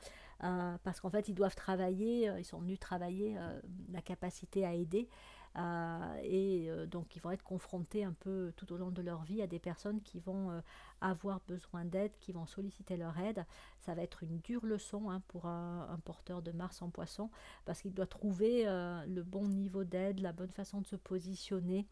euh, 0.45 0.77
parce 0.83 1.01
qu'en 1.01 1.11
fait 1.11 1.29
ils 1.29 1.35
doivent 1.35 1.57
travailler, 1.57 2.29
euh, 2.29 2.41
ils 2.41 2.45
sont 2.45 2.59
venus 2.59 2.79
travailler 2.79 3.37
la 3.91 4.03
capacité 4.03 4.65
à 4.65 4.75
aider. 4.75 5.09
Et 6.23 6.71
donc 6.87 7.17
ils 7.17 7.23
vont 7.23 7.31
être 7.31 7.43
confrontés 7.43 8.05
un 8.05 8.13
peu 8.13 8.53
tout 8.57 8.73
au 8.73 8.77
long 8.77 8.91
de 8.91 9.03
leur 9.03 9.23
vie 9.23 9.43
à 9.43 9.47
des 9.47 9.59
personnes 9.59 10.01
qui 10.03 10.21
vont 10.21 10.63
avoir 11.01 11.41
besoin 11.49 11.85
d'aide, 11.85 12.13
qui 12.21 12.33
vont 12.33 12.47
solliciter 12.47 12.97
leur 12.97 13.19
aide. 13.19 13.45
Ça 13.81 13.95
va 13.95 14.03
être 14.03 14.23
une 14.23 14.39
dure 14.39 14.65
leçon 14.65 15.11
hein, 15.11 15.23
pour 15.29 15.47
un, 15.47 15.99
porteur 16.05 16.43
de 16.43 16.53
Mars 16.53 16.81
en 16.83 16.91
poisson, 16.91 17.31
parce 17.65 17.83
qu'il 17.83 17.95
doit 17.95 18.07
trouver 18.07 18.65
le 18.65 19.23
bon 19.23 19.49
niveau 19.49 19.85
d'aide, 19.85 20.21
la 20.21 20.33
bonne 20.33 20.53
façon 20.53 20.81
de 20.81 20.87
se 20.87 20.97
positionner 20.97 21.87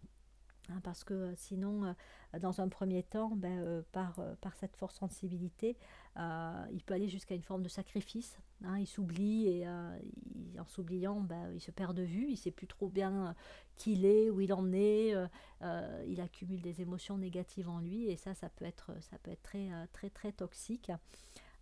Hein, 0.68 0.80
parce 0.82 1.04
que 1.04 1.14
euh, 1.14 1.34
sinon, 1.36 1.84
euh, 1.84 2.38
dans 2.40 2.60
un 2.60 2.68
premier 2.68 3.02
temps, 3.02 3.30
ben, 3.36 3.58
euh, 3.60 3.82
par, 3.92 4.18
par, 4.40 4.54
cette 4.56 4.76
forte 4.76 4.96
sensibilité, 4.96 5.76
il 6.16 6.82
peut 6.84 6.94
aller 6.94 7.08
jusqu'à 7.08 7.34
une 7.34 7.42
forme 7.42 7.62
de 7.62 7.68
sacrifice. 7.68 8.38
Hein. 8.64 8.78
il 8.78 8.86
s'oublie 8.86 9.48
et 9.48 9.66
s'oubliant, 10.68 11.20
ben, 11.20 11.50
il 11.54 11.60
se 11.60 11.70
perd 11.70 11.96
de 11.96 12.02
vue, 12.02 12.26
il 12.26 12.32
ne 12.32 12.36
sait 12.36 12.50
plus 12.50 12.66
trop 12.66 12.88
bien 12.88 13.34
qui 13.76 13.92
il 13.92 14.04
est, 14.04 14.30
où 14.30 14.40
il 14.40 14.52
en 14.52 14.72
est, 14.72 15.14
il 16.06 16.20
accumule 16.20 16.62
des 16.62 16.80
émotions 16.80 17.18
négatives 17.18 17.68
en 17.68 17.80
lui 17.80 18.08
et 18.08 18.16
ça, 18.16 18.34
ça 18.34 18.48
peut 18.48 18.64
être, 18.64 18.92
ça 19.00 19.18
peut 19.18 19.30
être 19.30 19.42
très, 19.42 19.70
très, 19.92 20.10
très 20.10 20.32
toxique. 20.32 20.90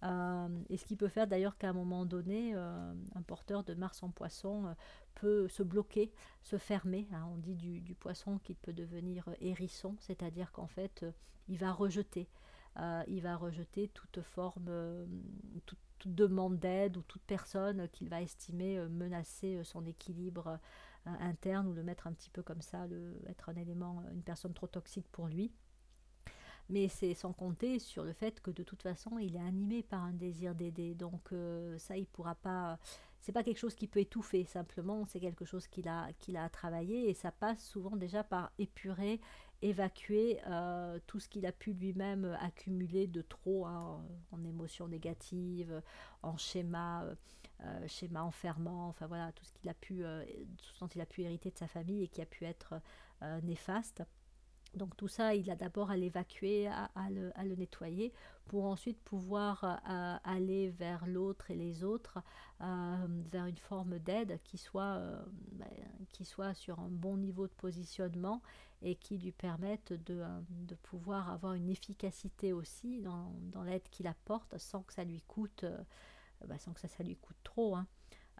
et 0.03 0.77
ce 0.77 0.85
qui 0.85 0.97
peut 0.97 1.09
faire 1.09 1.27
d'ailleurs 1.27 1.57
qu'à 1.59 1.71
un 1.71 1.73
moment 1.73 2.05
donné, 2.05 2.55
un 2.55 3.23
porteur 3.27 3.64
de 3.64 3.75
Mars 3.75 4.03
en 4.03 4.11
poisson 4.11 4.75
peut 5.14 5.49
se 5.49 5.62
bloquer, 5.62 6.12
se 6.43 6.59
fermer. 6.59 7.09
Hein. 7.12 7.27
On 7.33 7.38
dit 7.38 7.55
du, 7.55 7.95
poisson 7.95 8.38
qu'il 8.38 8.57
peut 8.57 8.73
devenir 8.73 9.29
hérisson, 9.40 9.97
c'est-à-dire 9.99 10.53
qu'en 10.53 10.67
fait, 10.67 11.03
euh, 11.03 11.12
il 11.49 11.59
va 11.59 11.73
rejeter. 11.73 12.29
Euh, 12.79 13.03
il 13.07 13.23
va 13.23 13.37
rejeter 13.37 13.88
toute 13.88 14.21
forme, 14.23 14.67
euh, 14.69 15.07
demande 16.09 16.59
d'aide 16.59 16.97
ou 16.97 17.03
toute 17.03 17.23
personne 17.23 17.88
qu'il 17.88 18.09
va 18.09 18.23
estimer 18.23 18.79
menacer 18.88 19.62
son 19.64 19.85
équilibre 19.87 20.59
interne 21.07 21.67
ou 21.67 21.73
le 21.73 21.83
mettre 21.83 22.07
un 22.07 22.12
petit 22.12 22.31
peu 22.31 22.43
comme 22.43 22.62
ça, 22.62 22.87
le, 22.87 23.14
être 23.29 23.49
un 23.49 23.57
élément, 23.57 24.03
une 24.12 24.23
personne 24.23 24.55
trop 24.55 24.67
toxique 24.67 25.07
pour 25.12 25.29
lui. 25.29 25.53
Mais 26.71 26.88
c'est 26.88 27.14
sans 27.14 27.33
compter 27.33 27.79
sur 27.79 28.05
le 28.05 28.12
fait 28.12 28.40
que 28.40 28.51
de 28.51 28.62
toute 28.62 28.83
façon, 28.83 29.19
il 29.19 29.37
est 29.37 29.40
animé 29.40 29.83
par 29.83 30.03
un 30.03 30.14
désir 30.14 30.55
d'aider. 30.55 30.95
Donc 30.95 31.33
ça, 31.79 31.97
il 31.97 32.07
pourra 32.07 32.35
pas 32.35 32.79
c'est 33.24 33.32
pas 33.32 33.42
quelque 33.42 33.58
chose 33.58 33.74
qui 33.74 33.87
peut 33.87 34.00
étouffer 34.00 34.44
simplement, 34.44 35.06
c'est 35.06 35.18
quelque 35.18 35.46
chose 35.46 35.66
qu'il 35.66 35.88
a, 35.88 36.48
travaillé 36.50 37.08
et 37.08 37.14
ça 37.14 37.32
passe 37.32 37.64
souvent 37.64 37.96
déjà 37.96 38.22
par 38.22 38.52
épurer, 38.58 39.18
évacuer 39.62 40.40
euh, 40.46 40.98
tout 41.06 41.20
ce 41.20 41.30
qu'il 41.30 41.46
a 41.46 41.52
pu 41.52 41.72
lui-même 41.72 42.37
accumuler 42.42 43.06
de 43.06 43.22
trop 43.22 43.64
hein, 43.64 44.04
en 44.30 44.44
émotions 44.44 44.88
négatives, 44.88 45.80
en 46.22 46.37
schémas, 46.37 47.06
euh, 47.62 47.88
schéma 47.88 48.22
enfermants, 48.22 48.88
enfin 48.88 49.06
voilà, 49.06 49.32
tout 49.32 49.46
ce 49.46 49.54
qu'il 49.54 49.70
euh, 50.02 50.24
tout 50.58 50.74
ce 50.74 50.80
dont 50.80 50.88
il 50.88 51.00
a 51.00 51.06
pu 51.06 51.22
hériter 51.22 51.50
de 51.50 51.56
sa 51.56 51.66
famille 51.66 52.02
et 52.02 52.08
qui 52.08 52.20
a 52.20 52.26
pu 52.26 52.44
être 52.44 52.74
néfaste. 53.42 54.02
Donc 54.76 54.96
tout 54.96 55.08
ça, 55.08 55.34
il 55.34 55.50
a 55.50 55.56
d'abord 55.56 55.90
à 55.90 55.96
l'évacuer, 55.96 56.66
à, 56.66 56.90
le, 57.10 57.54
nettoyer, 57.54 58.12
pour 58.46 58.64
ensuite 58.64 59.00
pouvoir 59.00 59.64
euh, 59.64 60.16
aller 60.24 60.70
vers 60.70 61.06
l'autre 61.06 61.50
et 61.50 61.54
les 61.54 61.84
autres, 61.84 62.18
euh, 62.60 63.06
vers 63.08 63.46
une 63.46 63.56
forme 63.56 63.98
d'aide 63.98 64.40
qui, 64.44 64.58
soit, 64.58 64.96
euh, 64.96 65.22
ben, 65.52 65.68
qui 66.12 66.24
soit 66.24 66.54
sur 66.54 66.80
un 66.80 66.88
bon 66.88 67.16
niveau 67.16 67.46
de 67.46 67.52
positionnement 67.52 68.42
et 68.82 68.96
qui 68.96 69.16
lui 69.16 69.32
permette 69.32 69.92
de, 69.92 70.24
pouvoir 70.82 71.30
avoir 71.30 71.54
une 71.54 71.70
efficacité 71.70 72.52
aussi 72.52 73.00
dans, 73.00 73.62
l'aide 73.64 73.88
qu'il 73.90 74.06
apporte 74.06 74.58
sans 74.58 74.82
que 74.82 74.92
ça 74.92 75.04
lui 75.04 75.22
coûte, 75.22 75.64
ben, 76.46 76.58
sans 76.58 76.72
que 76.72 76.80
ça, 76.80 76.88
ça 76.88 77.02
lui 77.02 77.16
coûte 77.16 77.37
trop. 77.44 77.76
Hein. 77.76 77.87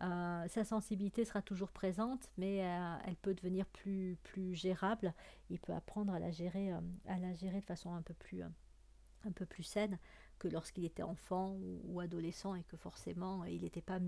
Euh, 0.03 0.49
sa 0.49 0.65
sensibilité 0.65 1.25
sera 1.25 1.41
toujours 1.41 1.71
présente, 1.71 2.29
mais 2.37 2.65
euh, 2.65 2.97
elle 3.05 3.17
peut 3.17 3.35
devenir 3.35 3.67
plus, 3.67 4.19
plus 4.25 4.55
gérable. 4.55 5.15
Il 5.51 5.61
peut 5.61 5.73
apprendre 5.73 6.13
à 6.13 6.19
la 6.19 6.31
gérer, 6.31 6.73
euh, 6.73 6.81
à 7.07 7.19
la 7.19 7.33
gérer 7.35 7.61
de 7.61 7.65
façon 7.65 7.95
un 7.95 8.03
peu 8.03 8.15
plus, 8.15 8.43
un 8.43 9.33
peu 9.33 9.47
plus 9.47 9.63
saine 9.63 9.99
que 10.39 10.49
lorsqu'il 10.49 10.85
était 10.85 11.05
enfant 11.05 11.57
ou, 11.85 12.01
adolescent 12.01 12.57
et 12.57 12.65
que 12.65 12.77
forcément 12.77 13.45
il 13.45 13.63
n'était 13.63 13.81
pas, 13.81 14.01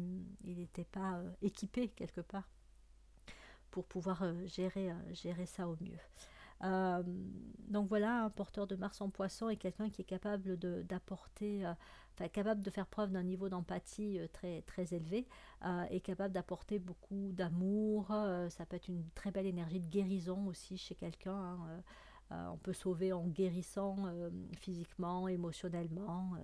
il 0.44 0.68
pas 0.90 1.22
équipé 1.40 1.88
quelque 1.88 2.20
part 2.20 2.48
pour 3.70 3.86
pouvoir 3.86 4.24
gérer, 4.46 4.92
gérer 5.12 5.46
ça 5.46 5.68
au 5.68 5.76
mieux. 5.80 5.98
Euh, 6.64 7.02
donc 7.68 7.88
voilà, 7.88 8.24
un 8.24 8.30
porteur 8.30 8.66
de 8.66 8.76
Mars 8.76 9.00
en 9.00 9.10
poisson 9.10 9.48
est 9.48 9.56
quelqu'un 9.56 9.90
qui 9.90 10.02
est 10.02 10.06
capable 10.06 10.56
d'apporter, 10.86 11.66
euh, 11.66 11.72
enfin 12.14 12.28
capable 12.28 12.62
de 12.62 12.70
faire 12.70 12.86
preuve 12.86 13.10
d'un 13.12 13.22
niveau 13.22 13.48
d'empathie 13.48 14.18
euh, 14.18 14.26
très, 14.32 14.62
très 14.62 14.94
élevé 14.94 15.26
et 15.90 16.00
capable 16.00 16.32
d'apporter 16.32 16.78
beaucoup 16.78 17.32
d'amour. 17.32 18.06
ça 18.50 18.66
peut 18.66 18.76
être 18.76 18.88
une 18.88 19.04
très 19.14 19.30
belle 19.30 19.46
énergie 19.46 19.80
de 19.80 19.88
guérison 19.88 20.46
aussi 20.46 20.76
chez 20.78 20.94
quelqu'un. 20.94 21.58
Hein, 22.30 22.48
on 22.52 22.56
peut 22.56 22.72
sauver 22.72 23.12
en 23.12 23.26
guérissant 23.26 23.96
physiquement, 24.58 25.26
émotionnellement, 25.28 26.34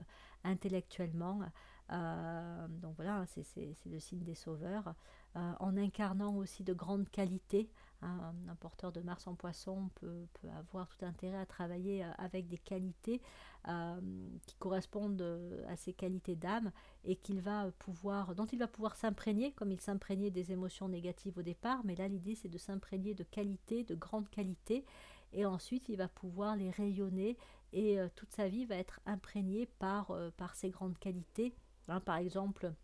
intellectuellement. 0.45 1.41
donc 1.89 2.97
voilà, 2.97 3.25
c'est 3.27 3.77
le 3.87 4.01
signe 4.01 4.25
des 4.25 4.35
sauveurs. 4.35 4.95
En 5.35 5.77
incarnant 5.77 6.37
aussi 6.37 6.63
de 6.63 6.73
grandes 6.73 7.09
qualités. 7.09 7.71
Un, 8.03 8.57
porteur 8.59 8.91
de 8.91 9.01
Mars 9.01 9.29
en 9.29 9.37
poisson 9.37 9.89
peut, 9.95 10.27
avoir 10.59 10.89
tout 10.89 11.05
intérêt 11.05 11.39
à 11.39 11.47
travailler 11.47 12.05
euh, 12.05 12.11
avec 12.19 12.49
des 12.49 12.59
qualités 12.59 13.23
euh, 13.69 14.01
qui 14.45 14.57
correspondent 14.57 15.23
euh, 15.23 15.65
à 15.69 15.77
ses 15.77 15.93
qualités 15.93 16.35
d'âme 16.35 16.73
et 17.05 17.15
qu'il 17.15 17.41
va 17.41 17.71
pouvoir, 17.79 18.35
dont 18.35 18.47
il 18.47 18.59
va 18.59 18.67
pouvoir 18.67 18.97
s'imprégner, 18.97 19.53
comme 19.53 19.71
il 19.71 19.81
s'imprégnait 19.81 20.33
des 20.33 20.51
émotions 20.51 20.89
négatives 20.89 21.39
au 21.39 21.43
départ, 21.43 21.83
mais 21.85 21.95
là 21.95 22.09
l'idée 22.09 22.35
c'est 22.35 22.49
de 22.49 22.59
s'imprégner 22.59 23.15
de 23.15 23.23
qualités, 23.23 23.85
de 23.85 23.95
grandes 23.95 24.29
qualités, 24.31 24.85
et 25.33 25.47
ensuite 25.47 25.89
il 25.89 25.97
va 25.97 26.09
pouvoir 26.09 26.57
les 26.57 26.71
rayonner 26.71 27.37
et 27.73 27.99
toute 28.17 28.33
sa 28.33 28.49
vie 28.49 28.67
va 28.67 28.77
être 28.77 29.01
imprégnée 29.07 29.67
par, 29.79 30.13
ses 30.53 30.69
grandes 30.69 30.99
qualités. 30.99 31.55
Hein, 31.89 32.01
par 32.01 32.17
exemple, 32.17 32.75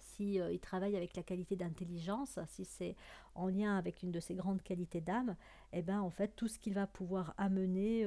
si 0.00 0.34
il 0.34 0.60
travaille 0.60 0.96
avec 0.96 1.16
la 1.16 1.22
qualité 1.22 1.56
d'intelligence, 1.56 2.38
si 2.48 2.64
c'est 2.64 2.96
en 3.34 3.48
lien 3.48 3.76
avec 3.76 4.02
une 4.02 4.10
de 4.10 4.20
ses 4.20 4.34
grandes 4.34 4.62
qualités 4.62 5.00
d'âme, 5.00 5.36
eh 5.72 5.82
ben 5.82 6.00
en 6.00 6.10
fait 6.10 6.34
tout 6.36 6.48
ce 6.48 6.58
qu'il 6.58 6.74
va 6.74 6.86
pouvoir 6.86 7.34
amener 7.38 8.06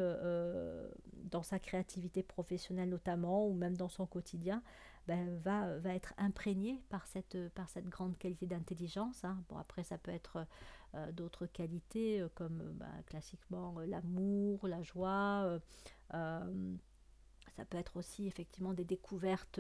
dans 1.31 1.43
sa 1.43 1.59
créativité 1.59 2.23
professionnelle 2.23 2.89
notamment 2.89 3.47
ou 3.47 3.53
même 3.53 3.75
dans 3.75 3.89
son 3.89 4.05
quotidien, 4.05 4.61
ben, 5.07 5.37
va, 5.39 5.77
va 5.79 5.93
être 5.93 6.13
imprégné 6.17 6.81
par 6.89 7.05
cette, 7.07 7.49
par 7.49 7.69
cette 7.69 7.89
grande 7.89 8.17
qualité 8.17 8.45
d'intelligence. 8.45 9.23
Hein. 9.25 9.43
Bon, 9.49 9.57
après, 9.57 9.83
ça 9.83 9.97
peut 9.97 10.11
être 10.11 10.45
euh, 10.95 11.11
d'autres 11.11 11.45
qualités 11.45 12.21
euh, 12.21 12.29
comme 12.35 12.73
ben, 12.75 12.91
classiquement 13.07 13.75
euh, 13.79 13.85
l'amour, 13.85 14.67
la 14.67 14.81
joie. 14.81 15.59
Ça 17.55 17.65
peut 17.65 17.77
être 17.77 17.97
aussi 17.97 18.27
effectivement 18.27 18.73
des 18.73 18.83
découvertes 18.85 19.59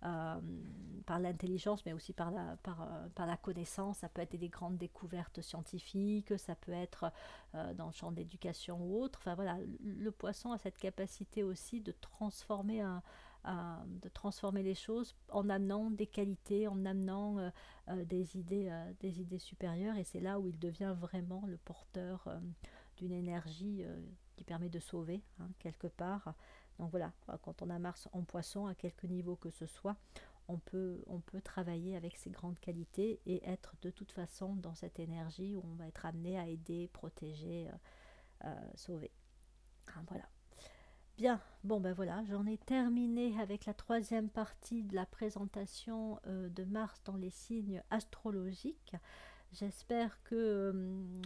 par 0.00 1.18
l'intelligence, 1.18 1.84
mais 1.86 1.92
aussi 1.92 2.12
par 2.12 2.30
la, 2.30 2.56
par, 2.62 2.88
par, 3.14 3.26
la 3.26 3.36
connaissance. 3.36 3.98
Ça 3.98 4.08
peut 4.08 4.22
être 4.22 4.36
des 4.36 4.48
grandes 4.48 4.76
découvertes 4.76 5.40
scientifiques, 5.40 6.38
ça 6.38 6.54
peut 6.54 6.72
être 6.72 7.12
dans 7.52 7.86
le 7.86 7.92
champ 7.92 8.10
de 8.10 8.16
l'éducation 8.16 8.78
ou 8.80 9.02
autre. 9.02 9.18
Enfin 9.22 9.34
voilà, 9.34 9.58
le 9.82 10.10
poisson 10.10 10.52
a 10.52 10.58
cette 10.58 10.78
capacité 10.78 11.42
aussi 11.42 11.80
de 11.80 11.92
transformer 11.92 12.80
un, 12.80 13.02
de 13.44 14.08
transformer 14.08 14.62
les 14.62 14.74
choses 14.74 15.14
en 15.30 15.48
amenant 15.48 15.90
des 15.90 16.06
qualités, 16.06 16.68
en 16.68 16.84
amenant 16.84 17.38
euh, 17.38 17.50
euh, 17.88 18.04
des, 18.04 18.36
idées, 18.36 18.68
euh, 18.70 18.92
des 19.00 19.20
idées 19.20 19.38
supérieures. 19.38 19.96
Et 19.96 20.04
c'est 20.04 20.20
là 20.20 20.38
où 20.38 20.48
il 20.48 20.58
devient 20.58 20.94
vraiment 20.98 21.44
le 21.46 21.56
porteur 21.56 22.28
d'une 22.96 23.12
énergie 23.12 23.84
qui 24.36 24.44
permet 24.44 24.68
de 24.68 24.78
sauver, 24.78 25.22
hein, 25.40 25.48
quelque 25.58 25.88
part. 25.88 26.34
Donc 26.78 26.90
voilà, 26.90 27.12
quand 27.42 27.62
on 27.62 27.70
a 27.70 27.78
Mars 27.78 28.08
en 28.12 28.22
poisson, 28.22 28.66
à 28.66 28.74
quelque 28.74 29.06
niveau 29.06 29.36
que 29.36 29.50
ce 29.50 29.66
soit, 29.66 29.96
on 30.48 30.58
peut, 30.58 31.02
travailler 31.44 31.96
avec 31.96 32.16
ces 32.16 32.30
grandes 32.30 32.58
qualités 32.58 33.20
et 33.26 33.48
être 33.48 33.74
de 33.82 33.90
toute 33.90 34.12
façon 34.12 34.54
dans 34.56 34.74
cette 34.74 34.98
énergie 34.98 35.56
où 35.56 35.62
on 35.64 35.74
va 35.76 35.86
être 35.86 36.04
amené 36.04 36.38
à 36.38 36.46
aider, 36.46 36.88
protéger, 36.92 37.70
sauver. 38.74 39.10
Hein, 39.88 40.02
voilà. 40.08 40.24
Bien, 41.18 41.40
bon 41.62 41.78
ben 41.78 41.92
voilà, 41.92 42.24
j'en 42.24 42.46
ai 42.46 42.56
terminé 42.56 43.38
avec 43.38 43.66
la 43.66 43.74
troisième 43.74 44.30
partie 44.30 44.82
de 44.82 44.94
la 44.94 45.04
présentation 45.04 46.18
euh, 46.26 46.48
de 46.48 46.64
Mars 46.64 47.02
dans 47.04 47.16
les 47.16 47.30
signes 47.30 47.82
astrologiques. 47.90 48.96
J'espère 49.52 50.22
que 50.22 50.34
euh, 50.34 50.72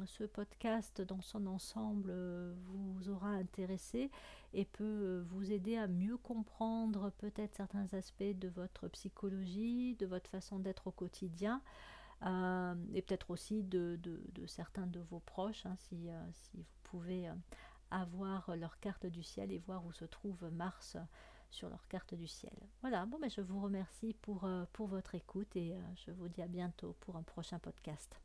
ce 0.06 0.24
podcast 0.24 1.00
dans 1.02 1.22
son 1.22 1.46
ensemble 1.46 2.10
euh, 2.10 2.52
vous 2.64 3.08
aura 3.08 3.28
intéressé 3.28 4.10
et 4.56 4.64
peut 4.64 5.24
vous 5.28 5.52
aider 5.52 5.76
à 5.76 5.86
mieux 5.86 6.16
comprendre 6.16 7.10
peut-être 7.18 7.54
certains 7.54 7.86
aspects 7.92 8.24
de 8.24 8.48
votre 8.48 8.88
psychologie, 8.88 9.94
de 9.96 10.06
votre 10.06 10.28
façon 10.28 10.58
d'être 10.58 10.88
au 10.88 10.92
quotidien. 10.92 11.62
et 12.22 13.02
peut-être 13.02 13.30
aussi 13.30 13.62
de, 13.62 14.00
certains 14.46 14.86
de 14.86 15.00
vos 15.00 15.20
proches, 15.20 15.66
hein, 15.66 15.76
si, 15.78 16.08
si, 16.32 16.56
vous 16.56 16.64
pouvez 16.84 17.28
avoir 17.90 18.56
leur 18.56 18.80
carte 18.80 19.06
du 19.06 19.22
ciel 19.22 19.52
et 19.52 19.58
voir 19.58 19.84
où 19.86 19.92
se 19.92 20.06
trouve 20.06 20.50
Mars 20.50 20.96
sur 21.50 21.68
leur 21.68 21.86
carte 21.88 22.14
du 22.14 22.26
ciel. 22.26 22.52
Voilà, 22.80 23.06
bon 23.06 23.18
ben 23.18 23.30
je 23.30 23.40
vous 23.40 23.60
remercie 23.60 24.14
pour, 24.22 24.44
euh, 24.44 24.64
pour 24.72 24.88
votre 24.88 25.14
écoute 25.14 25.54
et 25.56 25.74
euh, 25.74 25.80
je 26.06 26.10
vous 26.12 26.28
dis 26.28 26.42
à 26.42 26.48
bientôt 26.48 26.94
pour 27.00 27.16
un 27.16 27.22
prochain 27.22 27.58
podcast. 27.58 28.20